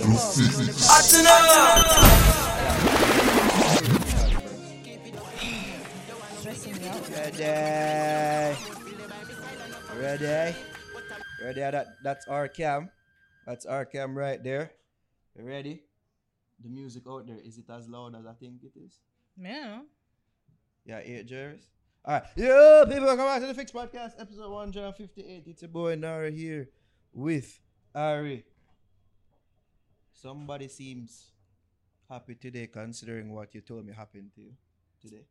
[0.00, 0.16] Ready.
[9.98, 10.56] Ready.
[11.42, 11.60] Ready.
[11.60, 12.90] That, that's our cam.
[13.46, 14.72] That's our cam right there.
[15.36, 15.82] You ready?
[16.62, 19.00] The music out there, is it as loud as I think it is?
[19.36, 19.80] Yeah.
[20.86, 21.68] Yeah, eight Jerry's.
[22.06, 22.24] Alright.
[22.36, 25.44] Yo, people, come back to the Fix Podcast, episode 158.
[25.46, 26.70] It's your boy Naro here
[27.12, 27.60] with
[27.94, 28.44] Ari.
[30.20, 31.30] Somebody seems
[32.06, 34.52] happy today considering what you told me happened to you
[35.00, 35.24] today.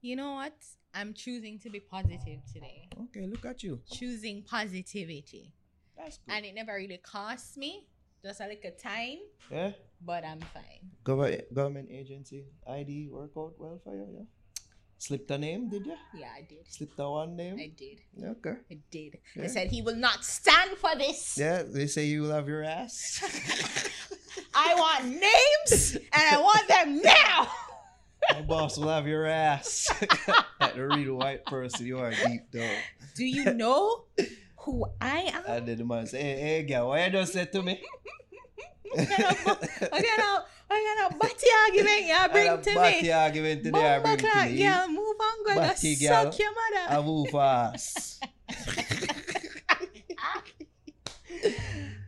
[0.00, 0.54] You know what?
[0.92, 2.88] I'm choosing to be positive today.
[3.04, 3.80] Okay, look at you.
[3.88, 5.52] Choosing positivity.
[5.96, 6.34] That's good.
[6.34, 7.86] And it never really costs me.
[8.20, 9.18] Just a little time,
[9.48, 9.70] yeah?
[10.04, 10.90] but I'm fine.
[11.04, 14.24] Government, government agency ID work out well for you, yeah?
[15.00, 15.94] Slipped a name, did you?
[16.12, 16.66] Yeah, I did.
[16.66, 17.56] Slipped a one name?
[17.58, 18.00] I did.
[18.20, 18.56] Okay.
[18.68, 19.18] I did.
[19.36, 19.44] Yeah.
[19.44, 21.38] I said he will not stand for this.
[21.38, 23.22] Yeah, they say you will have your ass.
[24.54, 27.48] I want names and I want them now.
[28.32, 29.88] My boss will have your ass.
[30.60, 32.76] like the real white person, you are deep down.
[33.14, 34.04] Do you know
[34.56, 35.64] who I am?
[35.64, 37.80] Then the man say, hey, hey, girl, what you just said to me?
[38.94, 42.74] What kind of, what kind of, what kind of batty argument you bring a to
[42.74, 43.12] batty me?
[43.12, 44.58] argument today I bring Bumbo to me.
[44.58, 46.32] girl, move on, go Batty girl.
[46.32, 46.50] suck your
[46.88, 48.24] I move fast.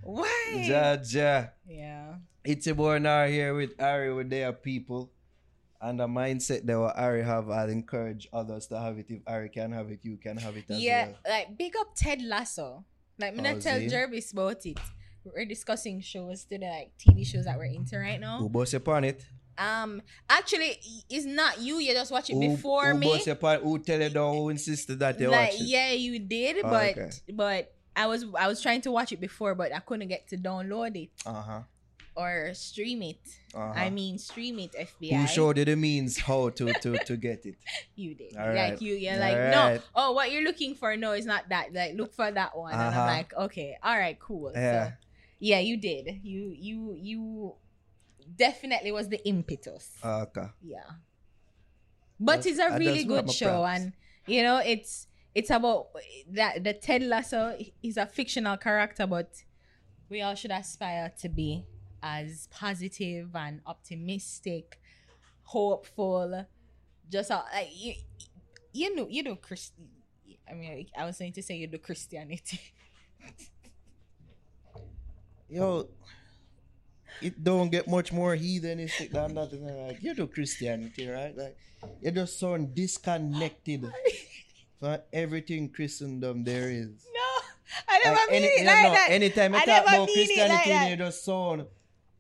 [0.03, 0.65] Why?
[0.69, 1.51] Jaja.
[1.69, 2.15] Yeah.
[2.45, 5.13] It's boy now here with Ari with their people.
[5.81, 9.07] And the mindset that what Ari have, I'll encourage others to have it.
[9.09, 11.17] If Ari can have it, you can have it as yeah, well.
[11.25, 12.85] Yeah, like big up Ted Lasso.
[13.19, 13.81] Like when I Oh, tell?
[13.81, 14.79] Jervis about it,
[15.25, 18.39] we're discussing shows today, like TV shows that we're into right now.
[18.39, 19.25] Who boss upon it?
[19.59, 21.79] Um, actually, it's not you.
[21.79, 23.07] You just watch it Who, before who me.
[23.09, 24.35] boss upon Who tell you down?
[24.35, 25.65] Who insisted that you like watch it?
[25.67, 27.11] yeah, you did, Oh, but okay.
[27.35, 30.37] but I was I was trying to watch it before, but I couldn't get to
[30.39, 31.61] download it Uh-huh.
[32.17, 33.21] or stream it.
[33.55, 33.73] uh-huh.
[33.77, 35.21] I mean, stream it, FBI.
[35.21, 37.57] Who showed you the means how to to to get it?
[37.97, 38.37] You did.
[38.39, 38.81] All like right.
[38.83, 39.51] you, you're All like, right.
[39.77, 39.79] no.
[39.95, 40.97] Oh, what you're looking for?
[40.97, 41.75] No, it's not that.
[41.75, 42.73] Like, look for that one.
[42.73, 43.01] And Uh-huh.
[43.01, 44.53] I'm like, okay, all right, cool.
[44.55, 44.87] Yeah.
[44.87, 44.93] So,
[45.41, 46.21] yeah, you did.
[46.23, 47.55] You, you, you
[48.37, 49.91] definitely was the impetus.
[50.05, 50.47] Okay.
[50.63, 50.79] yeah.
[52.21, 53.81] But That's- it's a really good show, props.
[53.81, 53.93] and
[54.27, 55.87] you know, it's it's about
[56.33, 59.43] that the Ted Lasso is a fictional character, but
[60.11, 61.65] we all should aspire to be
[62.03, 64.79] as positive and optimistic,
[65.45, 66.47] hopeful.
[67.09, 67.95] Just uh, like you,
[68.73, 69.73] you know, you know, Christ.
[70.49, 72.61] I mean, I was going to say you do Christianity.
[75.51, 75.89] Yo,
[77.21, 79.53] it don't get much more heathenistic than that.
[79.53, 81.37] And like, you do Christianity, right?
[81.37, 81.57] Like,
[82.01, 83.85] you just sound disconnected
[84.81, 86.87] from everything Christendom there is.
[87.13, 87.43] no,
[87.89, 89.07] I never Like, mean any- it like know, that.
[89.11, 90.91] Anytime I, talk about like Christianity, that.
[90.91, 91.67] you just sound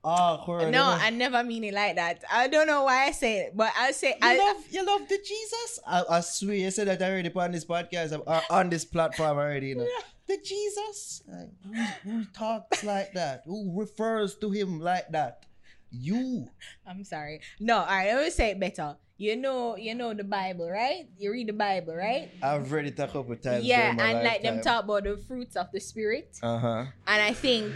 [0.02, 0.70] awkward.
[0.72, 0.84] no?
[0.84, 2.24] I never mean it like that.
[2.30, 4.36] I don't know why I say it, but I say You I.
[4.38, 5.80] love you love the Jesus.
[5.86, 9.69] I, I swear you said that already on this podcast or on this platform already.
[9.69, 9.86] You know.
[10.30, 11.22] The Jesus.
[11.26, 11.74] Like, who,
[12.10, 13.42] who talks like that?
[13.46, 15.42] Who refers to him like that?
[15.91, 16.46] You.
[16.86, 17.41] I'm sorry.
[17.58, 18.14] No, all right.
[18.14, 18.94] Let me say it better.
[19.19, 21.10] You know, you know the Bible, right?
[21.19, 22.30] You read the Bible, right?
[22.40, 23.64] I've read it a couple times.
[23.66, 26.84] yeah, and like them talk about the fruits of the spirit, Uh huh.
[27.08, 27.74] and I think,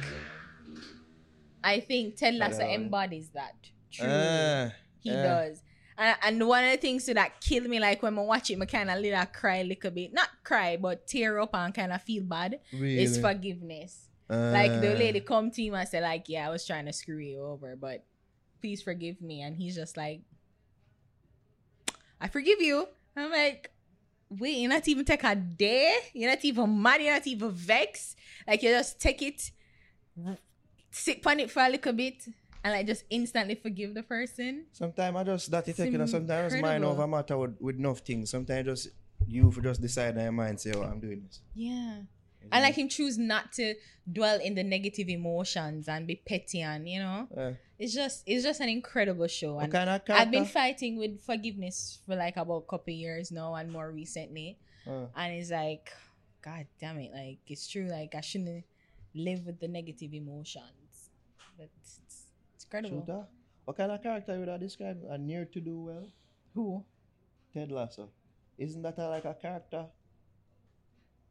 [1.62, 2.70] I think Ted Lasso Hello.
[2.74, 3.56] embodies that.
[3.90, 4.70] Truly, Uh,
[5.00, 5.22] he yeah.
[5.22, 5.60] does.
[5.96, 8.64] And, and one of the things that killed me, like when I watch it, I
[8.64, 12.02] kind of little cry a little bit, not cry, but tear up and kind of
[12.02, 12.60] feel bad.
[12.72, 13.02] really.
[13.02, 14.08] Is forgiveness.
[14.28, 16.92] like the Uh, lady come to him and say like yeah i was trying to
[16.94, 18.04] screw you over but
[18.60, 19.42] please forgive me.
[19.42, 20.22] And he's just like
[22.20, 22.88] i forgive you.
[23.16, 23.70] I'm like
[24.30, 27.02] wait you're not even take a day you're not even mad?
[27.02, 28.16] You're not even vexed?
[28.48, 29.50] Like you just take it
[30.90, 32.24] sit on it for a little bit
[32.64, 35.98] and like just instantly forgive the person Sometimes I just that it It's take you
[35.98, 38.30] know, sometimes mind over matter with, with enough things.
[38.30, 38.88] Sometimes just
[39.26, 41.40] you just decide in your mind say, Oh, I'm doing this.
[41.54, 41.98] yeah
[42.52, 43.74] i like him choose not to
[44.12, 48.44] dwell in the negative emotions and be petty and you know Uh, it's just it's
[48.44, 52.64] just an incredible show and kind of I've been fighting with forgiveness for like about
[52.66, 54.58] a couple years now and more recently.
[54.86, 55.90] Uh, And it's like,
[56.42, 57.10] God damn it.
[57.12, 57.88] Like, it's true.
[57.88, 58.64] Like, I shouldn't
[59.14, 61.10] live with the negative emotions.
[61.58, 61.70] But
[62.74, 63.00] incredible.
[63.06, 63.26] shooter.
[63.64, 65.02] What kind of character would I describe?
[65.08, 66.06] A near to do well?
[66.54, 66.84] Who?
[67.52, 68.10] Ted Lasso.
[68.58, 69.86] Isn't that a, like a character?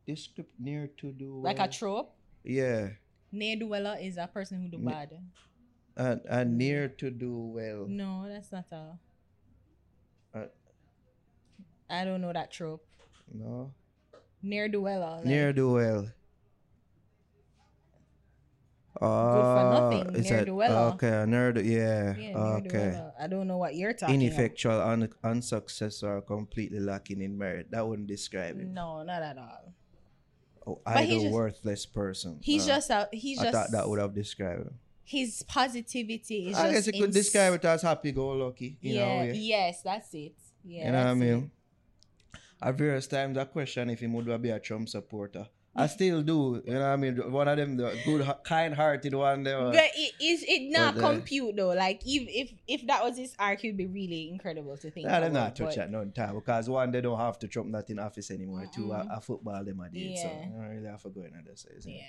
[0.06, 1.44] Descript near to do well.
[1.44, 2.14] Like a trope?
[2.44, 2.90] Yeah.
[3.32, 5.12] Near do well is a person who do Ne- bad.
[5.96, 7.86] And, and near to do well.
[7.88, 8.98] No, that's not a.
[10.36, 10.46] Uh,
[11.90, 12.86] I don't know that trope.
[13.34, 13.72] no.
[14.46, 15.18] Near Duella.
[15.18, 16.10] Like, Near do well.
[19.04, 20.94] Oh, nothing, is ne'er that- do well.
[20.94, 21.64] Okay, nerd.
[21.66, 22.16] Yeah.
[22.16, 23.02] Yeah, okay.
[23.20, 24.24] I don't know what you're talking about.
[24.26, 27.70] Ineffectual, un- unsuccessful, or completely lacking in merit.
[27.72, 28.64] That wouldn't describe about.
[28.68, 28.74] him.
[28.74, 29.74] No, not at all.
[30.66, 32.40] Oh, idle, just- worthless person.
[32.42, 34.80] He's Uh, just a he's I just thought that would have described him.
[35.04, 38.78] his positivity is I just guess you could ins- describe it as happy-go-lucky.
[38.80, 39.34] You yeah, know, way.
[39.36, 40.34] yes, that's it.
[40.64, 41.52] Yeah, you know what I mean?
[42.34, 42.40] it.
[42.62, 45.48] At various times, I question if he would be a Trump supporter.
[45.76, 46.62] I still do.
[46.68, 47.32] You know what I mean?
[47.32, 49.42] One of them, the good, kind-hearted one.
[49.44, 49.58] There.
[49.72, 51.70] But it is it not compute though.
[51.74, 55.08] Like if if if that was his arc, it'd be really incredible to think.
[55.08, 57.72] Nah, them about, not touch that none time because one, they don't have to Trump
[57.72, 58.66] that in office anymore.
[58.74, 59.18] Two, a, Mm-mm.
[59.18, 61.32] a football them are dead, so I don't really have to go in.
[61.56, 62.02] So, Yeah.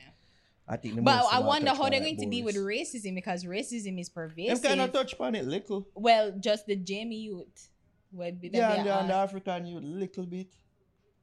[0.68, 3.44] I think the But I them wonder how they're going to deal with racism because
[3.44, 4.62] racism is Them pervasive.
[4.62, 5.88] kind of touch upon it little.
[5.94, 7.68] well, just the Jamie youth
[8.12, 10.54] would be Yeah, and the, and the African youth little bit.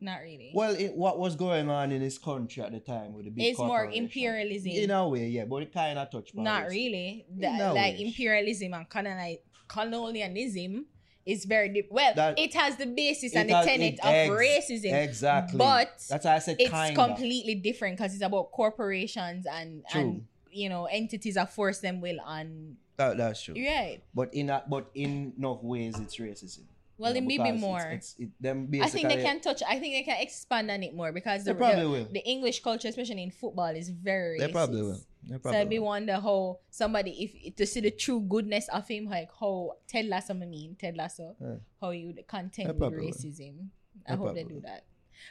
[0.02, 0.52] Not really.
[0.54, 3.46] Well, it, what was going on in this country at the time with the big
[3.46, 4.72] it's more imperialism.
[4.72, 7.26] In a way, yeah, but it kind of touch upon not really.
[7.42, 7.98] A like way.
[8.06, 10.86] imperialism and coloni- colonialism
[11.26, 11.88] is very deep.
[11.92, 15.04] Well, That- it has the basis and the tenet of ex- racism.
[15.04, 15.58] Exactly.
[15.58, 20.02] But that's why I said it's kind completely different because it's about corporations and True.
[20.02, 23.54] and you know entities that force them will on That, that's true.
[23.56, 24.02] right.
[24.14, 26.64] But in a, but in enough ways, it's racism.
[27.02, 27.82] Well, You it may be because it's- more.
[27.82, 29.62] It's, it, I think they can touch.
[29.68, 33.24] I think they can expand on it more because the, the, the English culture, especially
[33.24, 34.38] in football, is very.
[34.40, 35.02] They probably will.
[35.28, 37.12] They So probably I be wonder how somebody
[37.46, 40.96] if to see the true goodness of him, like how Ted Lasso I mean Ted
[40.96, 41.56] Lasso, Yeah.
[41.82, 43.12] how you would contend with probably will.
[43.14, 43.68] racism.
[44.08, 44.62] I They hope they do will.
[44.62, 44.84] that.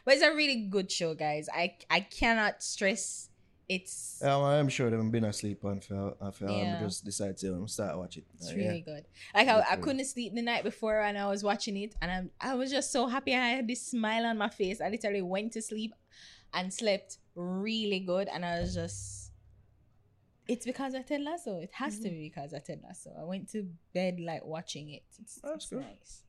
[0.04, 1.48] But it's a really good show, guys.
[1.52, 3.29] I I cannot stress
[3.74, 6.74] it's Um, I'm sure they've been asleep on for, uh, for Yeah.
[6.74, 8.24] um, just decide to um, start watch it.
[8.34, 8.92] it's Uh, really yeah.
[8.94, 9.04] good.
[9.34, 12.30] Like I, I couldn't sleep the night before and I was watching it and I'm,
[12.40, 13.32] I was just so happy.
[13.34, 14.80] I had this smile on my face.
[14.80, 15.92] I literally went to sleep
[16.52, 19.30] and slept really good and I was just
[20.48, 21.60] it's because I Ted Lasso.
[21.60, 22.02] It has Mm-hmm.
[22.04, 23.10] to be because I Ted Lasso.
[23.16, 25.04] I went to bed like watching it.
[25.22, 25.80] It's, That's it's good.
[25.82, 26.22] nice.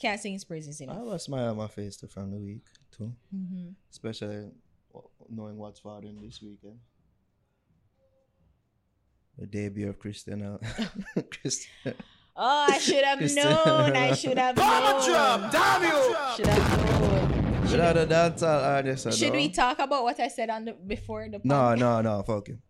[0.00, 0.96] Can't sing his praises I enough.
[0.96, 4.52] have a smile on my face too from the week too, hmm especially w-
[5.28, 6.78] knowing what's following this weekend.
[9.38, 10.42] The debut of Christian.
[10.42, 10.60] Al-
[11.40, 11.94] Christian.
[12.36, 13.96] Oh, I should have known.
[13.96, 15.50] I should have known.
[15.50, 16.16] Damn you!
[16.36, 17.62] Should have known.
[17.62, 19.06] Should, Without a dance artist.
[19.06, 21.78] I should we talk about what I said on the before the No, podcast?
[21.78, 22.22] no, no.
[22.22, 22.62] Fuck him.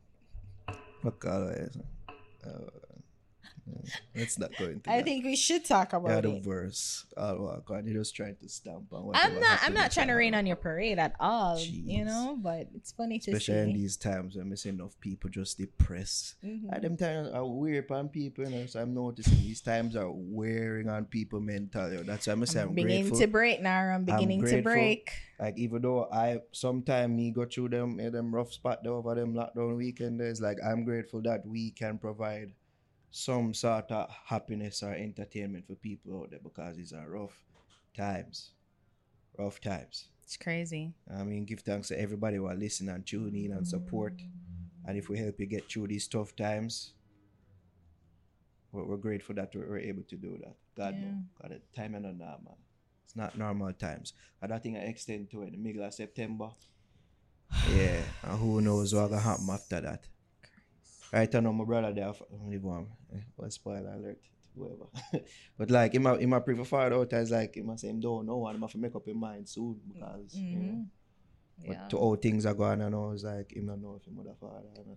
[1.02, 1.76] Fuck all of it.
[2.46, 2.50] Uh,
[4.14, 5.04] let's not go into I that.
[5.04, 6.44] think we should talk Yeah, about the it.
[6.44, 7.06] verse.
[7.16, 9.12] Oh, God, you're just trying to stamp on.
[9.14, 9.58] I'm not.
[9.62, 11.56] I'm not trying to rain on your parade at all.
[11.56, 11.86] Jeez.
[11.86, 15.30] You know, but it's funny to Especially in these times when we see enough people
[15.30, 16.34] just depressed.
[16.44, 16.68] Mhm.
[16.72, 18.66] And them times are weird on people, you know.
[18.66, 21.96] So I'm noticing these times are wearing on people mentally.
[22.02, 23.18] That's why I'm saying I'm I'm beginning grateful.
[23.20, 23.80] to break now.
[23.80, 25.10] I'm beginning to break.
[25.38, 29.14] Like even though I sometimes me go through them eh, them rough spot there over
[29.14, 32.52] them lockdown weekend days, like I'm grateful that we can provide
[33.10, 37.44] some sort of happiness or entertainment for people out there because these are rough
[37.96, 38.50] times.
[39.38, 40.06] Rough times.
[40.22, 40.92] It's crazy.
[41.12, 44.14] I mean, give thanks to everybody who are listening and tuning in and support.
[44.86, 46.92] And if we help you get through these tough times,
[48.72, 50.54] we're, we're grateful that we're, able to do that.
[50.76, 51.06] God Yeah.
[51.06, 52.58] no, God, the time not normal.
[53.04, 54.12] It's not normal times.
[54.40, 56.50] And that think I extend to it in the middle of September.
[57.74, 60.06] Yeah, and who knows what gonna happen after that.
[61.12, 62.86] Right I know my brother there, f- leave one.
[63.14, 65.24] Eh, spoiler alert, to whoever.
[65.58, 68.00] but like, in my in my prefer far out, I was like, must say him
[68.00, 70.84] don't know, and he must make up his mind soon because you know,
[71.66, 71.88] but Yeah.
[71.88, 74.38] to how things are going, I know it's like him not know if would have
[74.38, 74.96] father or not.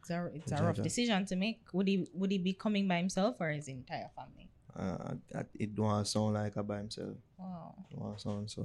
[0.00, 1.60] It's a, it's a rough decision to make.
[1.72, 4.48] Would he would he be coming by himself or his entire family?
[4.76, 7.16] Uh, that- it don't sound like a by himself.
[7.38, 7.74] Wow.
[7.90, 8.62] It don't sound so.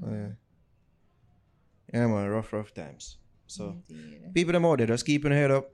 [0.00, 0.06] Mm.
[0.06, 0.28] Oh, yeah.
[1.92, 3.16] Yeah, man, rough, rough times.
[3.46, 4.34] So Indeed.
[4.34, 5.70] people them out there, just keeping your head up.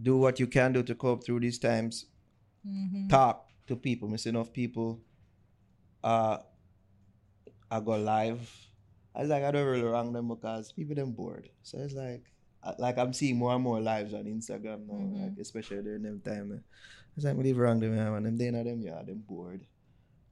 [0.00, 2.06] Do what you can do to cope through these times.
[2.66, 3.08] Mhm.
[3.08, 4.08] Talk to people.
[4.08, 5.00] Miss enough people.
[6.02, 6.38] Uh,
[7.70, 8.50] I go live.
[9.14, 11.48] I was like, I don't really wrong them because people them bored.
[11.62, 12.24] So it's like,
[12.78, 15.22] like I'm seeing more and more lives on Instagram now, Mhm.
[15.22, 16.52] like especially during them time.
[16.52, 16.60] I
[17.14, 18.22] was like, leave wrong them, man.
[18.24, 19.64] Them day them, yeah, them bored.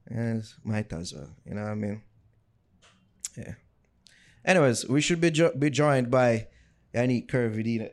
[0.07, 2.01] And it's might as well, you know what I mean?
[3.37, 3.53] Yeah.
[4.43, 6.47] Anyways, we should be jo- be joined by
[6.93, 7.89] Yannick Curvy Dina.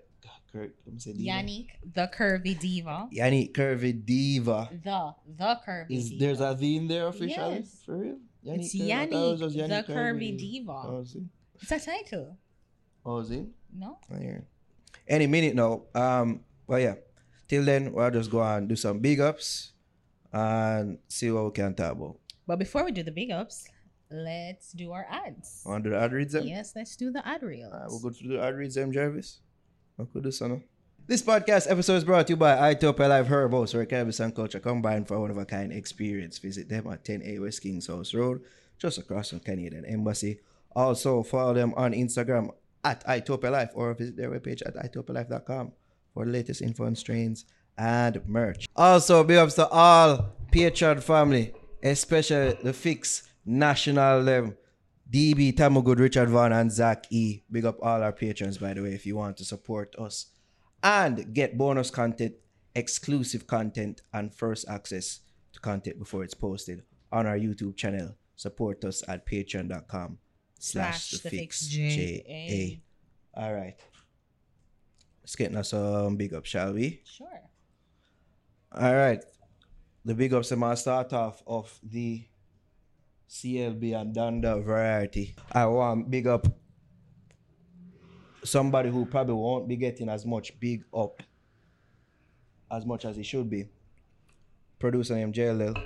[0.52, 1.33] Cur- let me say Dina.
[1.33, 3.09] Yannick, the curvy diva.
[3.14, 4.69] Yannick Curvy Diva.
[4.83, 6.25] The the curvy Is diva.
[6.25, 7.57] there's a V in there officially?
[7.57, 7.83] Yes.
[7.87, 8.19] For real?
[8.42, 8.92] It's Curvy?
[8.92, 10.73] I thought Yannick, the Yannick curvy diva.
[10.73, 11.23] Oh, it?
[11.61, 12.37] It's a title.
[13.07, 13.47] Oh, is it?
[13.73, 13.99] No.
[14.11, 14.38] Yeah.
[15.07, 15.83] Any minute now.
[15.95, 16.95] Um, well, yeah.
[17.49, 19.73] Till then, we'll just go and do some big ups
[20.33, 22.16] and see what we can talk about.
[22.47, 23.66] But before we do the big ups,
[24.11, 25.62] let's do our ads.
[25.66, 26.47] Want to do the ad reads them?
[26.47, 27.73] Yes, let's do the ad reels.
[27.73, 29.40] Alright, we'll go through the ad reads them, Jarvis.
[31.07, 34.61] This podcast episode is brought to you by Itopia Life Herbos, where cannabis and culture
[34.61, 36.38] combine for a one of a kind experience.
[36.38, 38.42] Visit them at 10A West Kings House Road,
[38.78, 40.38] just across from Canadian Embassy.
[40.76, 42.50] Also, follow them on Instagram
[42.85, 45.73] at Itopia Life or visit their webpage at itopialife.com
[46.14, 47.45] for the latest info on strains
[47.76, 48.69] and merch.
[48.76, 51.52] Also, big ups to all Patreon family,
[51.83, 54.54] especially the Fix National Level.
[55.11, 57.43] DB, Tamagood, Richard Vaughn, and Zach E.
[57.50, 60.26] Big up all our patrons, by the way, if you want to support us
[60.83, 62.35] and get bonus content,
[62.75, 65.21] exclusive content, and first access
[65.52, 68.14] to content before it's posted on our YouTube channel.
[68.37, 70.19] Support us at patreon.com
[70.59, 72.81] slash the fix J A.
[73.40, 73.76] All right.
[75.23, 77.02] Let's get now some um, big up, shall we?
[77.05, 77.43] Sure.
[78.73, 79.23] All right.
[80.05, 82.25] The big ups I'm gonna start off of the
[83.31, 85.37] CLB and Donda variety.
[85.53, 86.49] I want big up
[88.43, 91.23] somebody who probably won't be getting as much big up
[92.73, 93.69] as much as he should be.
[94.81, 95.81] Producer named JLL.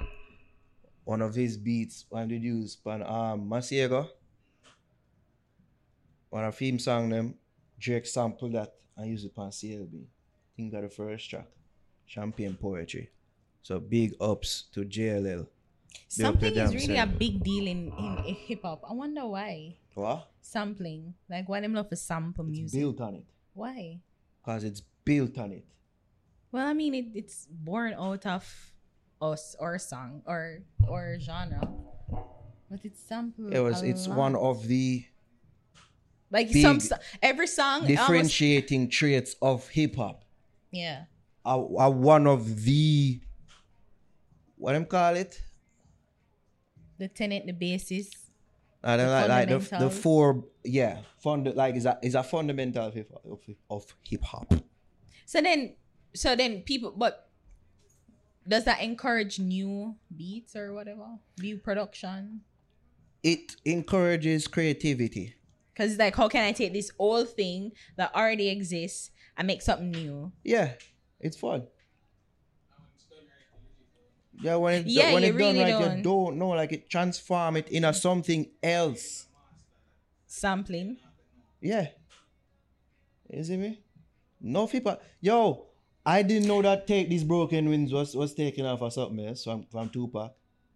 [1.04, 4.08] One of his beats when did use pan um Masego.
[6.30, 7.34] One of him song them,
[7.78, 10.06] Drake sampled that and used it on CLB.
[10.56, 11.46] Think of the first track.
[12.06, 13.10] Champagne Poetry.
[13.62, 15.46] So big ups to JLL.
[16.08, 18.82] Sampling damn is really a big deal in, in, hip hop.
[18.88, 19.76] I wonder why.
[19.94, 20.28] What?
[20.40, 21.14] Sampling.
[21.28, 22.80] Like why them love to sample It's music.
[22.80, 23.26] built on it.
[23.52, 24.00] Why?
[24.44, 25.64] Because it's built on it.
[26.52, 28.72] Well, I mean it, it's born out of
[29.20, 31.68] us or song or or genre.
[32.70, 33.52] But it's sampled.
[33.52, 34.18] It was a it's lot.
[34.18, 35.04] one of the
[36.30, 40.24] like big some every song almost, differentiating traits of hip hop.
[40.70, 41.04] yeah.
[41.46, 43.20] Are, are one of the
[44.56, 45.42] what them call it?
[46.98, 48.10] The tenant, the basis.
[48.82, 52.86] I don't like, like the, the four yeah fund like is a is a fundamental
[52.86, 54.52] of of, of hip hop.
[55.26, 55.74] So then,
[56.14, 57.30] so then people, but
[58.46, 61.06] does that encourage new beats or whatever,
[61.40, 62.42] new production?
[63.22, 65.34] It encourages creativity.
[65.72, 69.62] Because it's like, how can I take this old thing that already exists and make
[69.62, 70.30] something new?
[70.44, 70.74] Yeah,
[71.20, 71.66] it's fun.
[74.40, 75.96] Yeah, when it Yeah, when done really right, don't.
[75.98, 79.26] you don't know like it transform it into something else.
[80.26, 80.96] Sampling.
[81.60, 81.88] Yeah.
[83.30, 83.80] You see me?
[84.40, 84.98] No people.
[85.20, 85.66] Yo,
[86.04, 89.44] I didn't know that take these broken wings was was taken off or something else
[89.44, 90.32] from from Tupac.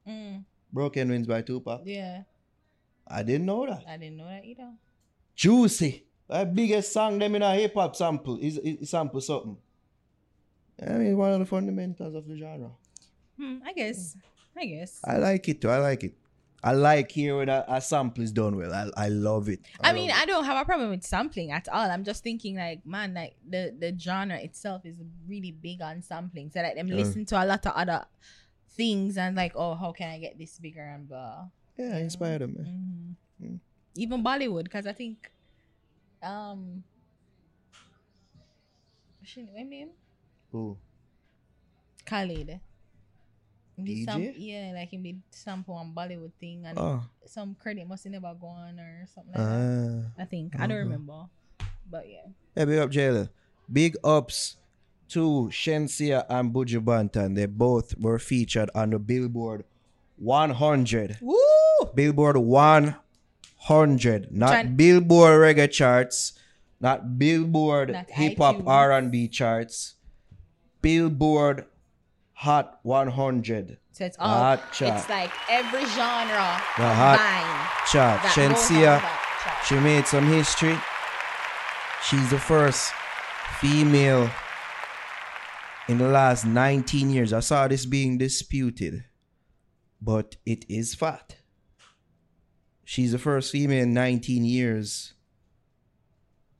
[0.08, 1.82] Mm, Broken wings by Tupac.
[1.84, 2.22] yeah,
[3.06, 3.84] I didn't know that.
[3.86, 4.72] I didn't know that either.
[5.34, 6.04] Juicy.
[6.28, 9.56] The biggest song them in a hip hop sample is, is sample something.
[10.86, 12.70] I mean, one of the fundamentals of the genre.
[13.38, 14.16] Hmm, I guess.
[14.56, 15.00] I guess.
[15.04, 15.70] I like it too.
[15.70, 16.14] I like it.
[16.62, 18.72] I like hearing a, a sample is done well.
[18.74, 19.60] I, I love it.
[19.80, 20.16] I love mean, it.
[20.16, 21.88] I don't have a problem with sampling at all.
[21.88, 24.96] I'm just thinking, like, man, like the the genre itself is
[25.28, 26.50] really big on sampling.
[26.50, 26.96] So like them Yeah.
[26.96, 28.04] listen to a lot of other
[28.76, 31.46] things and like, oh, how can I get this bigger and blah.
[31.76, 32.54] yeah, I inspired them.
[32.58, 32.64] Man.
[32.66, 33.60] hmm Mm.
[33.94, 35.30] Even Bollywood, because I think,
[36.24, 36.82] um,
[39.20, 39.90] what's his name?
[40.50, 40.76] Who?
[42.04, 42.60] Khalid.
[43.84, 44.04] DJ?
[44.04, 47.02] Sam- yeah, like he did sample on Bollywood thing and Oh.
[47.26, 50.04] some credit must have never gone or something like that.
[50.18, 51.26] Uh, I think I don't remember,
[51.90, 52.26] but yeah.
[52.56, 53.28] yeah, big up Jayla.
[53.70, 54.56] Big ups
[55.08, 57.34] to Shenseea and Buju Banton.
[57.34, 59.64] They both were featured on the Billboard
[60.18, 61.18] 100.
[61.20, 61.36] Woo!
[61.94, 66.32] Billboard 100, not Billboard reggae charts,
[66.80, 68.66] not Billboard hip hop.
[68.66, 69.94] R&B charts.
[70.82, 71.66] Billboard
[72.42, 74.96] Hot 100 So it's all Hot chart.
[74.96, 77.18] it's like every genre The hot
[77.90, 78.20] chart.
[78.20, 79.02] Shenseea,
[79.66, 80.78] she made some history.
[82.08, 82.92] She's the first
[83.58, 84.30] female
[85.88, 87.32] in the last 19 years.
[87.32, 89.02] I saw this being disputed,
[90.00, 91.38] but it is fact.
[92.84, 95.14] She's the first female in 19 years,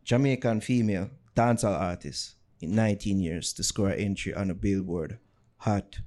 [0.02, 5.20] Jamaican female dancehall artist in 19 years to score an entry on a Billboard
[5.58, 5.98] Hot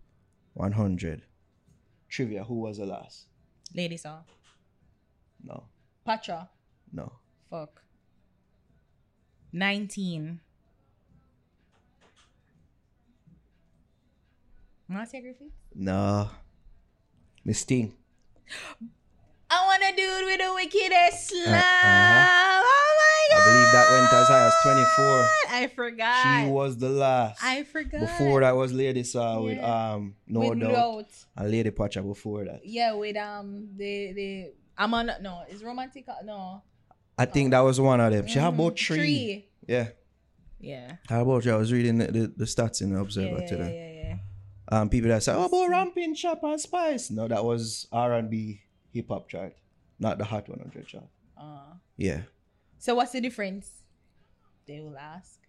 [0.54, 1.24] 100.
[2.10, 3.28] Trivia: Who was the last?
[3.74, 4.24] Lady song.
[5.44, 5.66] No,
[6.06, 6.50] Patra.
[6.92, 7.12] no.
[7.50, 7.82] Fuck.
[9.54, 10.40] 19.
[14.88, 15.52] Marcia Griffith?
[15.76, 16.30] No.
[17.44, 17.94] Miss Ting.
[19.54, 21.54] I want to do it with the wickedest slam.
[21.54, 22.62] uh-huh.
[22.64, 23.42] Oh my god!
[23.42, 25.30] I believe that went as high as 24.
[25.54, 26.24] I forgot.
[26.46, 27.44] She was the last.
[27.44, 28.00] I forgot.
[28.00, 31.26] Before that was Lady Saw with um No With Doubt Doubt.
[31.38, 32.62] and Lady Pacha before that.
[32.66, 36.64] Yeah, with um the the I'm on no, it's romantic no.
[37.18, 38.28] I think that was one of them.
[38.28, 38.56] She had Mhm.
[38.56, 39.46] about three.
[39.68, 39.90] Yeah.
[40.60, 40.96] Yeah.
[41.10, 41.52] How about you?
[41.52, 44.02] I was reading the, the, the stats in the Observer yeah, yeah, today.
[44.04, 44.18] yeah,
[44.72, 44.80] yeah.
[44.80, 48.30] Um, people that say, "Oh, about Romping Shop and Spice." No, that was R and
[48.30, 49.56] B hip hop chart,
[50.00, 51.06] not the Hot 100 chart.
[51.38, 52.22] Uh, Yeah,
[52.78, 53.84] so what's the difference?
[54.68, 55.40] They will ask.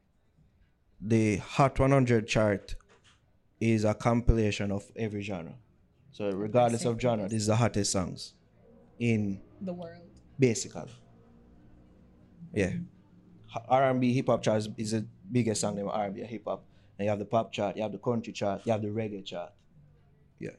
[1.00, 2.74] the Hot 100 chart
[3.60, 5.54] is a compilation of every genre.
[6.12, 8.34] So regardless of genre, this is the hottest songs
[8.98, 10.10] in The world.
[10.38, 10.90] basically.
[12.54, 12.72] Yeah,
[13.68, 16.22] R and B hip hop chart is, is the biggest song in R and B
[16.22, 16.64] hip hop.
[16.98, 19.24] And you have the pop chart, you have the country chart, you have the reggae
[19.24, 19.52] chart.
[20.38, 20.50] Yeah.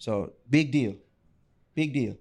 [0.00, 0.96] So big deal,
[1.74, 2.16] big deal.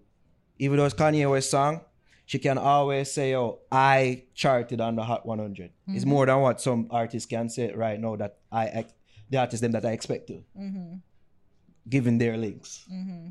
[0.59, 1.79] Even though it's Kanye West song,
[2.25, 6.09] she can always say, "Oh, I charted on the Hot 100." It's mm-hmm.
[6.09, 8.93] more than what some artists can say right now that I ex-
[9.29, 10.95] the artists them that I expect to, mm-hmm.
[11.87, 12.83] given their links.
[12.91, 13.29] Mm-hmm.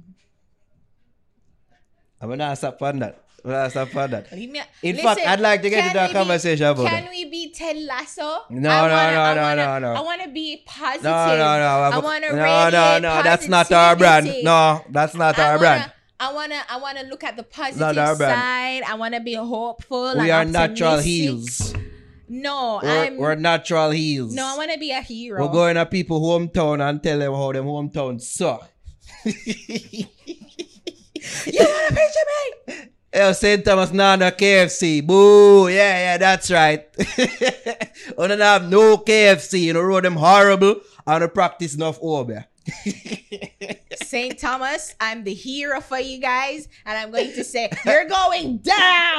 [2.22, 3.27] I'm gonna stop on that.
[3.44, 4.32] I'm gonna that.
[4.32, 7.04] Leave me- In fact, I'd like to get into a we be- conversation about Can
[7.04, 7.10] that.
[7.10, 8.22] we be Ted Lasso?
[8.50, 10.00] No, I no, wanna- no, I no, wanna- no, no.
[10.00, 11.04] I want to be positive.
[11.04, 11.96] No, no, no.
[11.96, 13.22] I want to no, no, no.
[13.22, 14.26] That's not our brand.
[14.42, 15.92] No, that's not I our wanna, brand.
[16.20, 18.82] I wanna, I wanna look at the positive Not side.
[18.82, 20.18] I wanna be hopeful.
[20.18, 21.72] We are natural heels.
[22.30, 23.16] No, We're, I'm.
[23.16, 24.34] we're natural heels.
[24.34, 25.46] no, I wanna be a hero.
[25.46, 28.68] We're going to people hometown and tell them how them hometown suck.
[29.24, 29.34] you
[31.58, 32.26] wanna picture
[32.68, 32.74] me?
[33.14, 33.64] Yo, St.
[33.64, 35.06] Thomas Nana KFC.
[35.06, 35.68] Boo.
[35.68, 36.86] Yeah, yeah, that's right.
[38.18, 39.60] We don't have no KFC.
[39.62, 42.44] You know, road them horrible I the practice enough over.
[44.02, 44.38] St.
[44.38, 48.76] Thomas, I'm the hero for you guys, and I'm going to say you're going down.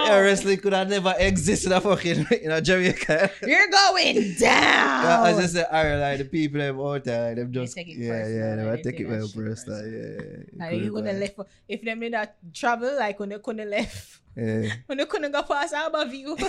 [0.08, 3.32] Yeah, wrestling could have never existed in a fucking in a Jamaica.
[3.46, 5.04] You're going down.
[5.04, 7.98] Yeah, I said, Ireland, like, the people them out there, like, them just take it
[7.98, 9.88] yeah, personal, yeah, they like, take they it well personal.
[9.88, 10.22] Yeah,
[10.54, 10.66] yeah.
[10.66, 14.70] like, you gonna left if them did not travel like when they couldn't left Yeah.
[14.88, 16.38] when they couldn't go past above you.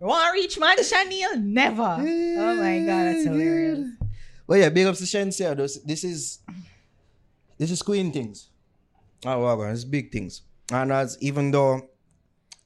[0.00, 1.36] Want reach man Chanel?
[1.38, 1.82] Never.
[1.82, 3.90] Oh my god, that's hilarious.
[4.50, 5.56] Well, yeah, big ups to Shenseea.
[5.56, 6.40] This, is
[7.56, 8.48] this is Queen things.
[9.24, 10.42] Oh, wow, it's big things.
[10.72, 11.88] And as even though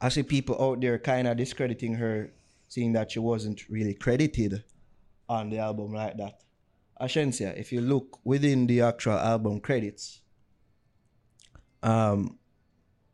[0.00, 2.32] I see people out there kind of discrediting her,
[2.68, 4.64] seeing that she wasn't really credited
[5.28, 6.40] on the album like that.
[6.98, 10.22] Ashensia, if you look within the actual album credits,
[11.82, 12.38] um,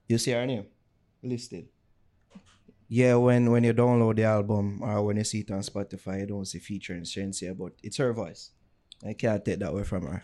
[0.07, 0.67] you see her name
[1.25, 1.67] listed.
[2.87, 6.27] Yeah, when when you download the album or when you see it on Spotify, you
[6.27, 8.53] don't see featuring Shenseea, but it's her voice.
[9.07, 10.23] I can't take that away from her.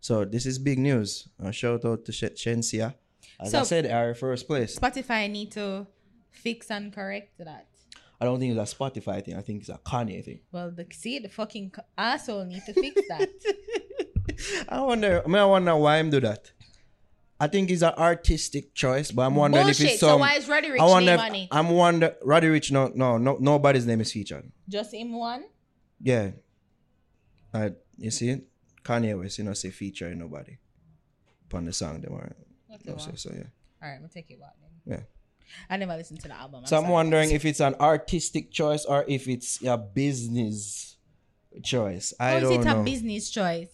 [0.00, 1.28] So this is big news.
[1.38, 2.94] A shout out to Sh- Shenseea.
[3.40, 4.78] As I said, our first place.
[4.78, 5.86] Spotify need to
[6.30, 7.66] fix and correct that.
[8.20, 9.36] I don't think it's a Spotify thing.
[9.36, 10.40] I think it's a Kanye thing.
[10.52, 13.28] Well, the see the fucking asshole need to fix that.
[14.68, 15.22] I wonder.
[15.24, 16.52] I mean, I wonder why him do that.
[17.40, 19.92] I think it's an artistic choice, but I'm wondering if Bullshit.
[19.94, 20.08] it's some.
[20.10, 21.16] so why is Roddy Ricch I wonder.
[21.16, 21.48] name if- on it?
[21.50, 22.16] I'm wonder.
[22.22, 22.70] Roddy Ricch.
[22.70, 23.36] No, no, no.
[23.40, 24.50] Nobody's name is featured.
[24.68, 25.44] Just him one.
[26.00, 26.30] Yeah.
[27.52, 28.40] Uh, you see,
[28.82, 30.56] Kanye West, you know, say featuring nobody
[31.48, 32.00] upon the song.
[32.00, 32.34] Them are.
[32.74, 32.98] Okay, No, well.
[32.98, 33.44] so, so yeah.
[33.82, 34.98] All right, we'll take it back then.
[34.98, 35.04] Yeah.
[35.70, 36.60] I never listened to the album.
[36.60, 36.92] I'm So I'm sorry.
[36.92, 40.96] wondering if it's an artistic choice or if it's a business
[41.62, 42.12] choice.
[42.18, 42.80] I How is don't it know.
[42.80, 43.68] a business choice?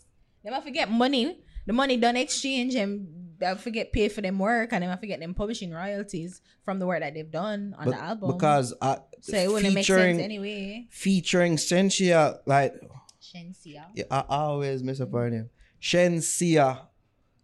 [0.44, 1.38] They might forget money.
[1.66, 5.20] The money done exchange and they forget pay for them work and they might forget
[5.20, 8.32] them publishing royalties from the work that they've done on But- the album.
[8.32, 10.86] because uh, so it wouldn't make sense anyway.
[10.90, 12.74] featuring Sensia like
[13.20, 13.84] Shenseea.
[13.94, 15.50] yeah, I, always mess up her name.
[15.80, 16.80] Shenseea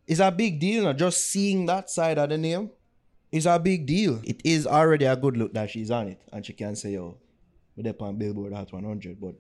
[0.07, 0.85] It's a big deal.
[0.85, 0.93] No?
[0.93, 2.71] Just seeing that side of the name
[3.31, 4.21] is a big deal.
[4.25, 7.19] It is already a good look that she's on it, and she can say, "Yo,
[7.77, 9.35] we're up on Billboard Hot 100." But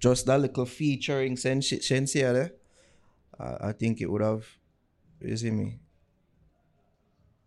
[0.00, 2.52] just that little featuring Shenseea there,
[3.38, 4.44] I think it would have,
[5.20, 5.78] you see me,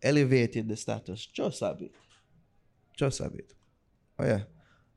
[0.02, 1.92] elevated the status just a bit,
[2.96, 3.52] just a bit.
[4.18, 4.44] Oh yeah.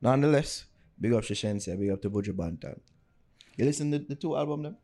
[0.02, 0.66] Nonetheless,
[1.00, 2.80] big up to Shenseea, big up to Buju Banton.
[3.58, 4.78] You listen to the two album them?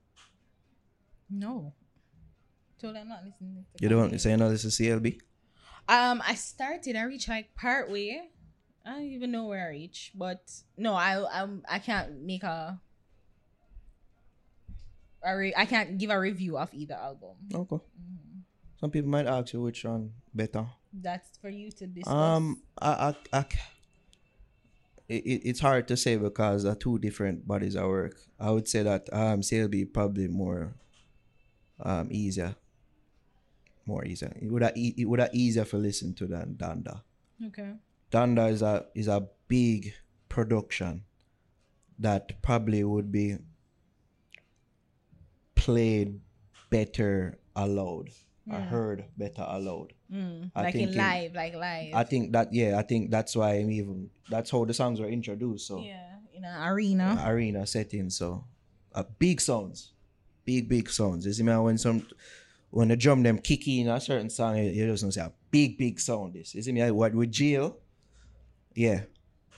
[1.30, 1.74] No.
[2.80, 3.66] Told I'm not listening.
[3.78, 5.20] To You don't say no, this is CLB?
[5.88, 6.96] Um, I started.
[6.96, 8.22] I reached like part way.
[8.86, 10.42] I don't even know where I reached, but
[10.78, 12.80] no, I I'm, I can't make a.
[15.24, 17.36] re- I can't give a review of either album.
[17.54, 17.78] Okay.
[18.80, 20.66] Some people might ask you which one better.
[20.92, 22.12] That's for you to discuss.
[22.12, 23.46] Um, I, I, I,
[25.08, 28.18] it, it- it's hard to say because they're two different bodies of work.
[28.40, 30.74] I would say that um CLB probably more
[31.80, 32.56] um easier,
[33.86, 34.34] more easier.
[34.42, 37.02] It would have it would have easier for listen to than Donda.
[37.48, 37.74] okay.
[38.12, 39.94] Donda is a is a big
[40.30, 41.04] production
[42.00, 43.38] that probably would be
[45.56, 46.20] played
[46.70, 48.10] better aloud.
[48.50, 49.94] I heard better aloud.
[50.12, 51.94] Mm, I like in think in- live, like live.
[51.94, 55.08] I think that yeah, I think that's why I'm even that's how the songs were
[55.08, 55.68] introduced.
[55.68, 57.24] So yeah, in an arena.
[57.26, 58.10] arena setting.
[58.10, 58.44] So
[58.96, 59.94] uh, big sounds,
[60.44, 61.26] big big sounds.
[61.26, 62.08] You see me when some
[62.72, 65.78] when the drum them kick in a certain song, you, you just say a big
[65.78, 66.34] big sound.
[66.34, 67.78] This you see me what with Jill,
[68.74, 69.04] yeah.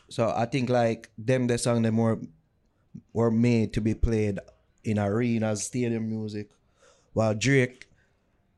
[0.09, 2.19] So I think like them the song them were
[3.13, 4.39] were made to be played
[4.83, 6.49] in arenas, stadium music.
[7.13, 7.87] While Drake,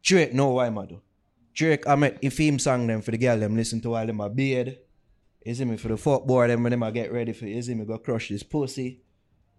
[0.05, 1.01] Drake know why man do.
[1.55, 4.21] Drake I met if him song them for the girl them listen to while them
[4.21, 4.77] a beard.
[5.51, 7.85] See me for the fuck boy them when them a get ready for see me
[7.85, 9.01] go crush this pussy.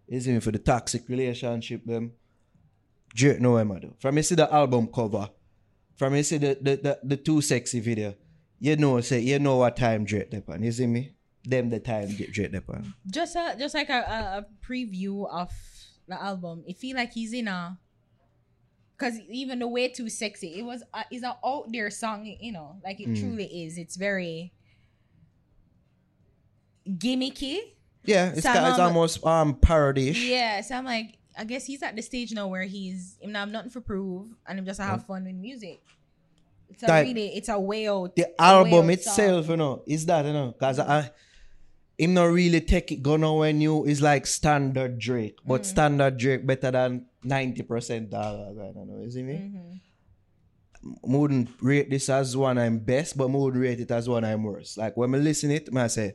[0.09, 2.13] See me for the toxic relationship them.
[3.13, 3.95] Drake know what I do.
[3.99, 5.29] From you see the album cover,
[5.97, 8.15] from you see the the, the, the too sexy video,
[8.61, 10.65] you know say you know what time Drake depend.
[10.65, 11.13] You see me?
[11.45, 12.93] Them the time Drake depend.
[13.11, 15.51] just a just like a, a, a preview of
[16.07, 16.63] the album.
[16.69, 17.79] It feel like he's in a
[18.99, 22.25] because even the way too sexy, it was a, is an out there song.
[22.41, 23.21] You know, like it Mm.
[23.21, 23.77] truly is.
[23.79, 24.53] It's very
[26.89, 27.59] gimmicky.
[28.05, 30.25] Yeah, it's, Some ca- it's almost um parody-ish.
[30.25, 33.51] Yeah, so I'm like, I guess he's at the stage now where he's him not
[33.51, 35.81] nothing for prove, and him just have fun with music.
[36.69, 38.15] It's a Like, really, it's a way out.
[38.17, 39.51] the album out itself, song.
[39.53, 41.11] you know, is that, you know, because I,
[41.99, 43.85] him not really take it go nowhere new.
[43.85, 45.65] Is like standard Drake, but Mm.
[45.67, 48.59] standard Drake better than 90% dollars.
[48.59, 49.35] I don't know, you see me?
[49.35, 49.81] Mhm.
[50.85, 54.25] I wouldn't rate this as one I'm best, but I would rate it as one
[54.25, 54.79] I'm worst.
[54.79, 56.15] Like when I listen it, I say,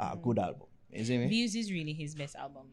[0.00, 0.68] ah, good album.
[0.90, 1.26] You see me?
[1.28, 2.66] Views is really his best album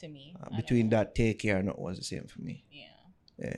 [0.00, 0.34] to me.
[0.40, 2.64] Uh, between that, Take Care, and not was the same for me.
[2.70, 2.84] Yeah.
[3.38, 3.56] Yeah.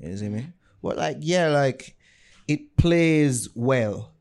[0.00, 0.46] You see me?
[0.82, 1.96] But like, yeah, like
[2.48, 4.12] it plays well.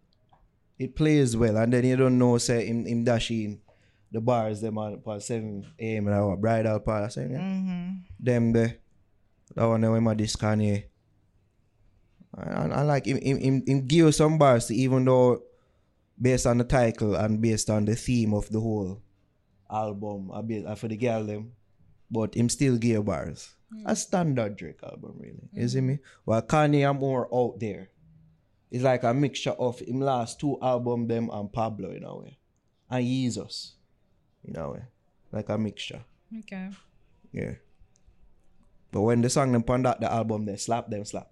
[0.78, 3.62] It plays well, and then you don't know, say him, him dashing
[4.16, 6.08] the bars them on for seven a.m.
[6.08, 7.40] and our bridal party, saying yeah.
[7.40, 7.92] Mm-hmm.
[8.18, 8.74] them the
[9.56, 10.86] that one when my this Kanye.
[12.38, 15.44] And I like him, him, him, him give you some bars, even though
[16.20, 19.02] based on the title and based on the theme of the whole
[19.70, 21.52] album, a bit uh, for the girl them,
[22.10, 23.54] but him still give bars.
[23.86, 25.50] A standard Drake album, really.
[25.52, 26.00] You see me?
[26.24, 27.90] While Kanye I'm more out there.
[28.72, 32.38] It's like a mixture of him last two album them and Pablo in a way.
[32.90, 33.76] And Jesus.
[34.48, 34.84] In a way.
[35.32, 36.02] Like a mixture.
[36.40, 36.70] Okay.
[37.32, 37.54] Yeah.
[38.92, 41.30] But when the song them pon that the album they slap them slap.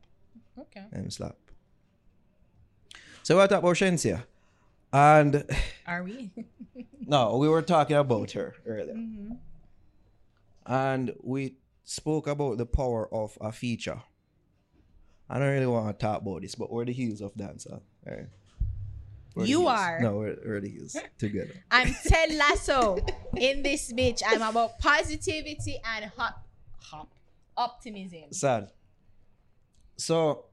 [0.59, 0.83] Okay.
[0.91, 1.37] Them slap.
[3.23, 4.23] So what about Shenseea?
[4.91, 5.43] And
[5.87, 6.31] Are we?
[7.01, 8.93] no, we were talking about her earlier.
[8.93, 9.33] Mm-hmm.
[10.65, 14.01] And we spoke about the power of a feature.
[15.29, 17.79] I don't really want to talk about this, but we're the heels of dancer.
[18.05, 18.27] Right?
[19.35, 19.99] We're You are.
[19.99, 20.61] No, we're, we're
[21.17, 21.53] together.
[21.71, 22.97] I'm Ted Lasso
[23.37, 24.21] in this bitch.
[24.25, 26.45] I'm about positivity and hop,
[26.79, 27.13] hop,
[27.57, 28.31] optimism.
[28.31, 28.69] Sad.
[29.97, 30.45] So,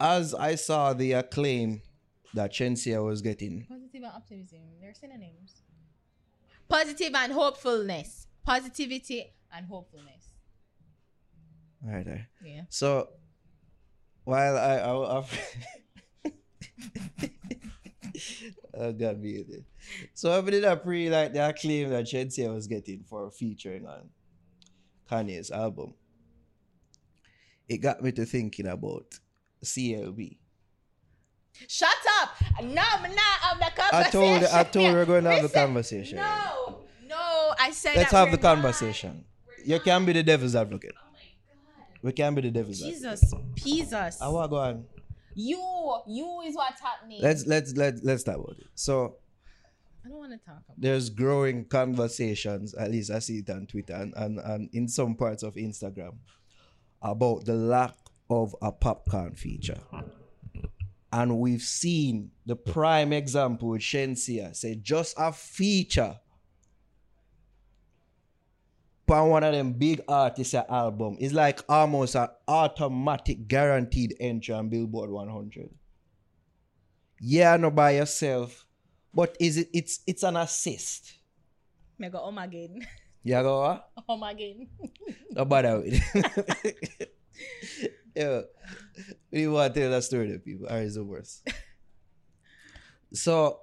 [0.00, 1.82] as I saw the acclaim
[2.34, 4.58] that Shenseea was getting, Positive and optimism.
[4.80, 5.62] They're synonyms.
[6.68, 8.26] Positive and hopefulness.
[8.44, 10.32] Positivity and hopefulness.
[11.84, 12.28] right there.
[12.44, 12.62] Yeah.
[12.68, 13.10] So,
[14.24, 15.24] while I, I, I
[18.74, 19.64] oh God, it.
[20.14, 24.10] So I did a pre like the acclaim that Shenseea was getting for featuring on
[25.10, 25.94] Kanye's album.
[27.68, 29.18] It got me to thinking about
[29.64, 30.38] CLB.
[31.68, 31.88] Shut
[32.20, 32.34] up!
[32.62, 33.94] No, I'm not of the conversation.
[33.94, 36.16] I told I told you we're going to have the conversation.
[36.16, 37.96] No, no, I said.
[37.96, 39.24] Let's have the conversation.
[39.64, 40.94] You can be the devil's advocate.
[40.98, 41.04] Oh
[42.02, 43.02] we can be the devil's advocate.
[43.02, 44.20] Jesus, Jesus.
[44.20, 44.84] I want to go on.
[45.34, 47.20] You, you is what's happening.
[47.22, 48.66] Let's let's let's let's talk about it.
[48.74, 49.16] So
[50.04, 50.80] I don't want to talk about.
[50.80, 55.14] there's growing conversations, at least I see it on Twitter and, and, and in some
[55.14, 56.16] parts of Instagram,
[57.00, 57.96] about the lack
[58.28, 59.78] of a Popcaan feature.
[61.12, 66.18] And we've seen the prime example with Shenseea say just a feature
[69.10, 74.68] on one of them big artists album is like almost an automatic guaranteed entry on
[74.68, 75.68] Billboard 100.
[77.20, 78.66] Yeah, no by yourself,
[79.12, 79.68] but is it?
[79.72, 81.14] It's it's an assist.
[81.98, 82.86] Me go home again.
[83.26, 83.88] Yeah, go what?
[84.06, 84.68] home again.
[85.30, 87.16] No bother with it.
[88.14, 88.42] yeah,
[89.30, 90.66] we want to tell that story to people.
[90.68, 91.48] Or is the worst?
[93.14, 93.60] so,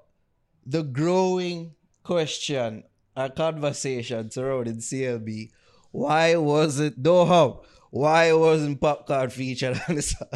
[0.65, 5.49] the growing question and conversation surrounding CLB,
[5.91, 7.63] why was it no how?
[7.89, 10.27] Why wasn't Popcaan featured on the song?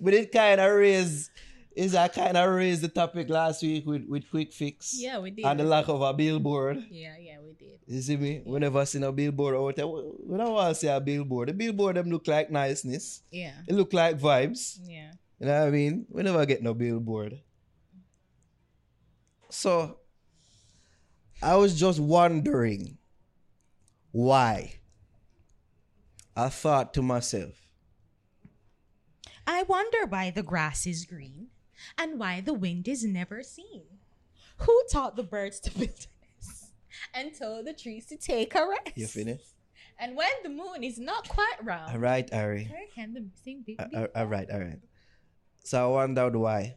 [0.00, 1.30] but it kind of raised
[1.76, 5.30] is I kind of raised the topic last week with, with Quick Fix Yeah, we
[5.32, 5.44] did.
[5.44, 6.84] and the lack of a billboard.
[6.88, 7.80] yeah, yeah, we did.
[7.86, 8.42] You see me?
[8.46, 9.86] We never seen a billboard out there.
[9.86, 11.48] We don't want to see a billboard.
[11.48, 13.22] The billboard them look like niceness.
[13.30, 14.78] Yeah, It look like vibes.
[14.84, 15.10] yeah.
[15.40, 16.06] You know what I mean?
[16.10, 17.40] We never get no billboard.
[19.50, 19.98] So
[21.42, 22.98] I was just wondering
[24.12, 24.74] why.
[26.36, 27.54] I thought to myself,
[29.46, 31.48] I wonder why the grass is green
[31.98, 33.82] and why the wind is never seen.
[34.58, 36.72] Who taught the birds to build a nest
[37.12, 38.96] and told the trees to take a rest?
[38.96, 39.50] you finished?
[39.98, 42.64] And when the moon is not quite round, All right, Ari.
[42.68, 43.78] where can the missing baby?
[43.78, 44.80] Uh, uh, all right, all right.
[45.62, 46.76] So I wondered why,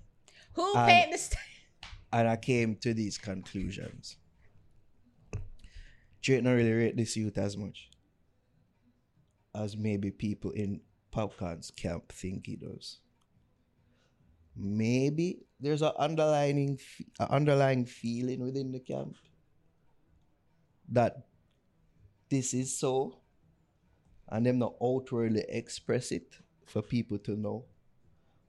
[0.54, 1.40] Who um, paid the st-
[2.14, 4.18] and I came to these conclusions.
[6.22, 7.90] Drake not really rate this youth as much
[9.56, 10.82] as maybe people in
[11.14, 13.00] Popcaan's camp think he does.
[14.56, 16.80] Maybe there's an underlying,
[17.20, 19.16] a underlying feeling within the camp
[20.90, 21.28] that
[22.30, 23.20] this is so,
[24.30, 27.66] and them not outwardly express it for people to know.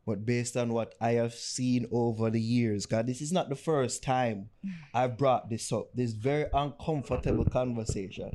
[0.09, 3.55] But based on what I have seen over the years, God, this is not the
[3.55, 4.49] first time
[4.95, 5.91] I've brought this up.
[5.95, 8.31] This very uncomfortable conversation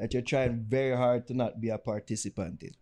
[0.00, 2.72] that you're trying very hard to not be a participant in.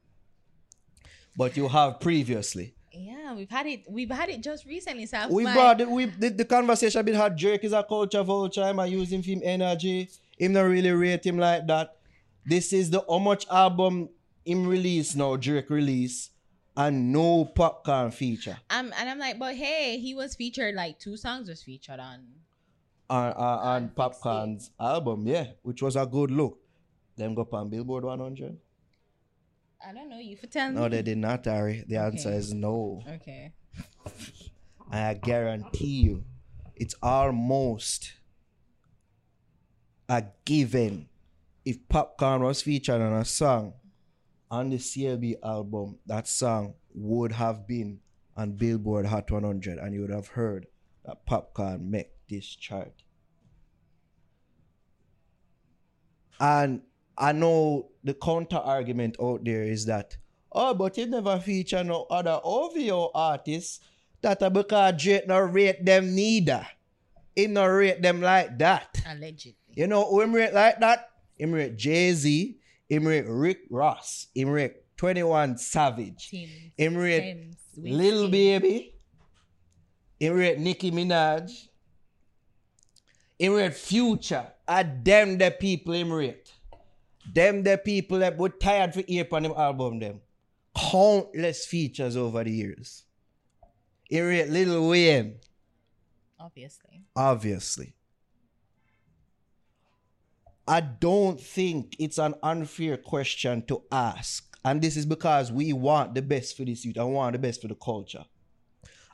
[1.37, 2.75] But you have previously.
[2.95, 3.85] Yeah, we've had it.
[3.87, 5.05] We've had it just recently.
[5.05, 7.37] So We my- brought it, we the, the conversation been had.
[7.37, 8.63] Drake is a culture vulture.
[8.63, 10.09] I'm using him energy.
[10.39, 11.99] Him not really rate him like that.
[12.47, 14.09] This is the how much album
[14.47, 16.31] him release now, Drake release,
[16.81, 18.57] and no Popcaan feature.
[18.71, 22.21] Um, and I'm like, but hey, he was featured like two songs was featured on.
[23.11, 23.95] on, on, on It.
[23.95, 26.59] Popcaan's album, yeah, which was a good look.
[27.17, 28.57] Them go on Billboard 100?
[29.87, 30.19] I don't know.
[30.19, 30.89] You for tell No, me.
[30.89, 31.85] they did not, Harry.
[31.87, 32.39] The answer Okay.
[32.39, 33.03] is no.
[33.17, 33.53] Okay.
[34.91, 36.25] And I guarantee you,
[36.77, 38.13] it's almost
[40.09, 41.09] a given.
[41.65, 43.75] If Popcaan was featured on a song
[44.51, 48.01] on the CLB album, that song would have been
[48.37, 50.67] on Billboard Hot 100, and you would have heard
[51.05, 52.93] that Popcaan make this chart.
[56.41, 56.83] And
[57.17, 60.17] I know the counter argument out there is that,
[60.53, 63.81] oh, but he never feature no other OVO artists.
[64.23, 66.67] That are because Drake not rate them neither.
[67.35, 69.03] He not rate them like that.
[69.09, 69.55] Allegedly.
[69.73, 71.09] You know who him rate like that?
[71.39, 72.60] Him rate Jay-Z,
[73.07, 76.49] rate Rick Ross, rate 21 Savage, Tim.
[76.77, 78.31] him rate Thames, Lil.
[78.31, 78.95] Baby,
[80.21, 81.51] rate Nicki Minaj,
[83.41, 84.47] rate Future.
[84.69, 86.53] Are them the people rate.
[87.33, 90.21] Them the people that were tired for hear on him album them.
[90.77, 93.05] Countless features over the years.
[94.11, 95.37] Rate Lil Wayne,
[96.39, 97.05] Obviously.
[97.15, 97.95] obviously.
[100.71, 104.47] I don't think it's an unfair question to ask.
[104.65, 106.97] And this is because we want the best for this youth.
[106.99, 108.25] I want the best for the culture.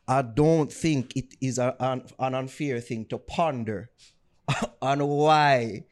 [0.07, 3.91] I don't think it is a- an, an unfair thing to ponder
[4.83, 5.85] on why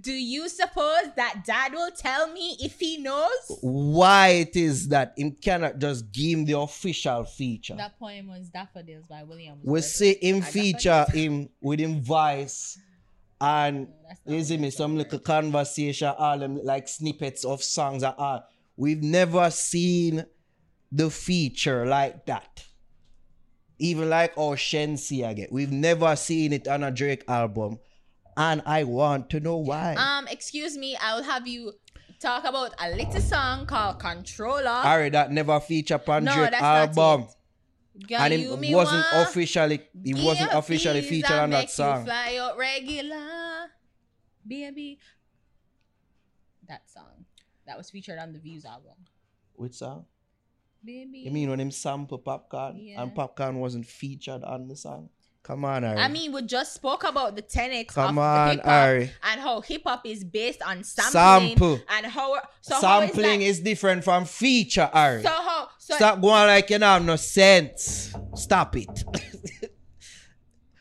[0.00, 3.58] Do you suppose that dad will tell me if he knows?
[3.60, 7.76] why it is that him cannot just give him the official feature.
[7.76, 9.60] That poem was Daffodils by Williams.
[9.64, 12.78] we see him feature him with him voice
[13.40, 13.88] and
[14.26, 18.44] you see me some little conversation all them like snippets of songs and all.
[18.76, 20.24] We've never seen
[20.92, 22.64] the feature like that.
[23.78, 27.78] Even like our Shensi again we've never seen it on a Drake album.
[28.38, 29.94] And I want to know why.
[29.94, 31.72] Um, excuse me, I will have you
[32.20, 34.82] talk about a little song called Controlla.
[34.84, 37.28] Ari that never feature on no, Drake album.
[38.08, 43.70] Girl, and it wasn't officially it wasn't officially featured on that song Fly out regular,
[44.46, 44.98] baby.
[46.68, 47.24] That song
[47.66, 48.94] that was featured on the Views album,
[49.54, 50.04] which song
[50.84, 51.20] baby.
[51.20, 53.02] You mean when him sample Popcaan Yeah.
[53.02, 55.08] and Popcaan wasn't featured on the song?
[55.46, 55.96] Come on, Ari.
[55.96, 59.10] I mean, we just spoke about the tenets Come of on, hip hop Ari.
[59.30, 61.80] and how hip hop is based on sampling Sample.
[61.88, 65.22] and how so how is sampling is different from feature, Ari.
[65.22, 68.12] so how so Stop going like you don't have no sense.
[68.34, 69.04] Stop it.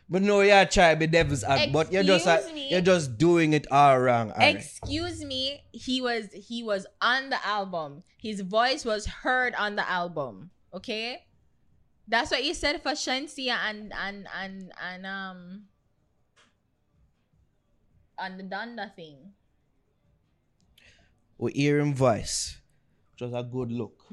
[0.10, 3.68] but no, you're trying to be devil's advocate, but you're just you're just doing it
[3.70, 4.54] all wrong, Ari.
[4.54, 8.02] Excuse me, he was he was on the album.
[8.18, 10.50] His voice was heard on the album.
[10.74, 11.20] Okay?
[12.08, 15.64] That's what you said for Shenseea and and and and um
[18.18, 19.34] on the Donda thing.
[21.38, 22.58] we hear him voice,
[23.12, 24.06] which was a good look.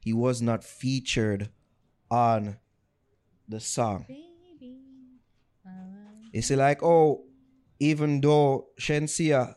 [0.00, 1.50] He was not featured
[2.10, 2.56] on
[3.48, 4.04] the song.
[4.08, 4.78] Baby,
[5.64, 5.70] I
[6.32, 7.24] You see, like, oh,
[7.78, 9.54] even though Shenseea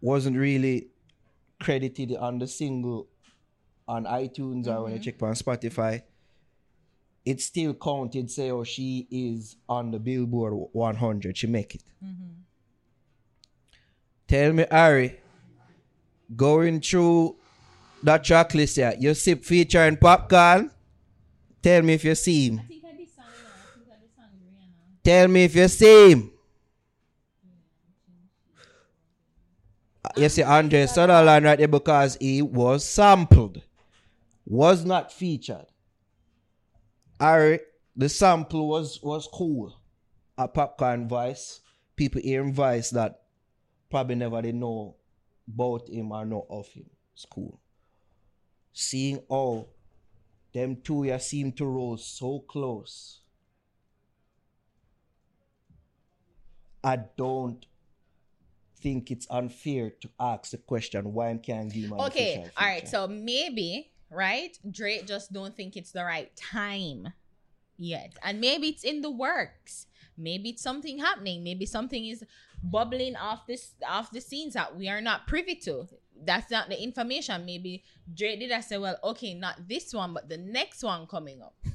[0.00, 0.90] wasn't really
[1.60, 3.08] credited on the single
[3.88, 5.04] on iTunes or when you mm-hmm.
[5.04, 6.02] check on Spotify,
[7.24, 11.36] it still counted, say, oh, she is on the Billboard 100.
[11.36, 11.82] She make it.
[12.04, 12.32] Mm-hmm.
[14.28, 15.20] Tell me, Ari,
[16.34, 17.36] going through
[18.02, 20.70] that track list here, you sip featuring Popcaan.
[21.62, 22.60] Tell me if you see him.
[22.60, 23.50] I think I did song, you know.
[23.50, 25.02] I think I did song Rihanna.
[25.04, 26.30] Tell me if you see him.
[30.16, 33.62] You see Andrae Sutherland right there because he was sampled,
[34.46, 35.66] was not featured.
[37.20, 37.60] Ari,
[37.96, 39.76] the sample was was cool.
[40.38, 41.60] A Popcaan voice.
[41.96, 43.22] People hearing voice that
[43.90, 44.96] probably never they know
[45.48, 46.86] about him or know of him.
[47.14, 47.58] It's cool.
[48.72, 49.70] Seeing all
[50.52, 53.20] them two ya seem to roll so close.
[56.84, 57.66] I don't
[58.78, 62.86] think it's unfair to ask the question why I can't give an Okay, all right.
[62.86, 64.58] So maybe, right?
[64.70, 67.12] Drake just don't think it's the right time
[67.76, 69.86] yet, and maybe it's in the works.
[70.18, 71.44] Maybe it's something happening.
[71.44, 72.24] Maybe something is
[72.62, 75.86] bubbling off this off the scenes that we are not privy to.
[76.24, 77.44] That's not the information.
[77.44, 81.42] Maybe Drake did I say, well, okay, not this one, but the next one coming
[81.42, 81.54] up.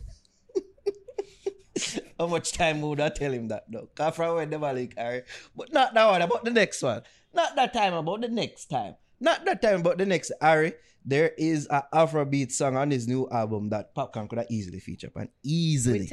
[2.20, 3.89] How much time would I tell him that though?
[3.96, 5.24] Cause from when like Harry.
[5.56, 7.04] But not that one, about the next one.
[7.34, 8.96] Not that time, about the next time.
[9.20, 10.74] Not that time, about the next Harry.
[11.03, 15.11] There is a Afrobeat song on his new album that Popcaan could have easily featured
[15.15, 16.09] and easily.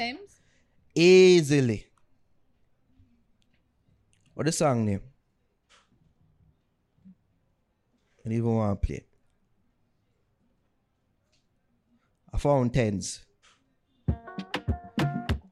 [0.94, 1.87] Easily.
[4.35, 5.03] What the song name?
[8.18, 9.05] I don't even want to play.
[12.33, 13.24] I found tens.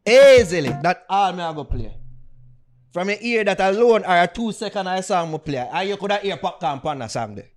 [0.07, 0.69] Easily.
[0.83, 1.95] That all me I go play.
[2.93, 5.59] From your ear that alone are a two second I song me play.
[5.59, 7.51] And you could have hear Popcaan on the song there.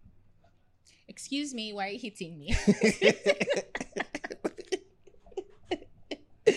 [1.10, 2.56] Excuse me, why are you hitting me?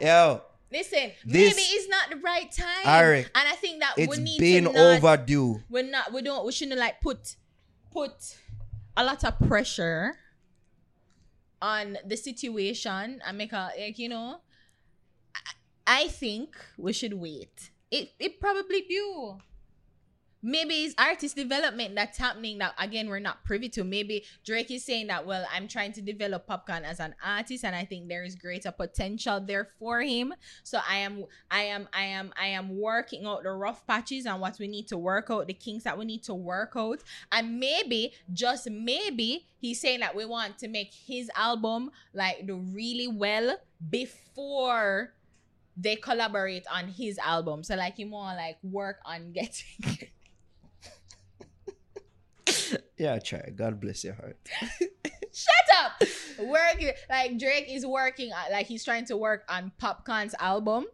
[0.00, 2.86] Yo, Listen, This- maybe it's not the right time.
[2.86, 5.62] Ari, and I think that we need been to not, overdue.
[5.68, 7.36] we're not we don't we shouldn't like put
[7.90, 8.36] put
[8.96, 10.16] a lot of pressure
[11.60, 14.40] on the situation and make a like you know
[15.36, 15.40] I,
[15.86, 19.36] I think we should wait it it probably do
[20.42, 23.84] maybe it's artist development that's happening that again we're not privy to.
[23.84, 27.74] Maybe drake is saying that well i'm trying to develop Popcaan as an artist and
[27.76, 30.34] i think there is greater potential there for him.
[30.62, 34.40] So i am i am i am i am working out the rough patches and
[34.40, 37.02] what we need to work out the kinks that we need to work out.
[37.30, 42.56] And maybe just maybe he's saying that we want to make his album like do
[42.56, 43.56] really well
[43.90, 45.12] before
[45.76, 47.62] they collaborate on his album.
[47.64, 50.10] So like you more like work on getting
[52.98, 53.50] Yeah, try.
[53.54, 54.38] God bless your heart.
[55.32, 56.02] Shut up.
[56.46, 60.86] Work like Drake is working uh, like he's trying to work on Popcaan's album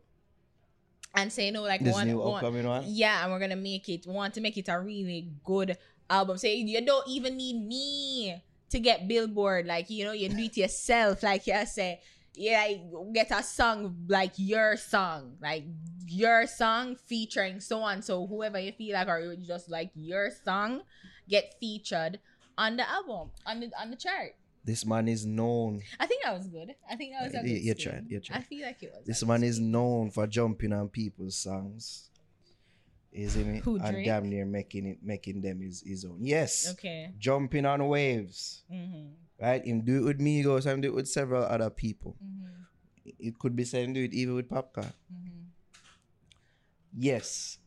[1.15, 2.85] and say no like This one, new upcoming one.
[2.87, 5.77] yeah, and we're gonna make it want to make it a really good
[6.09, 6.39] album.
[6.39, 9.67] Say you don't even need me to get Billboard.
[9.67, 11.23] Like you know, you do it yourself.
[11.25, 12.01] Like you say,
[12.35, 12.73] yeah,
[13.13, 15.65] get a song like your song, like
[16.07, 18.03] your song featuring so on.
[18.03, 20.83] So whoever you feel like, or you just like your song,
[21.29, 22.19] get featured
[22.57, 24.35] on the album on the on the chart.
[24.65, 25.83] This man is known.
[25.99, 26.75] I think that was good.
[26.91, 27.93] I think that was a good you- you spin.
[27.93, 28.37] tried, you tried.
[28.39, 29.07] I feel like it was.
[29.07, 32.11] This man is known for jumping on people's songs.
[33.11, 33.47] Is it?
[33.65, 34.05] Who, and Drake?
[34.05, 36.19] damn near making it making them his, his own.
[36.21, 36.69] Yes.
[36.73, 37.15] Okay.
[37.19, 38.63] Jumping on waves.
[38.71, 39.07] Mm-hmm.
[39.41, 39.65] Right?
[39.65, 42.17] Him do it with Migos and do it with several other people.
[42.23, 43.11] Mm-hmm.
[43.19, 44.93] It could be same do it even with Popcaan.
[45.11, 45.45] Mm-hmm.
[46.99, 47.59] Yes.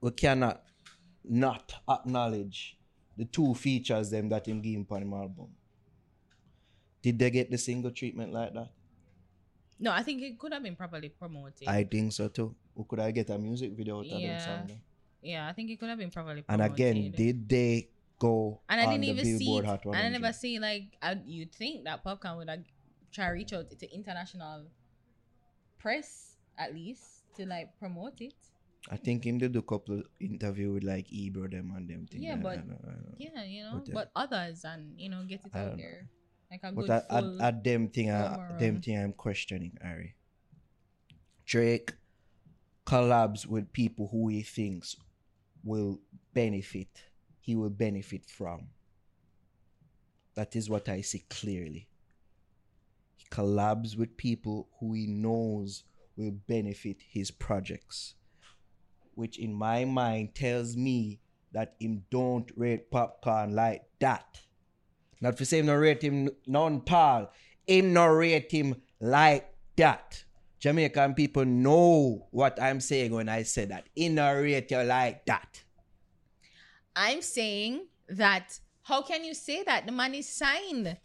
[0.00, 0.64] We cannot
[1.24, 2.76] not acknowledge
[3.16, 5.48] the two features them that him give on him album.
[7.02, 8.70] Did they get the single treatment like that?
[9.78, 11.66] No, I think it could have been properly promoted.
[11.66, 12.54] I think so too.
[12.74, 14.66] Or could I get a music video out of them Yeah.
[15.22, 18.84] yeah, I think it could have been properly And again, did they go and I
[18.84, 19.68] on didn't the even see Billboard it.
[19.68, 22.60] Hot And I never see like I, you'd think that Popcaan would have
[23.12, 24.66] try to reach out to international
[25.78, 28.34] press at least to like promote it.
[28.90, 32.22] I think him did a couple of interview with like Ebro them and them thing.
[32.22, 33.14] Yeah, I but- know, I know.
[33.16, 36.08] Yeah, you know, But, uh, but others and you know get it out there
[36.50, 40.14] like a But good at, at, at them thing, I, them thing I'm questioning, Ari.
[41.46, 41.92] Drake
[42.84, 44.96] collabs with people who he thinks
[45.64, 46.00] will
[46.34, 47.04] benefit.
[47.40, 48.68] He will benefit from.
[50.34, 51.88] That is what I see clearly.
[53.16, 55.84] He collabs with people who he knows
[56.16, 58.14] will benefit his projects.
[59.14, 61.20] Which in my mind tells me
[61.52, 64.40] that him don't rate Popcaan like that.
[65.20, 67.30] Not for saying no rate him non Paul.
[67.66, 70.24] Him no rate him like that.
[70.58, 73.86] Jamaican people know what I'm saying when I say that.
[73.94, 75.62] He no rate you like that.
[76.94, 80.96] I'm saying that how can you say that the man is signed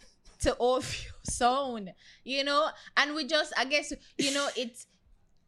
[0.41, 0.83] to OVO
[1.23, 1.93] Sound,
[2.23, 2.69] you know?
[2.95, 4.87] And we just, I guess, you know, it's.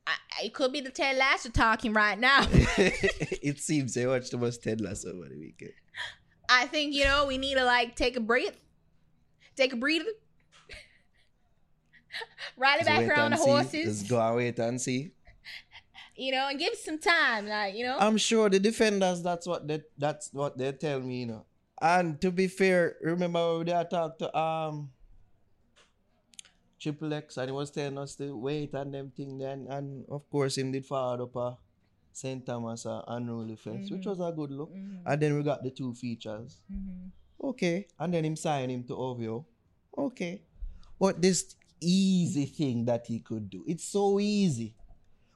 [0.10, 2.45] I- It could be the Ted Lasso talking right now.
[2.51, 5.72] it seems they watched too much Ted Lasso over the weekend.
[6.49, 8.55] I think you know we need to like take a breath,
[9.55, 10.05] take a breather,
[12.57, 13.49] ride it back around the see.
[13.49, 15.12] horses, Let's go and wait and see.
[16.16, 17.97] you know, and give it some time, like you know.
[17.99, 19.22] I'm sure the defenders.
[19.22, 19.82] That's what they.
[19.97, 21.22] That's what they tell me.
[21.22, 21.45] You know.
[21.82, 24.89] And to be fair, remember when they talked to um
[26.80, 30.30] Triple X and he was telling us to wait and them thing then and of
[30.30, 31.58] course him did forward up a
[32.12, 32.46] St.
[32.46, 34.10] Thomas uh, unruly fest, which Mhm.
[34.10, 34.74] was a good look.
[34.74, 36.58] Mhm, And then we got the two features.
[36.72, 37.12] mhm.
[37.42, 37.88] Okay.
[38.00, 39.46] And then him sign him to OVO.
[39.98, 40.42] Okay.
[41.00, 43.64] But this easy thing that he could do.
[43.68, 44.74] It's so easy.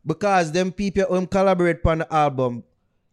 [0.06, 2.64] Because them people who him collaborate on the album,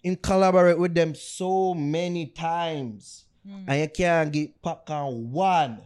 [0.02, 3.26] him collaborate with them so many times.
[3.46, 3.64] Mm.
[3.68, 5.82] And you can't get Popcaan one.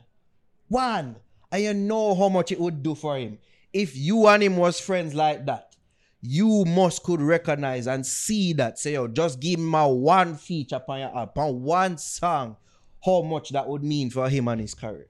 [0.68, 1.16] One.
[1.54, 3.38] And you know how much it would do for him.
[3.72, 5.76] If you and him was friends like that,
[6.20, 8.76] you must could recognize and see that.
[8.76, 12.56] Say, yo, just give him a one feature upon your upon one song,
[13.04, 15.06] how much that would mean for him and his career.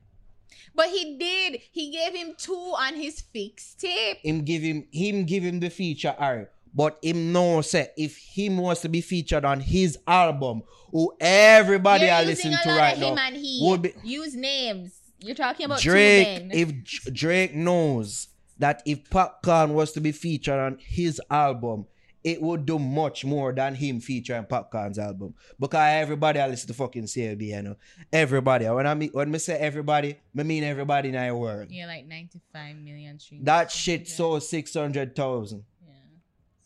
[0.74, 1.62] But he did.
[1.72, 4.18] He gave him two on his FixTape.
[4.22, 6.48] Him give him him give him the feature Harry.
[6.74, 12.04] But him know say if him wants to be featured on his album, who everybody
[12.04, 13.60] You're are listening to right now, and he.
[13.62, 15.00] would be Use names.
[15.24, 20.12] You're talking about Drake, two if J- Drake knows that if Popcaan was to be
[20.12, 21.86] featured on his album,
[22.22, 25.34] it would do much more than him featuring Popcaan's album.
[25.60, 27.76] Because everybody I listen to fucking CLB, you know.
[28.12, 28.66] Everybody.
[28.66, 31.70] When I mean when me say everybody, I mean everybody in our world.
[31.70, 33.44] yeah, like 95 million streams.
[33.44, 34.14] That shit Yeah.
[34.14, 35.92] sold six hundred thousand Yeah.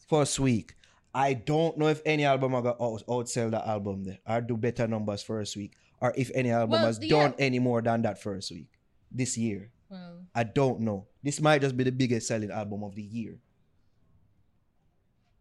[0.09, 0.75] first week.
[1.15, 4.57] I don't know if any album I gonna out- outsell that album there or do
[4.57, 5.73] better numbers first week.
[6.01, 7.09] Or if any album Well, has yeah.
[7.09, 8.69] done any more than that first week
[9.11, 9.71] this year.
[9.89, 11.07] Well, I don't know.
[11.23, 13.39] This might just be the biggest selling album of the year.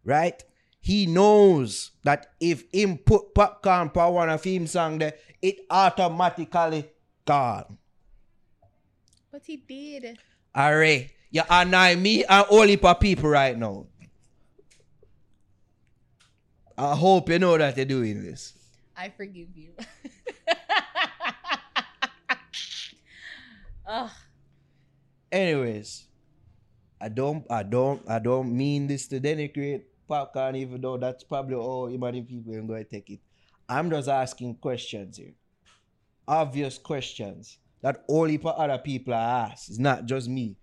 [0.03, 0.41] Right?
[0.79, 6.89] He knows that if him put Popcaan for one of him song there, it automatically
[7.25, 7.77] gone.
[9.31, 10.17] but he did.
[10.57, 11.11] Alright.
[11.29, 13.85] You annoy me and all heap of people right now.
[16.77, 18.53] I hope you know that you're doing this.
[18.97, 19.73] I forgive you.
[23.87, 24.09] Ugh.
[25.31, 26.05] Anyways,
[26.99, 31.55] I don't, I don't, I don't mean this to denigrate Popcaan, even though that's probably
[31.55, 33.19] all many people are going to take it.
[33.69, 35.33] I'm just asking questions here,
[36.27, 39.69] obvious questions that only of other people are asked.
[39.69, 40.55] It's not just me.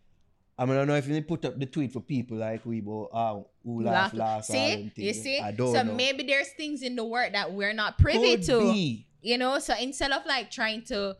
[0.56, 2.80] I mean, I don't know if you put up the tweet for people like we,
[2.80, 5.20] but uh, who laugh, all See, you things.
[5.22, 5.40] see.
[5.40, 5.94] I don't so know.
[5.94, 8.60] maybe there's things in the work that we're not privy Could to.
[8.72, 9.06] be.
[9.20, 11.16] You know, so instead of like trying to,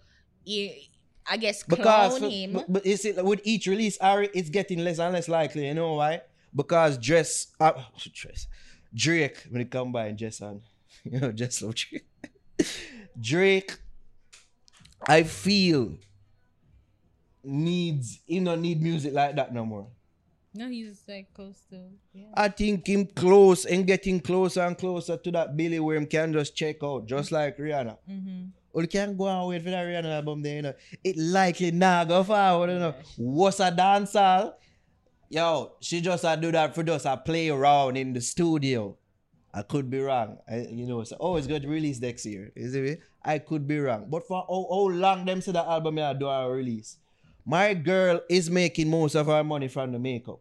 [1.27, 2.53] I guess, Because for- him.
[2.53, 5.67] but, but you see, with each release, Ari, it's getting less and less likely.
[5.67, 6.21] You know why?
[6.55, 7.73] Because dress, uh,
[8.13, 8.47] dress,
[8.95, 10.61] Drake when it come by and just on,
[11.03, 12.05] you know, just love Drake.
[13.21, 13.77] Drake,
[15.09, 15.97] I feel
[17.45, 19.89] needs he don't need music like that no more.
[20.55, 21.81] no, he's like close to.
[22.13, 22.27] Yeah.
[22.35, 26.33] I think him close and getting closer and closer to that Billy where him can
[26.33, 27.97] just check out, just like Rihanna.
[28.09, 28.45] Mm-hmm.
[28.73, 30.75] Or you can go and wait for that Rihanna album there, you know.
[31.03, 32.95] It likely not go forward, you know.
[33.17, 34.55] What's a dancehall?
[35.29, 38.97] Yo, she just a do that for just a play around in the studio.
[39.53, 40.39] I could be wrong.
[40.49, 42.53] I, you know, so, oh, it's going to release next year.
[42.57, 43.01] Is it?
[43.25, 44.07] I could be wrong.
[44.09, 46.99] But for how, how long them say the album I do I release?
[47.45, 50.41] My girl is making most of her money from the makeup.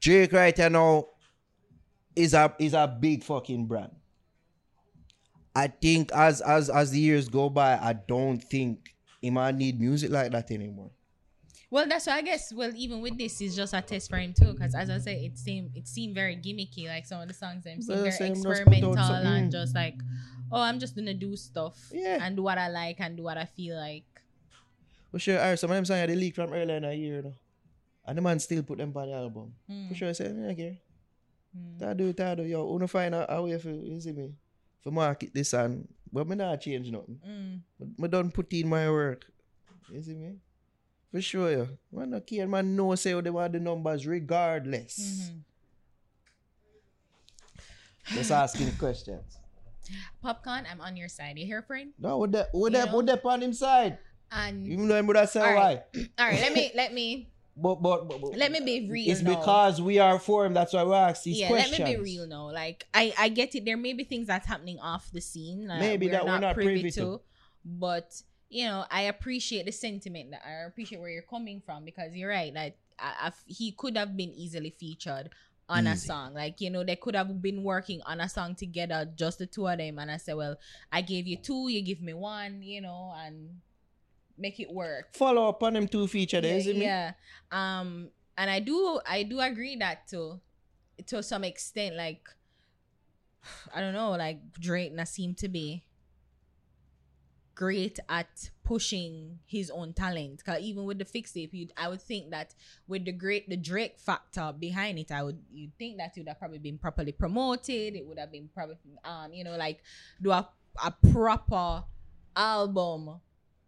[0.00, 1.06] Drake right now
[2.14, 3.92] is a is a big fucking brand.
[5.54, 9.80] I think as as as the years go by, I don't think he might need
[9.80, 10.90] music like that anymore.
[11.70, 12.52] Well, that's why I guess.
[12.52, 15.24] Well, even with this, it's just a test for him too, because as I say,
[15.24, 16.86] it seemed it seemed very gimmicky.
[16.88, 19.50] Like some of the songs, them seem Well, very same, just put out experimental and
[19.50, 19.94] just like,
[20.50, 22.18] oh, I'm just gonna do stuff Yeah.
[22.20, 24.04] and do what I like and do what I feel like.
[25.12, 27.34] For sure, alright, some of them songs they leaked from earlier in the year, though.
[28.06, 29.52] And the man still put them on the album.
[29.70, 30.78] Mm, For sure, I said, yeah, care.
[31.56, 31.78] mm.
[31.78, 32.42] That do it, that do.
[32.44, 34.32] Yo, wanna find a, a way for, you see me,
[34.82, 37.20] for market this and, but me not change nothing.
[37.24, 37.60] Mm.
[37.98, 39.26] Me done put in my work.
[39.92, 40.36] You see me?
[41.12, 41.66] For sure, yeah.
[41.92, 44.98] Man, no care, man know say they want the numbers regardless.
[44.98, 45.36] Mm-hmm.
[48.16, 49.38] Just asking questions.
[50.24, 51.38] Popcaan, I'm on your side.
[51.38, 51.92] You hear, friend?
[51.98, 53.98] No, what that what that what that on him side?
[54.34, 55.82] And Even though have said All right.
[55.94, 56.00] why.
[56.18, 59.10] all right, let me let me But, but, but, but let me be real.
[59.10, 59.34] it's now.
[59.38, 61.78] because we are for him, that's why we ask these yeah, questions.
[61.78, 62.50] let me be real now.
[62.50, 63.66] Like I, I get it.
[63.66, 65.68] There may be things that's happening off the scene.
[65.68, 67.20] Like, Maybe we're that we're not, not privy, privy to, to.
[67.62, 70.30] But you know, I appreciate the sentiment.
[70.30, 72.54] That I appreciate where you're coming from because you're right.
[72.54, 75.28] Like I, I, he could have been easily featured
[75.68, 76.32] on a song.
[76.32, 79.68] Like you know, they could have been working on a song together, just the two
[79.68, 79.98] of them.
[79.98, 80.56] And I said, well,
[80.90, 82.62] I gave you two, you give me one.
[82.62, 83.60] You know, and
[84.42, 87.12] make it work Follow up on them two feature there, yeah, yeah.
[87.50, 90.40] Um, and I do, I do agree that to,
[91.06, 92.28] to some extent, like,
[93.74, 95.84] I don't know, like Drake seem to be
[97.54, 100.44] great at pushing his own talent.
[100.44, 102.54] Cause even with the FixTape, you I would think that
[102.88, 106.28] with the great the Drake factor behind it, I would you think that it would
[106.28, 107.94] have probably been properly promoted.
[107.94, 109.82] It would have been probably um, you know, like
[110.20, 110.48] do a
[110.82, 111.84] a proper
[112.34, 113.20] album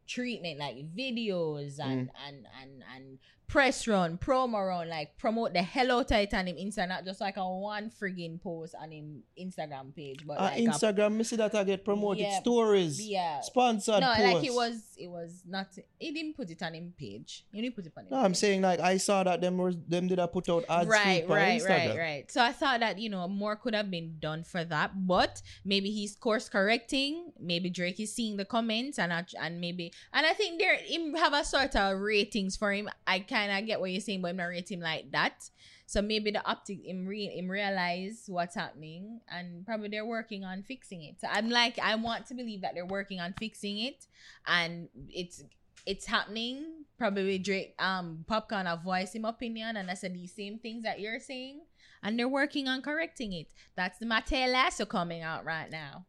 [0.07, 5.93] treatment like videos and and and and press run promo run like promote the hell
[5.93, 9.23] out of it on him Insta not just like a one friggin post on him
[9.39, 12.23] Instagram page but Uh, like a- Instagram, me see that I get promoted.
[12.25, 13.41] Yeah, stories, yeah.
[13.43, 14.23] Sponsored no posts.
[14.35, 15.67] like it was it was not
[15.99, 17.45] he didn't put it on him page.
[17.53, 19.77] He didn't put it on him No, I'm saying like I saw that them was
[19.89, 21.69] them did I put out ads right right Instagram.
[21.69, 22.31] right right.
[22.33, 25.91] So i thought that you know more could have been done for that but maybe
[25.91, 27.31] he's course correcting.
[27.39, 31.15] Maybe drake is seeing the comments and I- and maybe and i think there him
[31.15, 34.29] have a sort of ratings for him i kind of get what you're saying but
[34.29, 35.49] i'm not him like that
[35.87, 40.63] so maybe the optic him, re- him realize what's happening and probably they're working on
[40.63, 44.07] fixing it so i'm like i want to believe that they're working on fixing it
[44.47, 45.45] and it's
[45.87, 46.85] it's happening.
[46.99, 51.01] Probably Drake, um, Popcaan have voiced him opinion, and I said these same things that
[51.01, 51.61] you're saying,
[52.03, 53.49] and they're working on correcting it.
[53.77, 56.07] That's the Mateo Lasso coming out right now,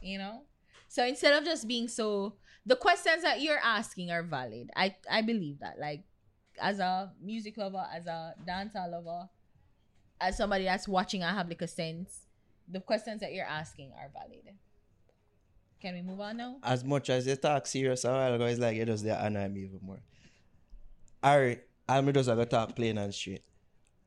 [0.00, 0.42] you know.
[0.88, 2.34] So instead of just being so,
[2.66, 4.70] the questions that you're asking are valid.
[4.76, 5.78] I I believe that.
[5.78, 6.02] Like,
[6.60, 9.28] as a music lover, as a dancer lover,
[10.20, 12.20] as somebody that's watching, I have like a sense.
[12.68, 14.54] The questions that you're asking are valid.
[15.80, 16.56] Can we move on now?
[16.62, 19.48] As much as you talk serious a while ago, it's like it just they annoy
[19.48, 20.00] me even more.
[21.24, 23.42] Alright, I'm just gonna talk plain and straight.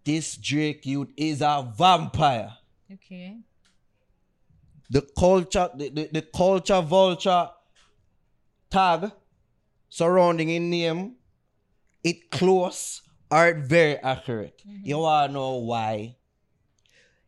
[0.04, 2.54] This Drake youth is a vampire.
[2.92, 3.38] Okay.
[4.90, 7.50] the culture, the, the, the culture vulture
[8.70, 9.12] tag
[9.90, 11.16] surrounding in name,
[12.04, 13.02] it close
[13.32, 14.62] or it very accurate.
[14.68, 14.86] Mm-hmm.
[14.86, 16.16] You wanna know why?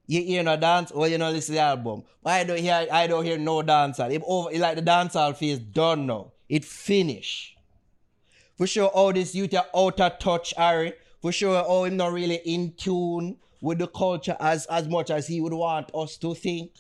[0.08, 2.04] You hear no dance or you know listen to the album.
[2.26, 4.08] I don't hear I don't hear no dancer.
[4.10, 6.34] It over it like the dancehall phase done now.
[6.50, 7.56] It finish.
[8.58, 10.94] For sure all this youth are out of touch, Harry.
[11.22, 15.28] For sure all him not really in tune with the culture as as much as
[15.28, 16.72] he would want us to think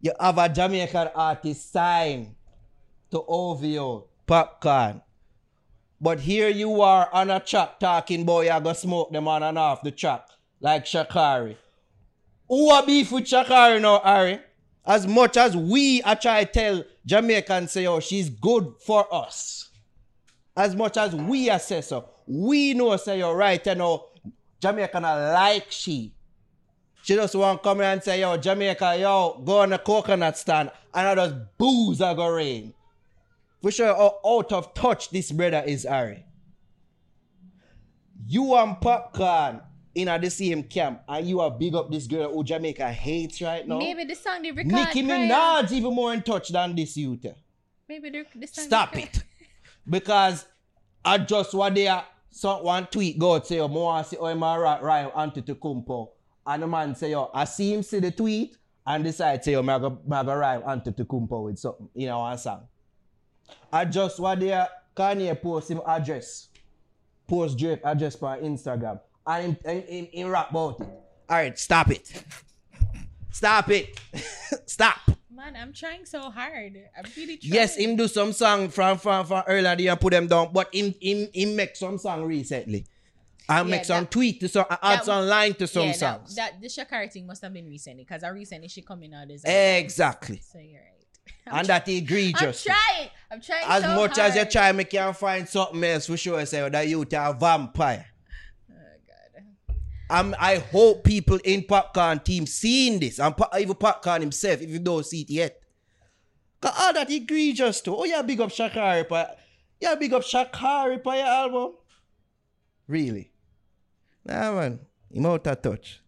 [0.00, 2.34] you have a Jamaican artist sign
[3.10, 5.02] to OVO, Popcaan.
[6.00, 9.58] But here you are on a track talking boy, I go smoke them on and
[9.58, 10.28] off the track
[10.60, 11.56] like Sha'Carri.
[12.48, 14.40] Who a beef with Sha'Carri now, Harry?
[14.86, 19.70] As much as we are try tell Jamaicans say, oh, she's good for us.
[20.56, 24.06] As much as we assess her, we know say you're right, you know,
[24.60, 26.12] Jamaican like she.
[27.02, 30.70] She just want come here and say, yo, Jamaica, yo, go on a coconut stand
[30.94, 32.74] and I just booze are go rain.
[33.60, 36.24] For sure, how out of touch this brother is, Harry.
[38.26, 39.62] You and Popcaan
[39.94, 43.40] in at the same camp and you are big up this girl who Jamaica hates
[43.40, 43.78] right now.
[43.78, 44.72] Maybe the song they record.
[44.72, 47.26] Nicki Minaj even more in touch than this youth.
[47.88, 49.22] Maybe the, the song Stop it.
[49.88, 50.44] Because
[51.02, 54.34] I just what they are so one tweet go out say, oh, more see oh,
[54.34, 56.10] my rhyme Antetokounmpo.
[56.46, 58.56] And the man say, yo, I see him see the tweet
[58.86, 62.68] and decide say, yo, I'm going to rhyme Antetokounmpo with something, you know, one song.
[63.72, 66.48] I just what they are, Kanye post him address.
[67.26, 69.00] Post Drake address on Instagram.
[69.26, 70.86] And him, him, him, him rap about it.
[71.28, 72.10] All right, stop it.
[73.30, 74.00] Stop it.
[74.66, 74.98] stop.
[75.30, 76.80] Man, I'm trying so hard.
[76.96, 77.52] I'm really trying.
[77.52, 80.94] Yes, him do some song from from, from earlier and put them down, but him
[81.00, 82.86] him him make some song recently.
[83.48, 85.92] I make some that- tweet to some I add that- some line to some yeah,
[85.92, 86.34] songs.
[86.34, 89.30] That, that the Sha'Carri thing must have been recently because I recently she coming out
[89.30, 90.42] as exactly.
[90.52, 90.97] So you're right.
[91.46, 92.66] And that egregious.
[92.68, 93.10] I'm trying.
[93.30, 93.64] I'm trying.
[93.66, 94.50] As so much as you hard.
[94.50, 96.44] try, me can't find something else for sure.
[96.46, 98.06] Say that you are a vampire.
[98.70, 98.74] Oh
[100.10, 100.20] God.
[100.20, 104.68] Um, I hope people in Popcaan team seeing this, and po- even Popcaan himself, if
[104.68, 105.60] you don't see it yet.
[106.60, 107.96] Cause all that egregious too.
[107.96, 109.38] Oh yeah, big up Sha'Carri, but
[109.80, 111.72] Yeah, big up Sha'Carri for your album.
[112.88, 113.30] Really?
[114.24, 114.80] Nah, man.
[115.10, 116.00] Him out of touch.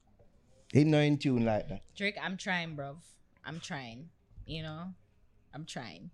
[0.73, 1.83] He not in tune like that.
[1.97, 2.97] Drake, I'm trying, bro.
[3.45, 4.09] I'm trying.
[4.47, 4.95] You know,
[5.55, 6.11] I'm trying.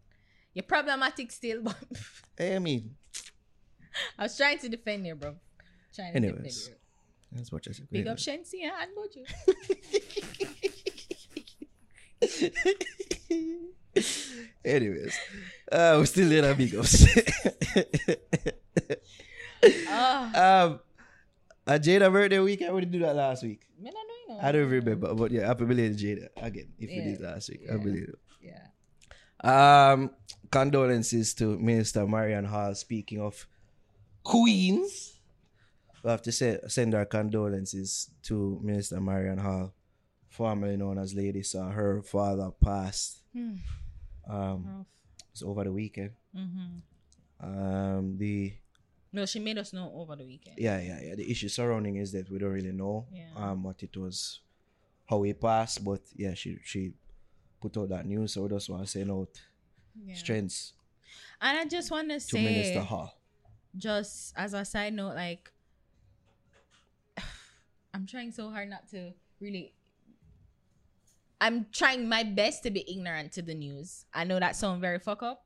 [0.55, 1.77] You're problematic still, but
[2.41, 2.97] I mean,
[4.19, 5.37] I was trying to defend you, bro.
[5.95, 7.37] Trying to Anyways, defend you.
[7.39, 7.89] that's what I said.
[7.91, 9.23] Big up Shenseea and Bojo.
[14.65, 15.17] Anyways,
[15.73, 17.07] uh, we still in a big ups.
[19.89, 20.81] Ah, um,
[21.67, 23.63] a Jada birthday week, I already do that last week.
[23.81, 24.39] I know you know.
[24.43, 26.69] I don't remember, but yeah, happy belated Jada again.
[26.79, 28.19] If we Yeah, did last week, I believe it.
[28.43, 28.67] Yeah.
[29.43, 30.11] Um,
[30.51, 32.75] condolences to Minister Marion Hall.
[32.75, 33.47] Speaking of
[34.23, 35.15] queens,
[36.03, 39.73] we have to say, send our condolences to Minister Marion Hall,
[40.29, 41.71] formerly known as Lady Saw.
[41.71, 43.23] Her father passed.
[43.33, 43.55] Hmm.
[44.29, 44.87] Um,
[45.33, 46.11] it's over the weekend.
[46.37, 47.47] Mm-hmm.
[47.47, 48.55] Um, the
[49.13, 50.57] No, she made us know over the weekend.
[50.59, 51.15] yeah, yeah, yeah.
[51.15, 53.29] The issue surrounding is that we don't really know Yeah.
[53.37, 54.41] um what it was,
[55.07, 56.93] how he passed, but yeah, she she
[57.61, 59.41] put out that news, so just want to send out
[59.95, 60.15] Yeah.
[60.15, 60.73] strengths
[61.41, 63.13] And I just want to to Minister say,
[63.77, 65.53] just as a side note, like,
[67.95, 69.73] I'm trying so hard not to really.
[71.39, 74.07] I'm trying my best to be ignorant to the news.
[74.15, 75.45] I know that sounds very fuck up,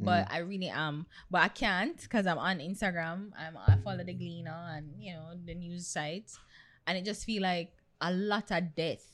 [0.00, 0.04] mm.
[0.04, 1.06] but I really am.
[1.28, 3.32] But I can't because I'm on Instagram.
[3.36, 6.38] I'm I follow the Gleaner and you know the news sites,
[6.86, 9.11] and it just feel like a lot of death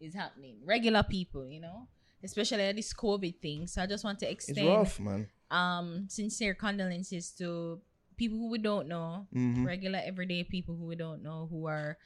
[0.00, 0.56] is happening.
[0.64, 1.88] Regular people, you know,
[2.22, 3.66] especially this COVID thing.
[3.66, 5.28] So I just want to extend It's rough, man.
[5.50, 7.80] um sincere condolences to
[8.16, 9.64] people who we don't know Mhm.
[9.64, 11.98] regular everyday people who we don't know who are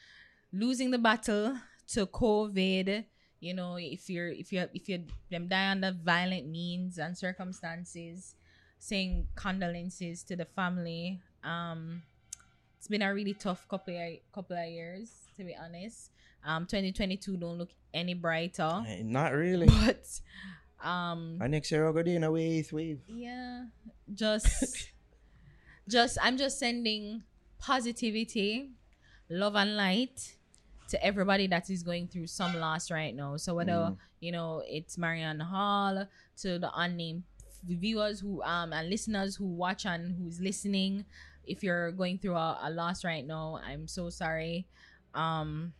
[0.52, 3.06] losing the battle to covid
[3.38, 8.34] you know if you're if you're if you're them die under violent means and circumstances
[8.78, 12.02] saying condolences to the family um
[12.76, 16.10] it's been a really tough couple of, couple of years to be honest
[16.44, 19.66] um 2022 don't look any brighter Not really.
[19.84, 20.06] but
[20.82, 23.00] um And next year, I'll go in a eighth wave.
[23.08, 23.64] yeah
[24.14, 24.88] just
[25.88, 27.22] just i'm just sending
[27.58, 28.70] positivity
[29.28, 30.34] love and light
[30.88, 33.96] to everybody that is going through some loss right now so whether Mm.
[34.20, 36.06] you know it's Marion Hall
[36.42, 37.22] to the unnamed
[37.66, 41.04] viewers who um and listeners who watch and who's listening
[41.46, 44.66] if you're going through a, a loss right now i'm so sorry
[45.14, 45.72] um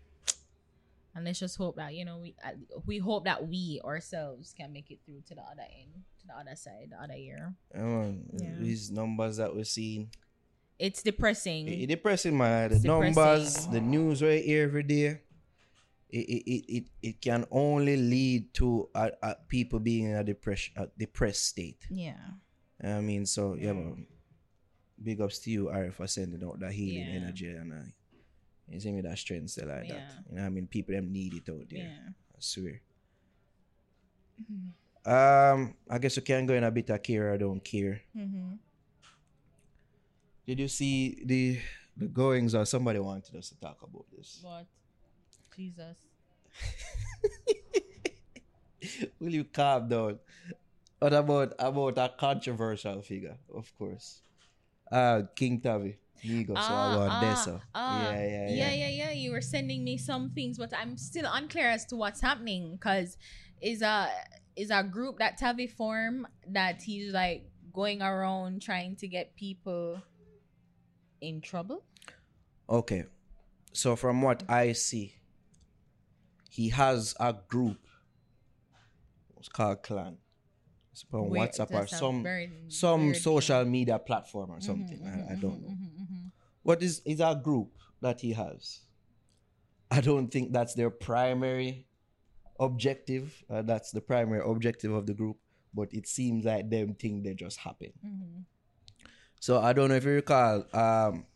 [1.15, 2.51] and let's just hope that you know we uh,
[2.87, 6.35] we hope that we ourselves can make it through to the other end to the
[6.37, 8.57] other side the other year Um, Yeah.
[8.59, 10.11] These numbers that we're seeing,
[10.79, 12.71] it's depressing it, it depressing, man.
[12.71, 15.21] The It's numbers, the news right here every day.
[16.13, 20.25] It, it, it, it, it can only lead to uh, uh, people being in a
[20.25, 21.87] depression, a depressed state.
[21.89, 22.19] yeah
[22.83, 24.07] I mean, so yeah, man.
[25.03, 27.21] Big ups to you, Ari, for sending out that healing Yeah.
[27.21, 27.77] energy and uh,
[28.71, 30.13] you see me that strength still like that.
[30.29, 31.79] You know, what I mean, people them need it out there.
[31.79, 32.81] yeah I swear.
[35.05, 38.03] Um, I guess we can go in a bit of care or don't care.
[38.17, 38.55] mm-hmm.
[40.47, 41.59] Did you see the
[41.97, 44.39] the goings or somebody wanted us to talk about this?
[44.43, 44.67] what
[45.55, 45.99] jesus
[49.21, 50.19] Will you calm down?
[50.99, 54.23] What about about a controversial figure, of course.
[54.91, 55.97] Uh Kyng Tavii.
[56.23, 56.31] So
[57.23, 57.61] Dessa.
[57.75, 58.73] ah, yeah, yeah, yeah, yeah.
[58.73, 59.11] yeah, yeah.
[59.13, 62.79] You were sending me some things, but I'm still unclear as to what's happening.
[62.79, 63.17] Cause
[63.61, 64.09] is a
[64.57, 70.03] is a group that Tavii form that he's like going around trying to get people
[71.21, 71.85] in trouble.
[72.69, 73.05] Okay.
[73.73, 75.15] So from what I see,
[76.51, 77.79] he has a group.
[79.39, 80.19] It's called Clan.
[80.93, 84.67] It's on Where- WhatsApp or some very some social media platform or thing.
[84.67, 84.99] something.
[84.99, 85.69] Mhm, I, I mhm, don't know.
[85.69, 86.00] mhm, mhm.
[86.63, 88.81] What is is a group that he has?
[89.91, 91.87] I don't think that's their primary
[92.59, 93.43] objective.
[93.51, 95.37] Uh, that's the primary objective of the group.
[95.75, 97.93] But it seems like them think they just happen.
[98.05, 98.45] Mhm.
[99.41, 100.65] So I don't know if you recall.
[100.75, 101.27] Um,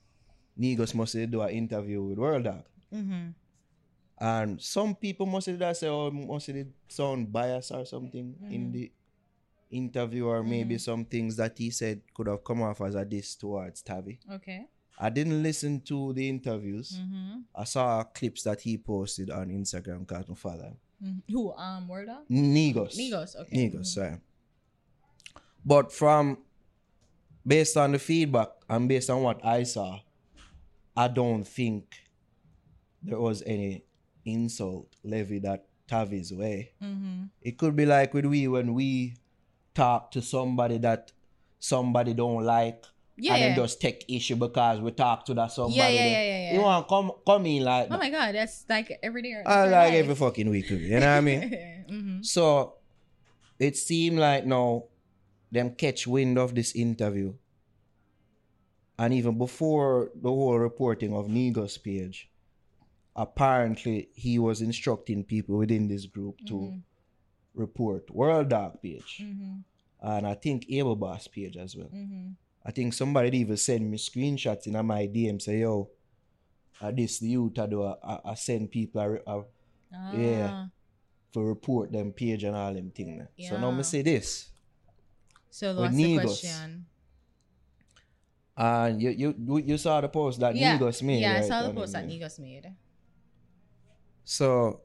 [0.56, 2.64] Negus must do an interview with World Dog.
[2.92, 3.34] Mhm.
[4.18, 8.70] And some people must have that say, oh, must have sound bias or something in
[8.70, 8.72] Mhm.
[8.72, 8.92] the
[9.70, 10.80] interview, or maybe Mhm.
[10.80, 14.18] some things that he said could have come off as a diss towards Tavii.
[14.30, 14.68] Okay.
[14.98, 17.00] I didn't listen to the interviews.
[17.00, 17.40] Mm-hmm.
[17.54, 20.72] I saw clips that he posted on Instagram my father.
[21.30, 21.52] Who?
[21.54, 22.18] Um, Worda?
[22.28, 22.96] Negus.
[22.96, 23.36] Negus.
[23.36, 23.56] Okay.
[23.56, 24.18] Negus, sorry.
[25.64, 26.38] But from
[27.46, 30.00] based on the feedback and based on what I saw,
[30.96, 31.96] I don't think
[33.02, 33.84] there was any
[34.24, 36.72] insult levied at Tavii's way.
[36.82, 37.24] Mm-hmm.
[37.42, 39.16] It could be like with we when we
[39.74, 41.12] talk to somebody that
[41.58, 42.84] somebody don't like
[43.16, 43.34] Yeah.
[43.34, 43.56] and then yeah.
[43.56, 45.76] just take issue because we talk to that somebody.
[45.76, 46.54] yeah, yeah, yeah, yeah, yeah.
[46.54, 49.40] You want come come in like Oh my god, that's like every day.
[49.46, 51.84] I like every fucking week, you know what I mean?
[51.88, 52.74] hmm So
[53.58, 54.84] it seemed like now
[55.52, 57.34] them catch wind of this interview.
[58.98, 62.30] And even before the whole reporting of Negus' page,
[63.16, 66.82] apparently he was instructing people within this group to Mhm.
[67.54, 69.18] report World Dog page.
[69.22, 69.62] hmm
[70.02, 71.88] And I think Able Boss page as well.
[72.64, 75.90] I think somebody even sent me screenshots in my DM say, yo,
[76.80, 79.44] uh, this the youth I do, I, I send people a,
[80.16, 80.50] Yeah.
[80.52, 80.68] Ah.
[81.32, 83.26] for report them page and all them thing.
[83.38, 83.82] So now me Yeah.
[83.82, 84.48] say this.
[85.50, 86.86] So what's the question?
[88.56, 91.22] And you you you, saw the post that yeah, Negus made.
[91.22, 92.70] yeah, I saw the post that Negus made.
[94.24, 94.80] So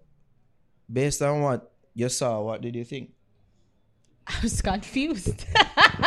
[0.91, 3.13] based on what you saw, what did you think?
[4.37, 5.45] I was confused,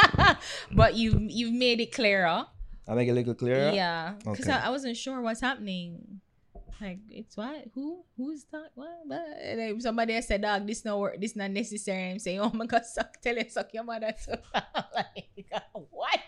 [0.73, 2.47] but you you've made it clearer.
[2.89, 3.71] I make it a little clearer.
[3.73, 4.53] Yeah, because Okay.
[4.53, 6.21] I, I wasn't sure what's happening.
[6.81, 7.67] Like it's what?
[7.75, 8.05] Who?
[8.17, 8.71] Who's that?
[8.75, 8.91] What?
[9.07, 11.21] But And then somebody else said, "Dog, this no work.
[11.21, 13.21] This not necessary." I'm saying, "Oh my God, suck!
[13.23, 14.35] Tell him suck your mother." So
[14.95, 15.47] like,
[15.91, 16.21] what?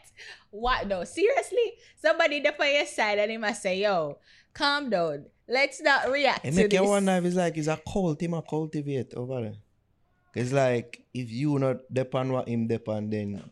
[0.51, 0.86] What?
[0.86, 1.74] No, seriously.
[2.01, 4.18] Somebody there for your side, and they must say, "Yo,
[4.53, 5.26] calm down.
[5.49, 8.22] Let's not react It to make this." you wonder if it's like it's a cult
[8.22, 9.55] him a cultivate over there.
[10.35, 13.43] It's like if you not depend what him depend then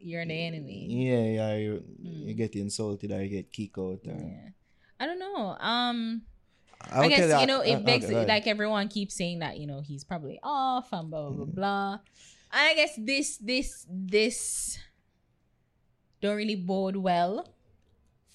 [0.00, 0.86] You're the enemy.
[0.88, 2.26] yeah, yeah you, Mm.
[2.28, 4.00] you get insulted or you get kicked out.
[4.08, 4.48] Or, Yeah.
[4.98, 5.56] I don't know.
[5.60, 6.22] Um.
[6.88, 9.66] I'll I guess you know uh, it begs okay, like everyone keeps saying that you
[9.68, 11.54] know he's probably off and blah blah blah Mhm.
[11.54, 11.92] blah.
[12.56, 14.78] And I guess this this this
[16.24, 17.52] don't really bode well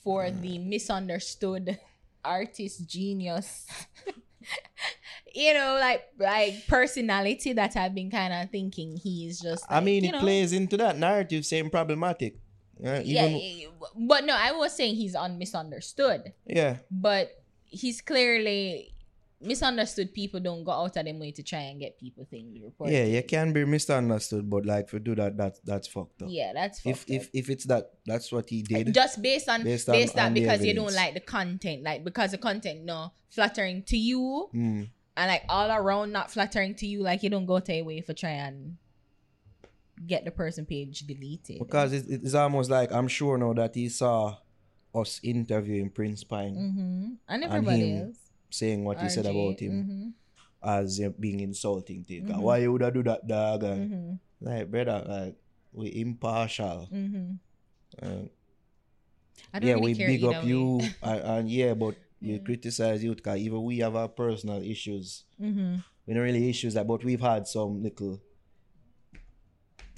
[0.05, 0.41] for Mm.
[0.45, 1.80] the misunderstood
[2.24, 3.66] artist genius.
[5.36, 9.65] you know, like like personality that I've been kind of thinking he's just.
[9.69, 12.38] I mean, it know, plays into that narrative, same problematic.
[12.79, 13.71] Yeah, Yeah, even,
[14.07, 16.33] but no, I was saying he's un misunderstood.
[16.45, 16.77] yeah.
[16.91, 17.31] but
[17.65, 18.91] he's clearly
[19.41, 22.93] misunderstood people don't go out of their way to try and get people things reported.
[22.93, 26.29] Yeah, you can be misunderstood, but like for do that, that's that's fucked up.
[26.31, 27.29] Yeah, that's if fucked if up.
[27.33, 28.93] if it's that, that's what he did.
[28.93, 32.03] just based on based based, on- on, on because you don't like the content, like
[32.03, 34.89] because the content no flattering to you Mm.
[35.18, 38.01] And like all around not flattering to you, like you don't go to your way
[38.01, 38.78] for try and
[40.05, 41.59] get the person page deleted.
[41.59, 44.38] Because it, it's almost like I'm sure now that he saw
[44.93, 47.13] us interviewing Prince Pine, mm-hmm.
[47.28, 48.18] and everybody him else
[48.49, 50.13] saying what he said about him mhm,
[50.63, 52.28] as uh, being insulting to him.
[52.28, 52.39] Mhm.
[52.39, 53.63] Why you would do that, dog?
[53.63, 55.36] And mhm, like, brother, like
[55.74, 56.88] we impartial.
[56.91, 57.38] mhm.
[58.01, 58.28] Uh,
[59.53, 61.95] I don't yeah, really we big up you, and, and yeah, but
[62.26, 62.38] we Yeah.
[62.39, 65.23] criticize you because even we have our personal issues.
[65.41, 65.84] Mhm.
[66.05, 68.21] We don't really issues that, but we've had some little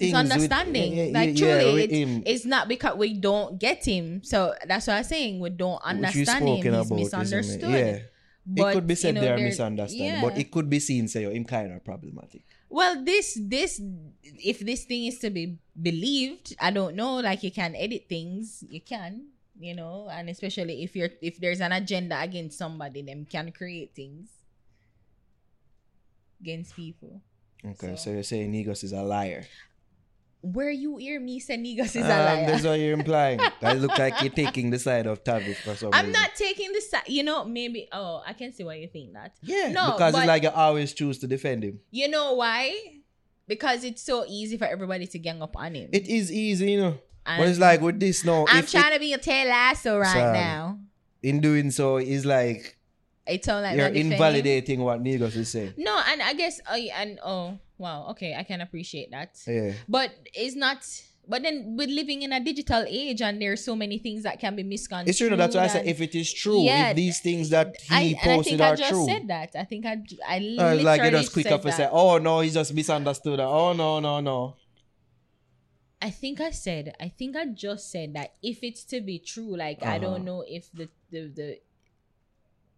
[0.00, 0.96] It's things with- understanding.
[0.96, 4.22] yeah, yeah, like yeah, truly, with it's, it's not because we don't get him.
[4.22, 5.40] So that's what I'm saying.
[5.40, 6.56] We don't understand him.
[6.56, 7.00] He's about, isn't it?
[7.02, 7.70] misunderstood.
[7.70, 7.98] Yeah,
[8.46, 11.08] But, it could be you said know, they are misunderstanding, but it could be seen
[11.08, 12.42] say, yo, him kind of problematic.
[12.70, 13.80] Well, this this
[14.22, 17.16] if this thing is to be believed, I don't know.
[17.16, 21.60] Like you can edit things, you can, you know, and especially if you're if there's
[21.60, 24.30] an agenda against somebody, them can create things
[26.40, 27.20] against people.
[27.64, 29.46] Okay, so, So- you're saying Negus is a liar.
[30.40, 32.46] Where you hear me say niggas is a Um, liar.
[32.46, 33.40] That's what you're implying.
[33.60, 36.12] I look like you're taking the side of Tavii's for some I'm reason.
[36.22, 37.08] not taking the side.
[37.08, 37.88] You know, maybe.
[37.90, 39.34] Oh, I can see why you think that.
[39.42, 41.80] Yeah, No, because but- it's like you always choose to defend him.
[41.90, 42.72] You know why?
[43.48, 45.90] Because it's so easy for everybody to gang up on him.
[45.92, 46.98] It is easy, you know.
[47.36, 49.98] But it's like with this now, I'm if it- trying to be a Ted Lasso
[49.98, 50.78] right now.
[51.22, 52.76] in doing so, it's like
[53.26, 55.74] It sounds like you're invalidating what Negus is saying.
[55.76, 59.36] No, and I guess uh, and oh wow, okay, I can appreciate that.
[59.46, 59.72] Yeah.
[59.88, 60.78] But it's not.
[61.30, 64.56] But then we're living in a digital age, and there's so many things that can
[64.56, 65.10] be misconstrued.
[65.10, 65.36] It's true.
[65.36, 68.16] That's why I said if it is true, Yeah, if these things that I, he
[68.16, 69.04] I posted think I just true.
[69.06, 69.50] said that.
[69.54, 72.40] I think I I Uh, literally like just quick said up and say, "Oh no,
[72.40, 73.44] he just misunderstood." That.
[73.46, 74.56] Oh no, no, no.
[76.00, 79.56] I think I said, I think I just said that if it's to be true,
[79.56, 80.24] like I don't Uh-huh.
[80.24, 81.60] know if the the the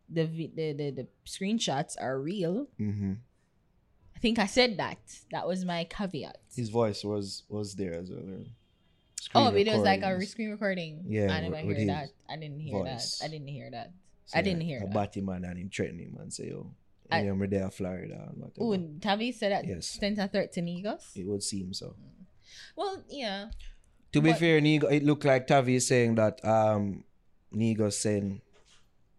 [0.09, 2.67] the the, the, the screenshots are real.
[2.79, 3.15] hmm
[4.17, 4.99] I think I said that.
[5.33, 6.37] That was my caveat.
[6.55, 8.21] His voice was was there as well.
[8.21, 8.45] uh,
[9.35, 11.05] oh, screen it was like a screen recording.
[11.09, 12.09] Yeah, I didn't with hear that.
[12.29, 13.19] I didn't hear voice.
[13.19, 13.25] that.
[13.25, 13.93] I didn't hear that.
[14.27, 14.93] So, I didn't hear a that.
[15.15, 16.71] Batman and him threatening him and say, "Yo,
[17.11, 18.61] I- I'm there, Florida." And whatever.
[18.61, 19.87] Oh, Tavii said that Yes.
[19.87, 21.17] sent a threat to Negus.
[21.17, 21.97] It would seem so.
[22.77, 23.51] Well, yeah.
[24.13, 27.05] To be But- fair, Nigo, it looked like Tavii is saying that um
[27.53, 28.41] Nego saying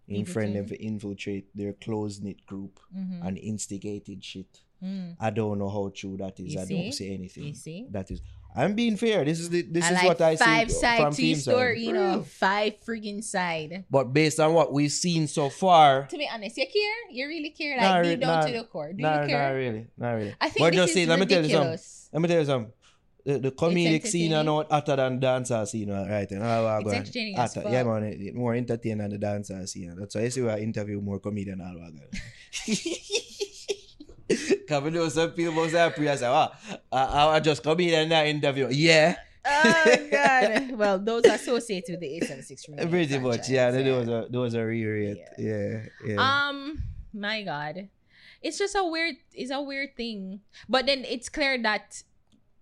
[0.07, 3.25] in friend to- infiltrate their close knit group Mm-hmm.
[3.25, 4.61] and instigated shit.
[4.83, 5.15] Mm.
[5.19, 6.55] I don't know how true that is.
[6.55, 6.81] You I see?
[6.81, 7.43] don't say anything.
[7.43, 7.87] You see?
[7.91, 8.21] That is
[8.53, 9.23] I'm being fair.
[9.23, 11.35] This is the, this I is like what I five see side from to team
[11.37, 11.85] story, side.
[11.87, 13.85] you know, five friggin' side.
[13.89, 16.99] But based on what we've seen so far, To be honest, you care?
[17.11, 17.77] You really care?
[17.77, 18.91] Like Nah, deep re- down nah, to the core.
[18.91, 20.35] Do nah, you not really, not really.
[20.41, 21.79] I think But this just is see, let me tell you something.
[22.11, 22.73] Let me tell you something.
[23.25, 26.95] The, the comedic scene are not hotter than dancehall scene right and all It's going.
[26.97, 27.69] entertaining as Hotter.
[27.69, 29.95] Yeah man, it, more entertaining than the dancehall scene.
[29.97, 32.01] That's why you see we interview more comedian all going.
[34.67, 36.51] Cause we know some people must have pre say, wow,
[36.91, 38.69] I, I just comedian in that interview.
[38.71, 39.15] Yeah.
[39.45, 40.71] oh god.
[40.77, 43.71] Well, those are associated with the 876 remake Pretty much, franchise, yeah.
[43.71, 45.25] Those are those are re Yeah.
[45.37, 46.47] Yeah, yeah.
[46.47, 47.89] Um, my God,
[48.41, 49.15] it's just a weird.
[49.33, 50.41] It's a weird thing.
[50.69, 52.03] But then it's clear that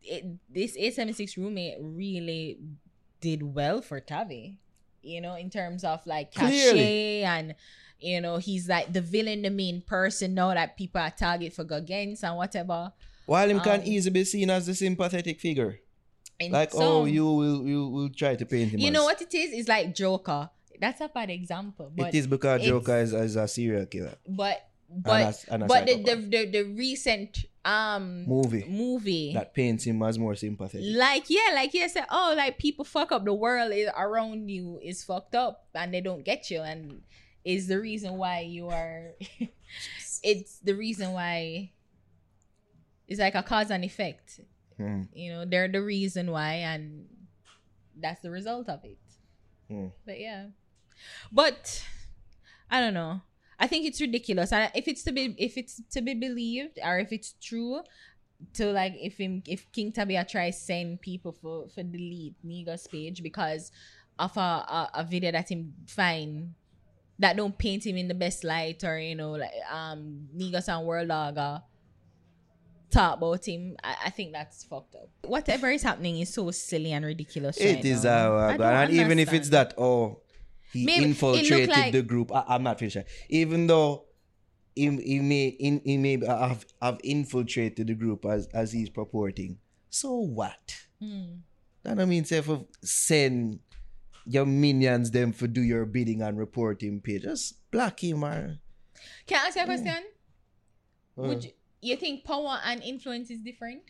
[0.04, 2.60] it, this A seven six roommate really
[3.22, 4.58] did well for Tavii.
[5.02, 7.24] You know, in terms of like cachet Clearly.
[7.24, 7.56] and.
[8.02, 11.66] You know, he's like the villain, the main person now that people are target for
[11.66, 12.94] go against and whatever.
[13.26, 15.82] While him can um, easily be seen as the sympathetic figure.
[16.50, 18.94] Like, some- oh, you will you will try to paint him you as.
[18.94, 19.52] know what it is?
[19.52, 20.50] It's like Joker.
[20.80, 24.16] That's a bad example, but it is because Joker is, is a serial killer.
[24.26, 29.34] but and but a, and a but the, the the the recent um movie movie
[29.34, 30.86] that paints him as more sympathetic.
[30.96, 34.80] like yeah like yeah said oh like people fuck up the world is around you
[34.82, 37.02] is fucked up and they don't get you and
[37.46, 39.12] is the reason why you are
[40.24, 41.70] it's the reason why
[43.08, 44.40] it's like a cause and effect
[44.78, 45.04] Hmm.
[45.14, 47.06] you know they're the reason why and
[48.00, 48.98] that's the result of it
[49.68, 49.88] Hmm.
[50.06, 50.46] but yeah
[51.32, 51.84] but
[52.72, 53.20] i don't know
[53.60, 54.52] i think it's ridiculous.
[54.52, 57.82] And if it's to be if it's to be believed or if it's true
[58.54, 63.22] to like if him if king tabia tries send people for for delete niga's page
[63.22, 63.72] because
[64.18, 66.54] of a, a a video that him find
[67.20, 70.86] that don't paint him in the best light or you know like um Negus and
[70.88, 71.62] World Dogger
[72.90, 75.10] talk about him I, I think that's fucked up.
[75.28, 78.10] Whatever is happening is so silly and ridiculous It right is now.
[78.10, 80.22] how I I don't and even if it's that, oh,
[80.72, 82.32] he Maybe infiltrated like- the group.
[82.34, 82.98] I, I'm not finished.
[83.30, 84.06] Even though
[84.76, 89.58] he, he may in, he may have, have infiltrated the group as as he's purporting.
[89.90, 90.76] So what?
[91.02, 91.38] Hmm.
[91.84, 93.60] That don't mean say for send
[94.26, 97.24] your minions them for do your bidding and reporting page.
[97.24, 98.60] Just block him man.
[99.26, 100.04] can I ask you a question
[101.18, 101.52] Uh, would you,
[101.82, 103.82] you think power and influence is different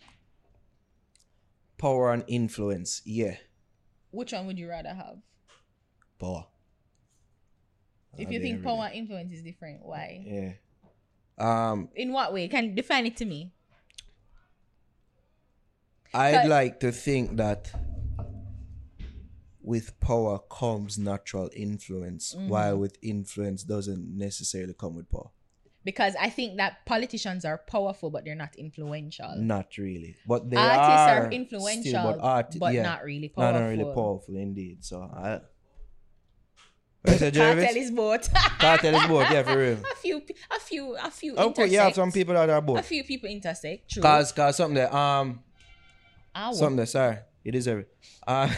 [1.78, 3.02] power and influence.
[3.06, 3.38] Yeah.
[4.12, 5.18] which one would you rather have
[6.20, 6.48] Power.
[8.18, 10.51] If you think power and influence is different why Yeah.
[11.38, 13.51] Um in what way can you define it to me
[16.14, 17.72] I'd like to think that
[19.62, 22.49] with power comes natural influence, Mm-hmm.
[22.49, 25.30] while with influence doesn't necessarily come with power.
[25.86, 30.57] because I think that politicians are powerful but they're not influential Not really, but they
[30.57, 33.62] artists are, are, influential still, but, art, but yeah, not really powerful.
[33.62, 34.84] not really powerful indeed.
[34.84, 35.41] So I.
[37.06, 37.76] So Cartel Jervis?
[37.76, 38.34] is both.
[38.60, 39.78] Cartel is both, yeah, for real.
[39.91, 40.22] a few,
[40.52, 41.36] a few, a few.
[41.36, 43.89] Of course, you have some people that are A few people intersect.
[43.89, 44.04] True.
[44.04, 45.41] Cause, cause something that um,
[46.36, 47.95] Our- something that sorry, you deserve it.
[48.28, 48.50] Uh,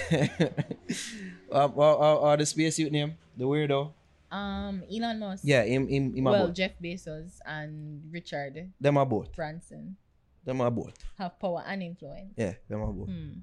[1.51, 3.93] um, or, or, or the spacesuit name, the weirdo.
[4.31, 5.43] um, Elon Musk.
[5.45, 6.55] Yeah, him, him, him Well, both.
[6.55, 9.35] Jeff Bezos and Richard Them are both.
[9.35, 9.97] Branson
[10.45, 10.95] Them are both.
[11.19, 12.33] have power and influence.
[12.35, 13.07] Yeah, them are both.
[13.07, 13.33] Hmm.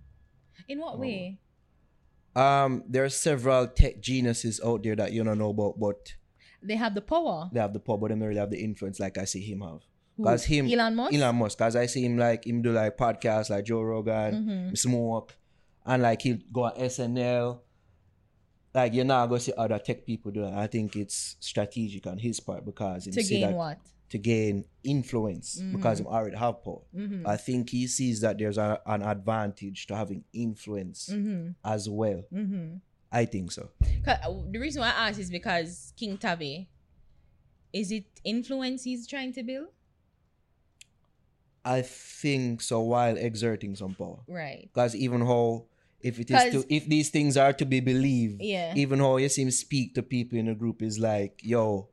[0.69, 1.39] In what way?
[2.39, 6.15] Um, there are several tech geniuses out there that you don't know about, but
[6.63, 7.49] They have the power.
[7.53, 9.61] they have the power, but they don't really have the influence like I see him
[9.63, 9.81] have.
[10.17, 10.25] Who?
[10.25, 11.15] Cause him, Elon Musk.
[11.15, 14.75] Elon Musk, cause I see him like him do like podcasts like Joe Rogan, Mm-hmm.
[14.75, 15.37] smoke,
[15.87, 17.61] and like he'll go on SNL.
[18.75, 20.55] Like you're not gonna see other tech people do that.
[20.55, 23.79] I think it's strategic on his part because he to see gain that what?
[24.11, 26.81] To gain influence because he already have power.
[26.97, 27.27] Mm-hmm.
[27.27, 31.51] I think he sees that there's a, an advantage to having influence Mm-hmm.
[31.63, 32.23] as well.
[32.33, 32.77] Mm-hmm.
[33.13, 33.69] I think so.
[34.07, 34.17] uh,
[34.51, 36.69] The reason why I ask is because Kyng Tavii,
[37.73, 39.69] is it influence he's trying to build?
[41.65, 44.21] I think so while exerting some power.
[44.27, 44.71] Right.
[44.73, 45.65] Because even how
[46.01, 48.73] if it is to if these things are to be believed, Yeah.
[48.77, 51.89] even how you see him speak to people in a group is like, yo,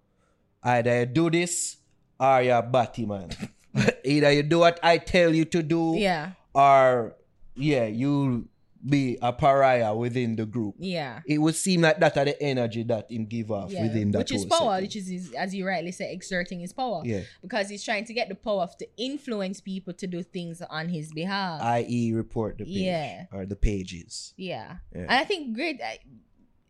[0.64, 1.78] either you do this
[2.20, 3.30] or you're batty man.
[4.04, 6.32] either you do what I tell you to do Yeah.
[6.54, 7.16] or
[7.56, 8.48] yeah, you
[8.88, 10.76] be a pariah within the group.
[10.78, 11.22] Yeah.
[11.26, 13.82] It would seem like that are the energy that him give off Yeah.
[13.82, 14.84] within that which is power, setting.
[14.84, 17.02] which is, his, as you rightly say, exerting his power.
[17.04, 17.22] Yeah.
[17.42, 21.12] Because he's trying to get the power to influence people to do things on his
[21.14, 21.62] behalf.
[21.64, 22.12] i.e.
[22.14, 23.26] report the page Yeah.
[23.34, 24.34] or the pages.
[24.38, 24.76] yeah.
[24.94, 25.02] Yeah.
[25.02, 25.82] And I think great.
[25.82, 26.00] I-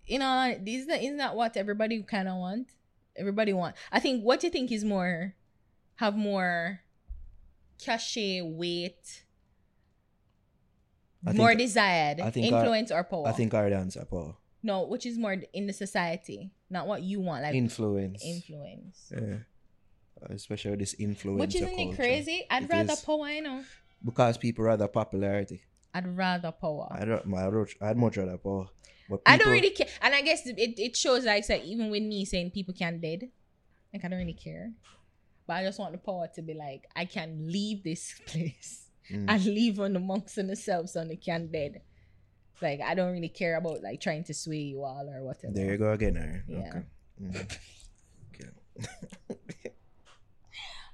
[0.07, 2.69] You know, isn't that, isn't that what everybody kind of want?
[3.17, 3.75] Everybody want.
[3.91, 5.35] I think what you think is more,
[5.95, 6.81] have more
[7.83, 9.23] cachet weight
[11.25, 13.27] I more think, desired, I our- influence or power?
[13.27, 14.35] I think our answer power.
[14.61, 18.23] no, which is more in the society, not what you want, like Influence.
[18.23, 19.11] influence.
[19.15, 19.37] yeah.
[20.29, 21.39] Especially with this influence.
[21.39, 21.91] Which isn't culture.
[21.91, 22.45] it crazy?
[22.49, 23.01] I'd It rather is.
[23.01, 23.63] power, you know.
[24.03, 25.61] Because people rather popularity.
[25.93, 26.87] I'd rather power.
[26.91, 27.27] I don't.
[27.29, 27.75] I.
[27.81, 28.69] I'd much rather power.
[29.09, 32.03] But I don't really care, and I guess it, it shows like say, even with
[32.03, 33.29] me saying people can dead,
[33.93, 34.71] like I don't really care,
[35.45, 38.81] but I just want the power to be like I can leave this place
[39.11, 39.25] Mm.
[39.29, 41.81] and leave on the monks and themselves on the can dead.
[42.59, 45.53] Like I don't really care about like trying to sway you all or whatever.
[45.53, 46.43] There you go again.
[46.47, 46.57] Yeah.
[46.57, 46.85] Okay.
[47.21, 47.57] Mm.
[48.33, 48.49] okay.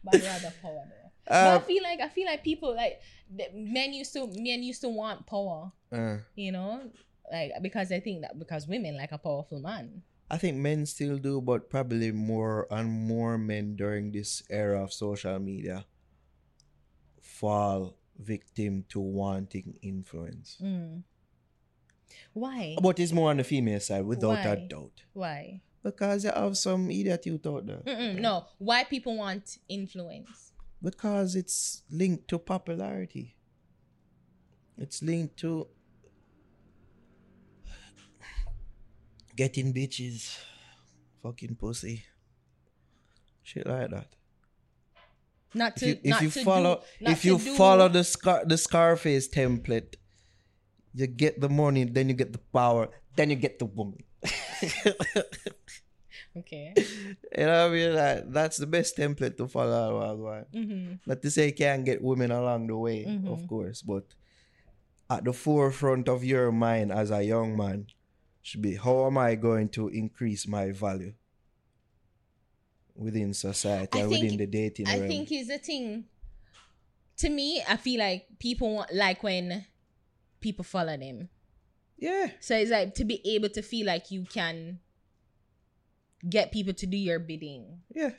[0.04, 1.12] But I'd rather power though.
[1.28, 3.00] but I Uh, feel like I feel like people like
[3.54, 6.82] men used to men used to want power, uh, you know,
[7.32, 10.04] like because I think that because women like a powerful man.
[10.30, 14.94] I think men still do, but probably more and more men during this era of
[14.94, 15.86] social media
[17.20, 20.58] fall victim to wanting influence.
[20.64, 21.04] Mm.
[22.34, 22.78] Why?
[22.82, 25.04] But it's more on the female side, without a doubt.
[25.14, 25.62] Why?
[25.84, 27.82] Because you have some idiot you thought there.
[27.86, 30.54] Mm-mm, no, why people want influence?
[30.82, 33.36] Because it's linked to popularity.
[34.78, 35.68] It's linked to
[39.42, 40.38] getting bitches,
[41.24, 42.04] fucking pussy,
[43.42, 44.08] shit like that.
[45.54, 48.58] Not If to you, if you follow do, if you do- follow the scar the
[48.58, 49.96] Scarface template,
[50.94, 53.98] you get the money, then you get the power, then you get the woman.
[56.38, 56.74] okay.
[56.78, 57.96] You know what I mean?
[57.96, 60.00] Like, that's the best template to follow.
[60.00, 60.46] Wagwan.
[60.54, 63.28] hmm Not to say you can't get women along the way, Mhm.
[63.28, 64.06] of course, but
[65.10, 67.88] at the forefront of your mind as a young man
[68.42, 71.14] should be how am I going to increase my value
[72.96, 75.08] within society I think- within the dating I realm?
[75.08, 76.06] think is the thing.
[77.18, 79.66] To me, I feel like people want like when
[80.40, 81.30] people follow them.
[82.00, 82.32] yeah.
[82.40, 84.80] So it's like to be able to feel like you can
[86.28, 87.82] get people to do your bidding.
[87.94, 88.12] Yeah.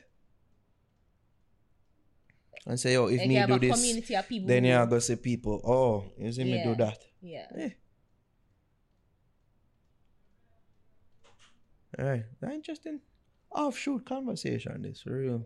[2.65, 4.47] And say, oh, if Like me you have do a this, community of people.
[4.47, 6.97] then who- you go see people, oh, you see me do that.
[7.21, 7.45] Yeah.
[7.57, 7.69] Yeah.
[11.99, 12.23] Right.
[12.41, 12.99] That interesting
[13.51, 15.45] offshoot conversation, this, for real.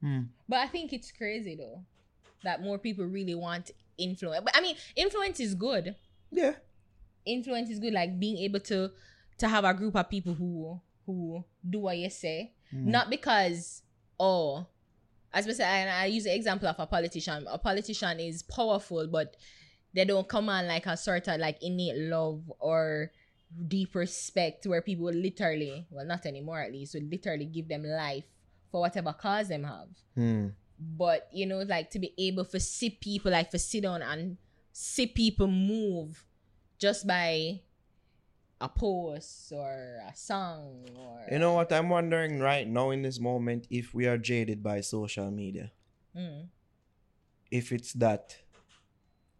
[0.00, 0.20] Hmm.
[0.48, 1.82] But I think it's crazy though
[2.42, 4.42] that more people really want influence.
[4.44, 5.94] But I mean, influence is good.
[6.30, 6.54] Yeah.
[7.24, 7.92] Influence is good.
[7.92, 8.90] Like being able to
[9.38, 12.90] to have a group of people who who do what you say, Hmm.
[12.90, 13.82] not because
[14.18, 14.66] oh,
[15.32, 17.46] as I said, and I use the example of a politician.
[17.48, 19.36] A politician is powerful, but
[19.94, 23.10] they don't come on like a sort of like innate love or
[23.68, 27.84] deep respect where people will literally, well, not anymore at least, would literally give them
[27.84, 28.24] life
[28.70, 30.48] for whatever cause them have Hmm.
[30.78, 34.38] but you know like to be able to see people like to sit down and
[34.72, 36.24] see people move
[36.78, 37.60] just by
[38.62, 43.20] a post or a song or You know what I'm wondering right now in this
[43.20, 45.72] moment if we are jaded by social media.
[46.16, 46.46] Mm.
[47.50, 48.36] If it's that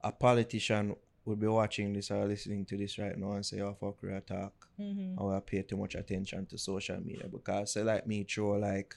[0.03, 3.75] a politician would be watching this or listening to this right now and say, Oh
[3.79, 4.69] fuck we talk.
[4.79, 5.15] Mhm.
[5.19, 8.97] I will pay too much attention to social media because say like me throw like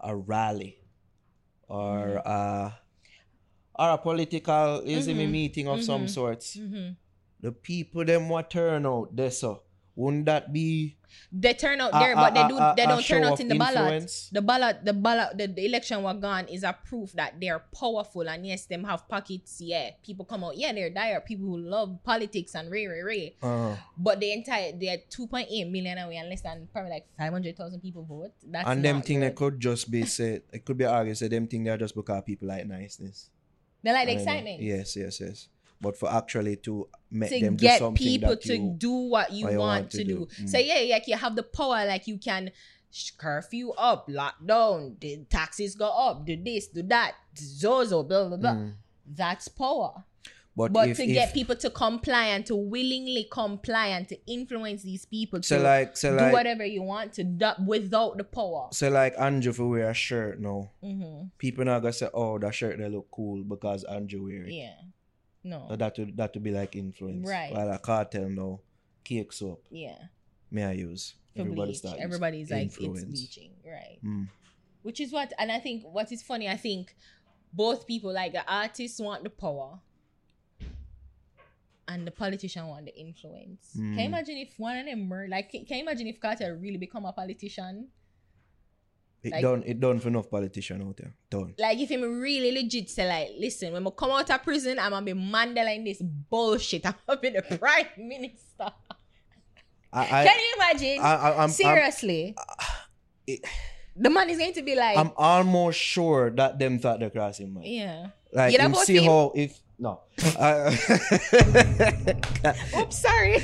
[0.00, 0.78] a rally
[1.68, 2.78] or a
[3.78, 4.82] or a political
[5.28, 5.30] Mhm.
[5.30, 6.10] meeting of some Mhm.
[6.10, 6.56] sorts.
[6.56, 6.96] Mhm.
[7.40, 9.62] The people them what turn out there so
[9.96, 10.96] wouldn't that be
[11.32, 13.56] they turn out a- there but they do a- they don't turn out in the
[13.58, 17.64] ballot the ballot the ballot the, the election was gone is a proof that they're
[17.74, 21.56] powerful and yes them have pockets yeah people come out yeah they're dire people who
[21.56, 26.28] love politics and ray ray ray Uh, But the entire they're 2.8 million away and
[26.28, 28.32] less than probably like 500,000 people vote.
[28.44, 29.30] That's and them thing good.
[29.30, 32.22] that could just be said it could be argued say them thing they're just because
[32.26, 33.30] people like niceness.
[33.82, 34.60] They like the excitement.
[34.60, 35.48] Yes, yes, yes.
[35.80, 38.90] But for actually to make To them do get something people that to you, do
[38.90, 40.26] what you you want, to do.
[40.40, 40.48] Mm.
[40.48, 42.50] So yeah, like you have the power, like you can
[43.18, 48.52] curfew up, lockdown, the taxes go up, do this, do that, zozo, blah blah blah.
[48.54, 48.72] Mm.
[49.06, 50.04] That's power.
[50.56, 54.16] But, But if, to if get people to comply and to willingly comply and to
[54.26, 58.16] influence these people so to like so do like whatever you want to do, without
[58.16, 58.68] the power.
[58.72, 60.70] so like Andrew for wear a shirt now.
[60.82, 64.52] hmm People not gonna say, Oh, that shirt they look cool because Andrew wear it.
[64.54, 64.72] Yeah.
[65.46, 65.66] No.
[65.70, 67.28] So that would that would be like influence.
[67.28, 67.52] Right.
[67.54, 68.60] While a Kartel now,
[69.04, 69.98] cake soap, yeah.
[70.50, 71.14] may I use.
[71.34, 71.78] for Everybody bleach.
[71.78, 73.02] start Everybody's like influence.
[73.02, 73.98] it's bleaching, right?
[74.04, 74.26] Mm.
[74.82, 76.48] Which is what, and I think what is funny.
[76.48, 76.94] I think
[77.52, 79.78] both people, like the artists, want the power,
[81.88, 83.70] and the politician want the influence.
[83.74, 84.06] Can you Mm.
[84.06, 85.50] imagine if one of them were like?
[85.50, 87.88] Can can you imagine if Kartel really become a politician?
[89.22, 91.14] It Like- done it done for enough politician out there.
[91.30, 91.54] Done.
[91.58, 94.90] Like if him really legit say like, listen, when I come out of prison, I'm
[94.92, 96.86] gonna be Mandela in this bullshit.
[96.86, 98.70] I'm gonna be the prime minister.
[99.92, 101.04] I, I, Can you imagine?
[101.04, 102.34] I, I'm, I'm, Seriously.
[103.26, 103.44] it-
[103.98, 107.54] the man is going to be like, I'm almost sure that them thought they're crossing
[107.54, 107.62] man.
[107.64, 108.06] yeah.
[108.30, 109.04] Like You him about see him?
[109.04, 110.00] how if no.
[110.38, 110.70] Uh,
[112.78, 113.36] Oops, sorry.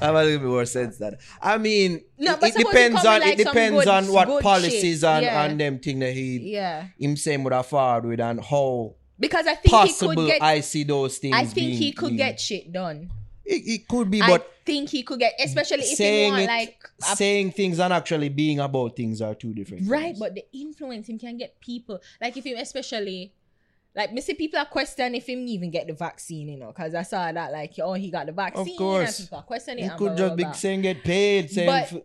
[0.00, 1.20] I'm a little bit more sense that.
[1.40, 5.00] I mean, No, it, but it depends on like, it depends good- on what policies
[5.00, 5.04] shit.
[5.04, 5.44] and, Yeah.
[5.44, 6.86] and them thing that he Yeah.
[6.98, 10.42] him same would have forward with and how Because I think he possible could get
[10.42, 11.34] I see those things.
[11.36, 13.10] I think he could being- get shit done.
[13.44, 16.44] It, it could be, but I think he could get, especially if he saying want
[16.44, 19.88] it, like a saying things and actually being about things are two different.
[19.88, 20.18] Right, things.
[20.20, 23.32] but the influence him can get people like if you especially
[23.94, 26.94] like me see people are questioning if him even get the vaccine, you know, because
[26.94, 29.18] I saw that like oh he got the vaccine, Of course.
[29.18, 32.02] and people are questioning he could just be saying get paid, saying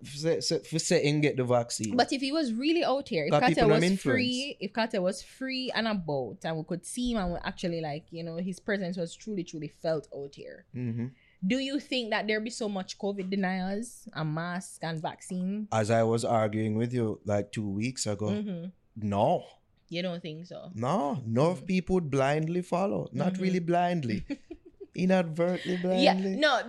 [0.63, 1.95] for, saying get the vaccine.
[1.95, 5.71] But if he was really out here, if Kartel was free, if Kartel was free
[5.73, 8.97] and about, and we could see him and we actually like, you know, his presence
[8.97, 10.65] was truly, truly felt out here.
[10.75, 11.11] Mhm.
[11.45, 15.67] Do you think that there be so much COVID deniers and mask and vaccine?
[15.71, 18.65] As I was arguing with you like two weeks ago, hmm
[18.99, 19.45] no,
[19.89, 20.71] You don't think so?
[20.75, 21.67] no, enough Mm.
[21.67, 23.09] people would blindly follow.
[23.13, 23.41] Not Mhm.
[23.41, 24.23] really blindly,
[24.95, 26.03] inadvertently blindly.
[26.03, 26.59] Yeah, no,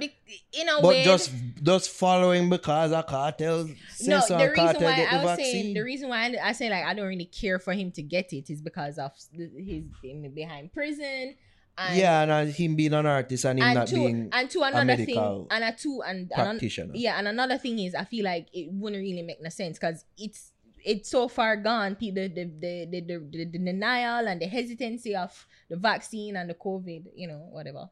[0.52, 1.04] in a But way.
[1.04, 5.52] just just following because a Kartel says no, the reason why I was vaccine.
[5.52, 8.02] saying the reason why I, I say like I don't really care for him to
[8.02, 9.12] get it is because of
[9.56, 11.34] his being behind prison.
[11.80, 14.50] And, yeah, and uh, him being an artist and him and not to being and
[14.50, 16.92] to another thing, and a two and, and an- practitioner.
[16.96, 20.04] yeah, and another thing is I feel like it wouldn't really make no sense because
[20.18, 20.50] it's
[20.92, 21.96] it's so far gone.
[22.00, 25.32] The the, the the the the denial and the hesitancy of
[25.70, 27.84] the vaccine and the COVID, you know, whatever.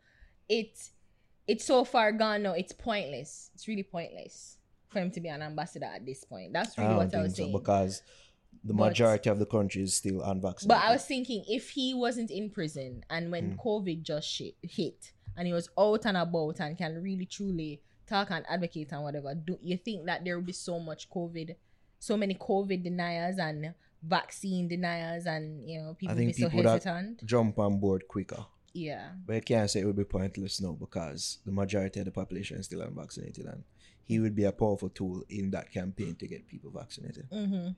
[0.49, 0.91] It's
[1.47, 2.53] it's so far gone now.
[2.63, 3.51] It's pointless.
[3.55, 6.53] It's really pointless for him to be an ambassador at this point.
[6.53, 7.53] That's really don't what I was so saying.
[7.53, 8.03] because
[8.65, 10.69] the But- majority of the country is still unvaccinated.
[10.69, 13.63] But I was thinking if he wasn't in prison and when Mm.
[13.63, 18.31] COVID just shit, hit and he was out and about and can really truly talk
[18.31, 21.55] and advocate and whatever, do you think that there will be so much COVID,
[21.99, 26.63] so many COVID deniers and vaccine deniers and you know people think be so people
[26.63, 27.25] that- hesitant?
[27.25, 28.45] jump on board quicker.
[28.73, 29.09] Yeah.
[29.27, 32.59] But I can't say it would be pointless now because the majority of the population
[32.59, 33.65] is still unvaccinated and
[34.05, 37.27] he would be a powerful tool in that campaign to get people vaccinated.
[37.33, 37.69] hmm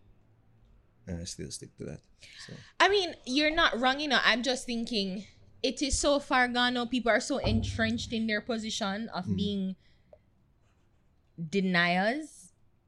[1.07, 2.01] And I still stick to that.
[2.47, 4.19] So I mean, you're not wrong, you know.
[4.25, 5.25] I'm just thinking
[5.63, 6.85] it is so far gone now.
[6.87, 9.37] People are so entrenched in their position of Mhm.
[9.37, 9.77] being
[11.51, 12.38] deniers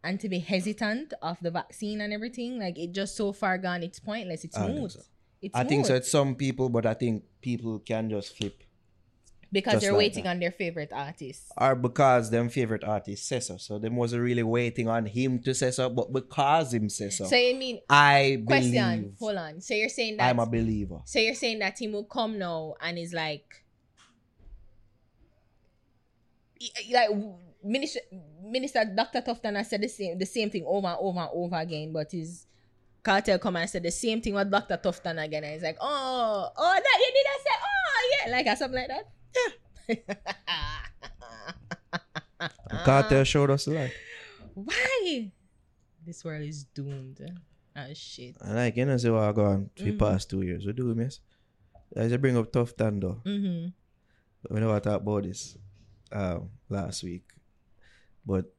[0.02, 2.58] and to be hesitant of the vaccine and everything.
[2.58, 4.44] Like it just so far gone, it's pointless.
[4.44, 4.92] It's I think moot.
[4.92, 5.00] so.
[5.42, 5.94] It's I think so.
[5.94, 8.62] It's some people, but I think people can just flip.
[9.52, 10.30] because just they're like waiting that.
[10.30, 11.52] on their favorite artist.
[11.56, 13.56] Or because them favorite artist says so.
[13.56, 17.24] So them wasn't really waiting on him to say so, but because him says so.
[17.24, 18.72] So I mean, I question.
[18.72, 19.60] believe Hold on.
[19.60, 21.00] So you're saying that I'm a believer.
[21.04, 23.64] So you're saying that he will come now and is like,
[26.92, 27.08] like
[27.62, 28.00] Minister
[28.42, 31.56] Minister Doctor Tufton has said the same the same thing over and over and over
[31.56, 32.46] again, but his
[33.02, 36.48] Kartel come and said the same thing with Doctor Tufton again, and he's like, oh,
[36.56, 39.08] oh, that you did I say, oh yeah, like or something like that.
[39.90, 40.14] Yeah.
[42.84, 43.92] Kartel showed us light.
[44.54, 45.30] Why?
[46.06, 47.20] This world is doomed.
[47.76, 48.36] Oh shit.
[48.40, 49.98] And like, you know, so I go on for the Mhm.
[49.98, 50.66] past two years.
[50.66, 51.20] We do, miss.
[51.96, 53.20] I just bring up time though.
[53.24, 54.54] Mm-hmm.
[54.54, 55.56] We know I talked about this
[56.12, 57.24] um, last week.
[58.26, 58.52] But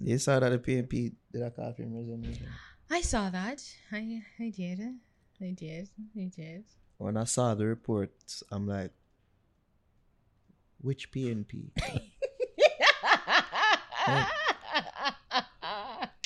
[0.00, 2.48] you saw that the PNP did a him resignation.
[2.90, 3.62] I saw that.
[3.90, 4.80] I I did.
[5.40, 5.88] I did.
[6.16, 6.64] I did.
[6.98, 8.92] When I saw the reports, I'm like,
[10.80, 11.70] which PNP?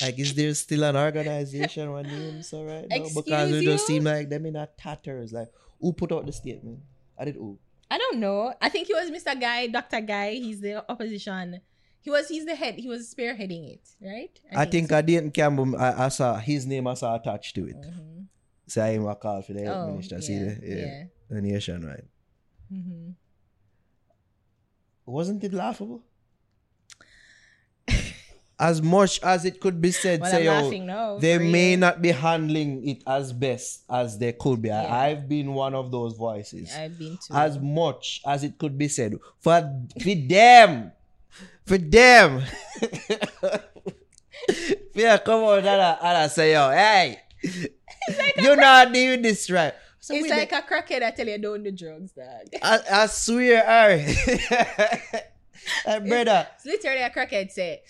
[0.01, 3.05] Like, is there still an organization with names so right now?
[3.15, 5.33] because it just seem like them in a tatters.
[5.33, 5.49] Like,
[5.79, 6.81] who put out the statement?
[7.19, 7.59] I did who?
[7.91, 8.55] I don't know.
[8.63, 9.39] I think he was Mr.
[9.39, 10.01] Guy, Dr.
[10.01, 10.33] Guy.
[10.33, 11.61] He's the opposition.
[12.03, 12.77] He was he's the head.
[12.77, 14.39] He was spearheading it, right?
[14.57, 14.97] I, think so.
[14.99, 15.77] I didn't Campbell.
[15.77, 16.87] I, I saw his name.
[16.87, 17.77] I saw attached to it.
[17.77, 18.25] Mhm.
[18.67, 20.15] So I a call for the health Oh, minister.
[20.17, 21.05] yeah, See the yeah, yeah.
[21.29, 22.05] the nation right.
[22.73, 23.15] Mhm.
[25.07, 26.03] Wasn't it laughable?
[28.59, 31.19] as much as it could be said, Well, say, oh, laughing now.
[31.19, 31.81] they may real.
[31.81, 34.71] not be handling it as best as they could be.
[34.71, 34.95] I- Yeah.
[34.97, 36.73] I've been one of those voices.
[36.75, 37.35] I've been to.
[37.35, 39.57] As much as it could be said, for
[40.01, 40.93] for them,
[41.67, 42.43] for them.
[44.95, 47.21] yeah, come on, and I, and I say, yo, hey,
[48.37, 49.75] you're not doing this right.
[50.01, 52.27] So it's we like a crackhead that tell you don't do drugs, dog.
[52.63, 54.07] I, I swear, Ari.
[55.87, 57.83] like, brother, It's literally a crackhead say,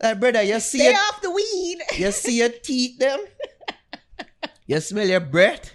[0.00, 3.18] like, brother, you see "Stay your, off the weed." you see your teeth them?
[4.66, 5.74] You smell your breath?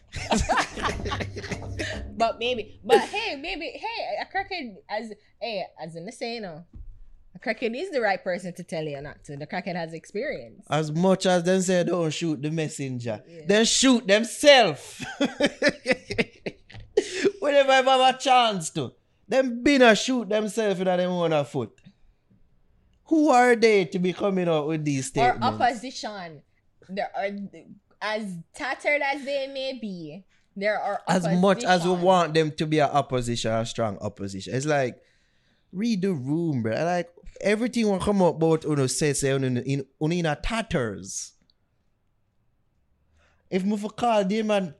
[2.21, 5.11] But maybe, but hey, maybe, hey, a crackhead, as
[5.41, 6.43] hey, as in the say, you oh.
[6.43, 6.77] know, a
[7.43, 9.37] crackhead is the right person to tell you not to.
[9.37, 10.65] The crackhead has experience.
[10.69, 13.41] As much as them say don't shoot the messenger, Yeah.
[13.47, 15.03] then shoot themselves.
[17.39, 18.93] Whenever I have a chance to.
[19.27, 21.71] Them been shoot themselves in them own foot.
[23.05, 25.45] Who are they to be coming out with these statements?
[25.45, 26.41] Or opposition.
[26.89, 27.29] There are,
[28.01, 32.65] as tattered as they may be, there are as much as we want them to
[32.65, 35.01] be an opposition, a strong opposition, it's like
[35.71, 36.73] read the room, bro.
[36.83, 37.09] Like
[37.43, 41.33] everything will come up about uno say say uno in uno in a tatters.
[43.49, 44.73] If me for call Damion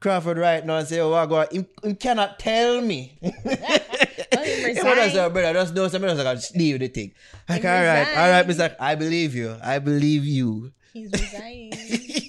[0.00, 3.18] Crawford right now and say, "Oh, I go," him, him cannot tell me.
[3.20, 5.10] him oh, He would just resign.
[5.10, 6.20] say, brother, just know something else.
[6.20, 7.12] I just leave the thing.
[7.48, 8.46] Like, all right, all right.
[8.46, 8.74] Mr.
[8.78, 9.56] I believe you.
[9.62, 10.72] I believe you.
[10.92, 11.74] He's resigned.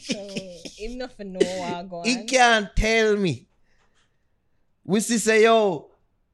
[0.04, 0.28] so
[0.78, 3.48] him nothing know what going He can't tell me.
[4.84, 5.89] We see say, yo,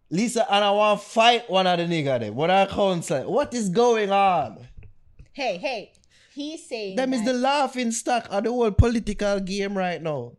[0.10, 2.36] Lisa and I want to fight one of the nigga them.
[2.36, 3.32] What I counsel.
[3.32, 4.60] What is going on?
[5.34, 5.92] Hey, hey.
[6.34, 10.34] He's saying Them is that- the laughing stock of the whole political game right now.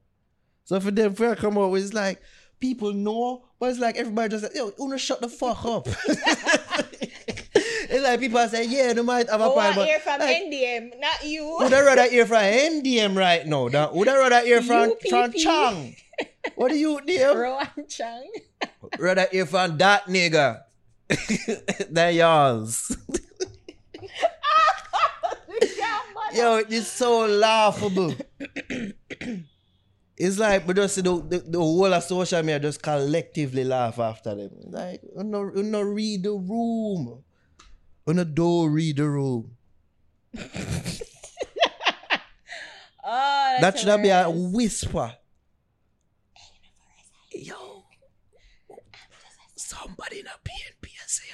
[0.64, 2.20] So for them to come out, it's like
[2.60, 5.88] people know, but it's like everybody just like, yo, Uno shut the fuck up.
[7.90, 10.36] it's like people say, yeah, they might have a Oh, point, I hear from like,
[10.36, 11.56] NDM, not you.
[11.60, 15.32] would I rather hear from NDM right now than would I rather hear from, from.
[15.32, 15.96] Chang?
[16.54, 17.34] What do you do?
[17.34, 18.30] Rowan Chang.
[18.98, 20.62] Rather hear from that nigga
[21.90, 22.96] than yours.
[26.34, 28.14] Yo, it's so laughable.
[30.16, 34.34] it's like, but just the, the, the whole of social media just collectively laugh after
[34.34, 34.50] them.
[34.66, 37.22] Like, you know, you know read the room.
[38.06, 39.56] You a door reader room.
[43.08, 45.14] Oh, That should be a whisper.
[47.32, 47.84] Yo,
[49.54, 51.24] somebody in a PNP say,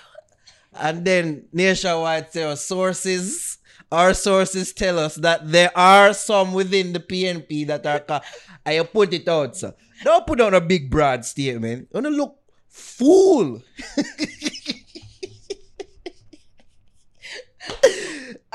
[0.74, 3.56] and then nationwide our sources,
[3.90, 8.00] our sources tell us that there are some within the PNP that are.
[8.00, 8.20] Ca-
[8.70, 9.74] you put it out, sir.
[10.04, 11.88] Don't put on a big broad statement.
[11.92, 12.36] Wanna look
[12.68, 13.62] fool.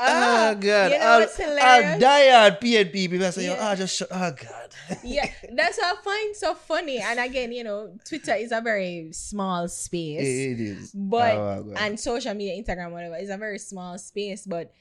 [0.00, 2.00] Ah, oh god, you know I'll, what's I'll hilarious?
[2.00, 2.92] die at PNP.
[3.10, 3.70] People say, Yeah.
[3.70, 4.02] oh, just.
[4.02, 4.68] Oh god.
[5.04, 6.98] yeah, that's what I find so funny.
[6.98, 10.20] And again, you know, Twitter is a very small space.
[10.20, 10.92] It is.
[10.94, 14.46] but Oh, and social media, Instagram, whatever, is a very small space.
[14.46, 14.72] But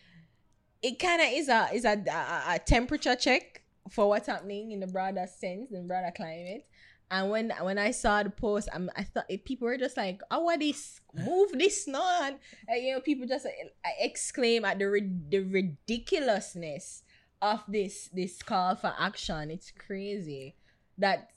[0.83, 4.79] it kind of is a is a, a, a temperature check for what's happening in
[4.79, 6.65] the broader sense, in broader climate.
[7.09, 10.21] And when when I saw the post, I'm, I thought eh, people were just like,
[10.29, 10.99] "Oh, what this?
[11.13, 12.33] Move this not?"
[12.67, 14.85] Like, you know, people just uh, exclaim at the
[15.29, 17.03] the ridiculousness
[17.41, 19.51] of this this call for action.
[19.51, 20.55] It's crazy
[20.97, 21.29] that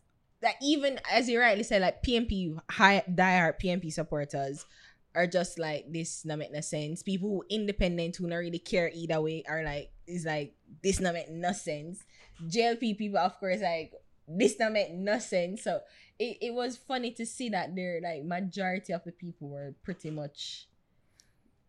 [0.43, 4.67] that even as you rightly said, like PNP high diehard PNP supporters
[5.15, 7.03] are just like this not make no sense.
[7.03, 11.15] People who independent who not really care either way are like is like this not
[11.15, 12.05] make no sense.
[12.47, 13.93] JLP people of course like
[14.39, 15.65] this not make no sense.
[15.65, 15.81] So
[16.19, 20.11] it, it was funny to see that there like majority of the people were pretty
[20.11, 20.67] much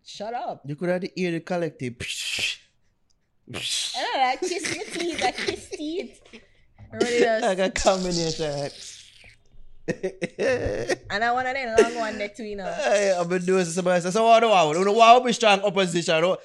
[0.05, 0.63] shut up.
[0.65, 1.95] You could have hear the collective.
[3.53, 6.21] I like kiss my teeth, like kiss teeth.
[6.93, 7.41] Really does.
[7.43, 8.69] like a combination.
[11.09, 12.71] And I want to long one there too, you know.
[12.71, 14.77] Hey, I've been doing says, so what do I want?
[14.79, 16.21] You want to be strong opposition?
[16.21, 16.37] no?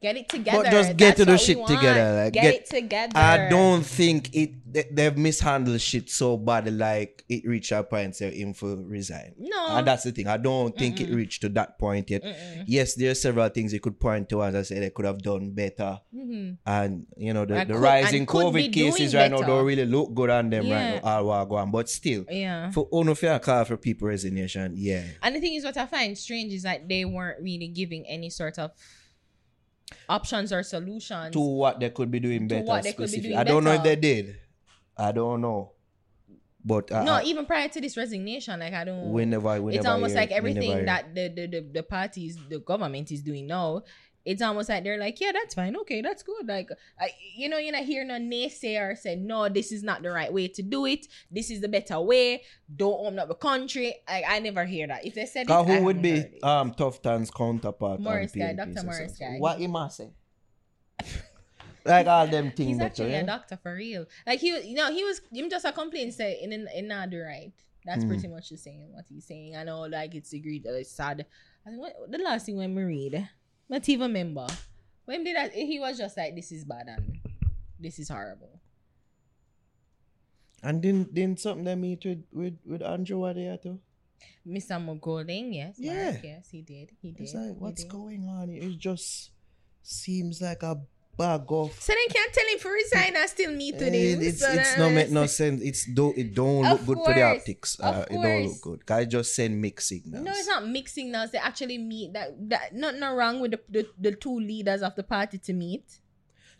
[0.00, 0.62] Get it together.
[0.62, 1.70] But just get That's to the shit want.
[1.70, 3.12] together, like, get, get- it together.
[3.18, 8.14] I don't think it they, they've mishandled shit so bad like it reached a point
[8.14, 9.34] say him for resign.
[9.38, 9.66] No.
[9.70, 10.28] And that's the thing.
[10.28, 12.22] I don't think it reached to that point yet.
[12.22, 12.64] Mm-mm.
[12.66, 15.20] Yes, there are several things you could point to as I said they could have
[15.22, 15.98] done better.
[16.14, 16.58] Mhm.
[16.66, 19.64] And you know, the, the could- rising and could be COVID cases right now don't
[19.64, 20.92] really look good on them Yeah.
[20.94, 21.10] right now.
[21.18, 21.70] All while going.
[21.72, 22.70] But still, Yeah.
[22.70, 25.02] for only fair call for people resignation, yeah.
[25.22, 28.28] And the thing is, what I find strange is that they weren't really giving any
[28.30, 28.70] sort of
[30.08, 31.32] options or solutions.
[31.32, 32.64] To what they could be doing better.
[32.64, 34.36] what they could be doing I don't know if they did.
[34.96, 35.72] I don't know.
[36.64, 39.12] But uh, no, uh, even prior to this resignation, like I don't.
[39.12, 43.10] we never, we it's almost like everything that the, the the the parties, the government
[43.12, 43.84] is doing now.
[44.30, 46.46] It's almost like they're like, yeah, that's fine, okay, that's good.
[46.46, 46.68] Like,
[47.00, 50.30] I, you know, you're not hearing a naysayer say, no, this is not the right
[50.30, 51.06] way to do it.
[51.30, 52.42] This is the better way.
[52.82, 53.94] Don't open up the country.
[54.06, 55.06] Like, I never hear that.
[55.06, 58.00] If they said it, Cause I who would be um Tufton's counterpart?
[58.00, 58.82] Morais Guy, Dr.
[58.84, 59.36] Morais Guy.
[59.38, 60.10] What he must say?
[61.84, 62.72] like all them things.
[62.76, 64.04] He's actually you- a doctor for real.
[64.26, 66.88] Like he, was- you know, he was him just a complaint say in in, in
[66.88, 67.52] not the right.
[67.84, 68.08] That's Hmm.
[68.08, 69.56] pretty much the same what he's saying.
[69.56, 71.24] I know, like it's agreed that it's sad.
[71.64, 73.28] I think what, the last thing when we read,
[73.68, 74.46] not even remember
[75.04, 77.18] when did that he was just like, this is bad and
[77.80, 78.60] this is horrible.
[80.62, 83.78] And didn't didn't something that meet with with with Andrew what there too?
[84.46, 85.00] Mr.
[85.00, 85.76] Golding, yes.
[85.78, 86.10] Yeah.
[86.10, 86.90] Mark, yes, he did.
[87.00, 87.22] He did.
[87.22, 87.90] It's like what's did.
[87.90, 88.50] going on?
[88.50, 89.30] It just
[89.82, 90.80] seems like a
[91.18, 91.72] bag of.
[91.80, 94.22] So they can't tell him to resign and still meet with Eh, him.
[94.22, 95.60] it's so it's that- no make no sense.
[95.62, 97.80] It's do it don't look good for the course, optics.
[97.80, 98.86] Uh, it don't look good.
[98.86, 100.24] Guy just send mixed signals.
[100.24, 101.26] No, it's not mixing now.
[101.26, 102.12] They actually meet.
[102.14, 105.84] That that nothing wrong with the, the the two leaders of the party to meet.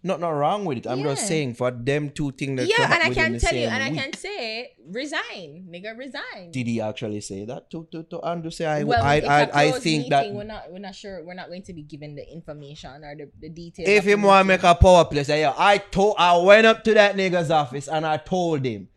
[0.00, 0.86] Not not wrong with it.
[0.86, 3.82] I'm just saying for them two things that yeah, and I can tell you, and
[3.82, 3.98] I week.
[3.98, 6.52] can say, resign, nigga, resign.
[6.52, 8.52] Did he actually say that to to to Andrew?
[8.52, 10.10] Say I well, I I, I think meeting.
[10.10, 13.16] that we're not we're not sure we're not going to be given the information or
[13.16, 13.88] the, the details.
[13.88, 16.84] if him want to make a power play, say yeah, I told I went up
[16.84, 18.88] to that nigga's office and I told him.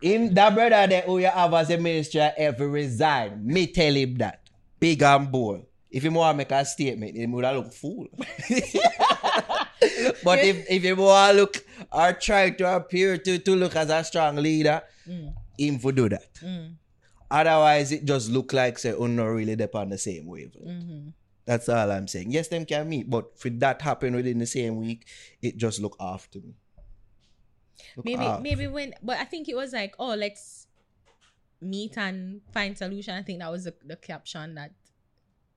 [0.00, 3.46] Him that brother that who you have as a minister ever resign.
[3.46, 4.40] Me tell him that.
[4.80, 5.66] Big and bold.
[5.90, 8.08] If him want to make a statement, he would have look fool.
[10.24, 13.90] but if if he want to look or try to appear to, to look as
[13.90, 16.32] a strong leader, Mm, him for do that.
[16.40, 16.74] mm,
[17.30, 20.68] Otherwise, it just look like say, oh, not really dep on the same wavelength.
[20.68, 21.12] mhm.
[21.44, 22.30] That's all I'm saying.
[22.30, 25.04] Yes, them can meet, but for that happen within the same week,
[25.42, 26.54] it just look off to me.
[27.96, 28.40] Look Maybe off.
[28.40, 30.68] maybe when, but I think it was like, oh, let's
[31.60, 33.14] meet and find solution.
[33.14, 34.72] I think that was the, the caption that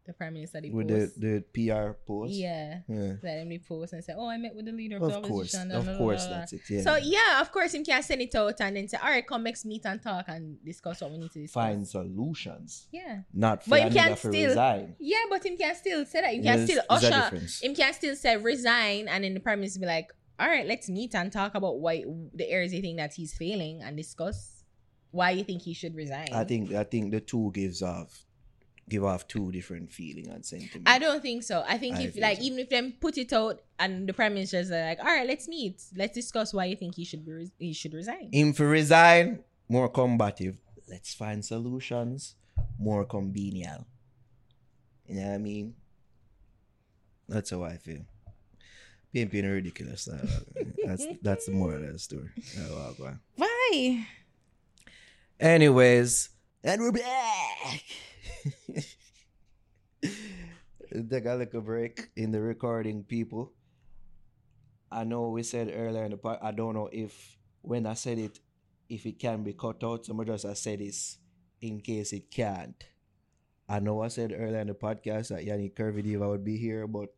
[0.07, 1.21] the prime minister did with the, post.
[1.21, 2.33] the PR post.
[2.33, 2.79] yeah.
[2.87, 3.13] Yeah.
[3.21, 5.53] That him post and say, "Oh, I met with the leader of, Of the course,
[5.53, 6.39] opposition." of blah, course, blah, blah.
[6.39, 6.61] that's it.
[6.69, 6.81] Yeah.
[6.81, 9.43] So yeah, of course, him can send it out and then say, "All right, come,
[9.43, 13.63] let's meet and talk and discuss what we need to discuss." find solutions, Yeah, not
[13.63, 14.95] for But him can still- resign.
[14.99, 16.33] yeah, but him can still say that.
[16.33, 17.39] Him can still usher.
[17.61, 20.89] Him can still say resign, and then the prime minister be like, "All right, let's
[20.89, 22.03] meet and talk about why
[22.33, 24.63] the areas you think that he's failing and discuss
[25.11, 28.23] why you think he should resign." I think I think the two gives off
[28.89, 30.83] give off two different feeling and sentiment.
[30.87, 31.63] I don't think so.
[31.67, 32.43] I think I if think like so.
[32.43, 35.47] even if them put it out and the prime ministers are like, all right, let's
[35.47, 38.29] meet, let's discuss why you think he should be res- he should resign.
[38.31, 39.39] him for resign,
[39.69, 40.57] more combative.
[40.89, 42.35] Let's find solutions,
[42.79, 43.85] more convenient.
[45.07, 45.73] You know what I mean?
[47.27, 48.05] That's how I feel.
[49.13, 50.07] Pimping ridiculous.
[50.07, 50.25] uh,
[50.85, 52.29] that's that's the moral of the story.
[52.69, 53.15] Wow.
[53.35, 54.05] Why?
[55.39, 56.29] Anyways,
[56.63, 57.83] and we're back.
[61.09, 63.51] Take a little break in the recording, people.
[64.91, 66.39] I know we said earlier in the part.
[66.41, 68.39] I don't know if when I said it,
[68.89, 70.05] if it can be cut out.
[70.05, 71.17] So I just I said this
[71.61, 72.81] in case it can't.
[73.67, 76.87] I know I said earlier in the podcast that Yanique Curvy Diva would be here,
[76.87, 77.09] but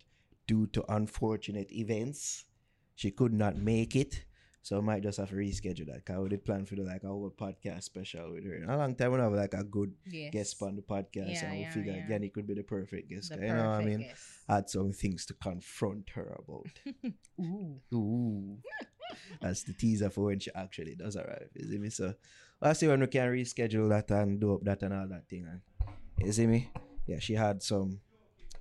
[0.48, 2.46] due to unfortunate events,
[2.96, 4.26] she could not make it.
[4.62, 6.06] So I might just have to reschedule that.
[6.06, 8.62] Cause we did plan for the, like a whole podcast special with her.
[8.68, 10.34] A long time we have like a good Yes.
[10.34, 12.16] guest on the podcast, Yeah, and we yeah, figure yeah.
[12.18, 13.30] it could be the perfect guest.
[13.30, 14.08] The guy, you know what I perfect mean?
[14.08, 14.24] guest.
[14.50, 17.14] Had some things to confront her about.
[17.40, 17.80] Ooh.
[17.94, 18.58] Ooh.
[19.42, 21.50] That's the teaser for when she actually does arrive.
[21.56, 21.90] You see me?
[21.90, 22.14] So
[22.62, 25.48] I'll see when we can reschedule that and do up that and all that thing.
[25.50, 25.62] And
[26.26, 26.70] you see me?
[27.08, 28.02] Yeah, she had some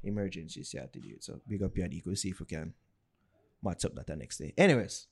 [0.04, 1.16] emergencies she had to do.
[1.20, 2.72] So big up your We'll see if we can
[3.62, 4.54] match up that the next day.
[4.56, 5.08] Anyways,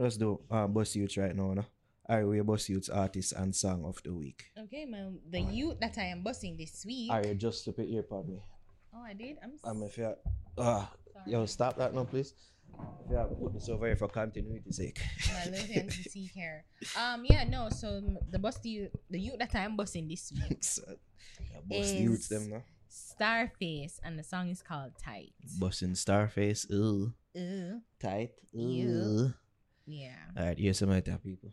[0.00, 1.52] let's do um Buss Di Utes right now.
[1.52, 1.64] No?
[2.08, 4.50] Alright, we're Buss Di Utes artist and song of the week.
[4.58, 5.20] Okay, man.
[5.30, 7.10] The youth that I am bossing this week.
[7.12, 8.40] Alright, just to put earpod me.
[8.94, 9.36] Oh, I did.
[9.42, 9.52] I'm.
[9.62, 10.12] Um, if you
[10.58, 11.30] ah, sorry.
[11.30, 12.34] yo, stop that now, please.
[13.06, 15.00] If you put this over here for continuity sake.
[15.28, 16.64] My little NCT here.
[16.98, 17.68] Um, yeah, no.
[17.68, 20.82] So m- the boss, the the youth that I'm bossing this week, so,
[21.38, 22.62] yeah, boss Is- youths them now.
[22.90, 25.30] Starface, and the song is called Tight.
[25.60, 28.58] Busting Starface, ooh, Ooh, tight, ooh.
[28.58, 29.28] Yeah.
[29.86, 30.14] Yeah.
[30.36, 31.52] All right, here's some of that, people.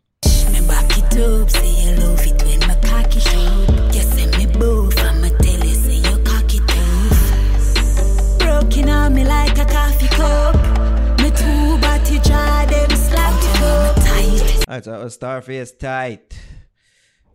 [0.52, 3.66] Me back it up, say you love it when my cocky show.
[3.92, 8.38] You say me boof, I'ma tell you say you cocky too.
[8.38, 10.54] Broken on me like a coffee cup.
[11.20, 13.96] Me two body jar them slap it up.
[13.96, 14.64] Tight.
[14.68, 16.38] All right, so that was Starface tight.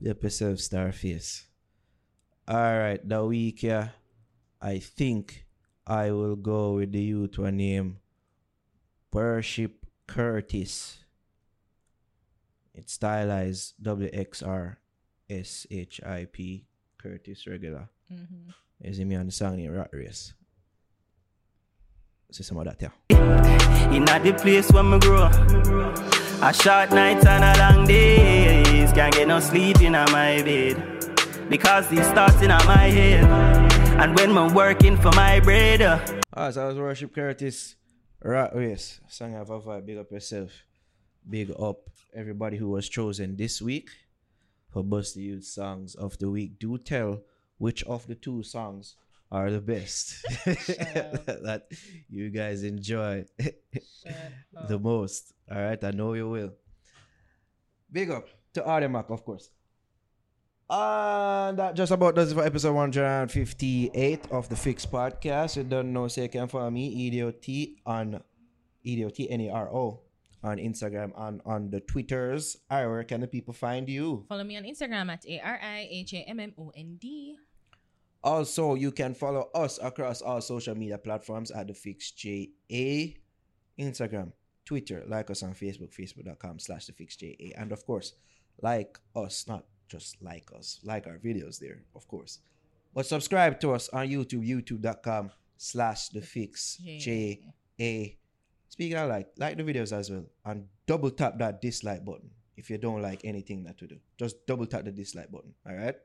[0.01, 1.43] The episode of Starface.
[2.47, 3.93] All right, the week here,
[4.61, 5.45] I think
[5.85, 7.99] I will go with the youth one name
[9.13, 9.71] Wxrship
[10.07, 10.99] Curtis.
[12.73, 14.79] It's stylized W X R
[15.29, 16.65] S H I P
[16.97, 17.89] Curtis regular.
[18.11, 18.49] Mm-hmm.
[18.81, 20.33] You see me on the song in Rat Race.
[22.31, 23.93] See some of that, yeah.
[23.93, 25.29] In the place where me grow.
[26.41, 28.91] A short nights and a long days.
[28.91, 31.45] Can't get no sleep in my bed.
[31.47, 33.23] Because these thoughts in a my head.
[34.01, 35.83] And when me working for my bread.
[35.83, 35.99] uh,
[36.35, 37.75] Ah, so I was Wxrship Curtis
[38.23, 39.01] Rat Race.
[39.03, 39.85] Oh Song of a vibe.
[39.85, 40.51] Big up yourself.
[41.29, 43.89] Big up everybody who was chosen this week
[44.71, 46.57] for Buss Di Utes Songs of the Week.
[46.57, 47.21] Do tell
[47.57, 48.95] which of the two songs
[49.29, 51.67] are the best that
[52.09, 53.25] you guys enjoy
[54.69, 55.33] the most.
[55.51, 56.53] All right, I know you will.
[57.91, 59.49] Big up to Ardemak, of course.
[60.73, 65.55] And that just about does it for episode 158 of the Fix Podcast.
[65.55, 68.19] You don't know, say you can follow me, EDOT on
[68.83, 69.99] EDOT N-E-R-O
[70.43, 72.57] on Instagram and on the Twitters.
[72.71, 74.25] Alright, where can the people find you?
[74.27, 77.37] Follow me on Instagram at A R I H A M M O N D.
[78.23, 83.13] Also, you can follow us across all social media platforms at the Fix JA,
[83.77, 84.31] Instagram,
[84.65, 87.53] Twitter, like us on Facebook, facebook.com slash the Fix JA.
[87.55, 88.13] And of course,
[88.59, 92.39] like us, not just like us, like our videos there, of course.
[92.93, 98.15] But subscribe to us on YouTube, youtube.com slash the Fix JA.
[98.69, 100.25] Speaking of like, like the videos as well.
[100.45, 103.97] And double tap that dislike button if you don't like anything that we do.
[104.17, 105.53] Just double tap the dislike button.
[105.67, 105.95] All right?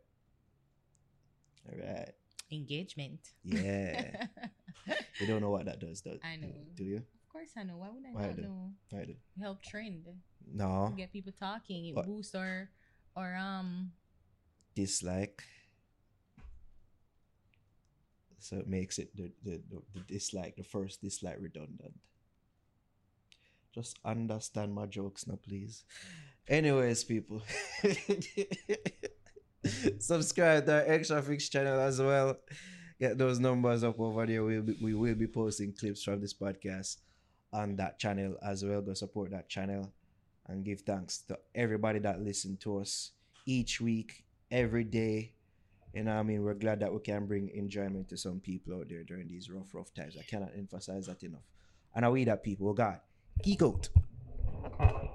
[1.70, 2.12] All right.
[2.50, 3.20] Engagement.
[3.44, 4.26] Yeah.
[5.20, 6.48] you don't know what that does, does I know.
[6.74, 6.96] Do you?
[6.96, 7.76] Of course I know.
[7.76, 8.42] Why would I Why not do?
[8.42, 8.70] know?
[8.98, 9.14] I do.
[9.40, 10.04] Help trend.
[10.50, 10.92] No.
[10.96, 11.86] Get people talking.
[11.86, 12.06] It What?
[12.06, 12.70] boosts or
[13.18, 13.90] or um
[14.74, 15.42] Dislike.
[18.38, 21.98] So it makes it the, the, the, dislike, the first dislike redundant.
[23.74, 25.84] Just understand my jokes now, please.
[26.46, 27.42] Anyways, people.
[29.98, 32.38] Subscribe to our Extra Fix channel as well.
[33.00, 34.44] Get those numbers up over there.
[34.44, 36.98] We'll be, we will be posting clips from this podcast
[37.52, 38.80] on that channel as well.
[38.80, 39.92] Go support that channel
[40.48, 43.12] and give thanks to everybody that listened to us
[43.46, 45.32] each week, every day.
[45.94, 46.42] You know I mean?
[46.42, 49.74] We're glad that we can bring enjoyment to some people out there during these rough,
[49.74, 50.16] rough times.
[50.18, 51.46] I cannot emphasize that enough.
[51.94, 53.00] And I we that people, oh God,
[53.42, 53.88] geek out.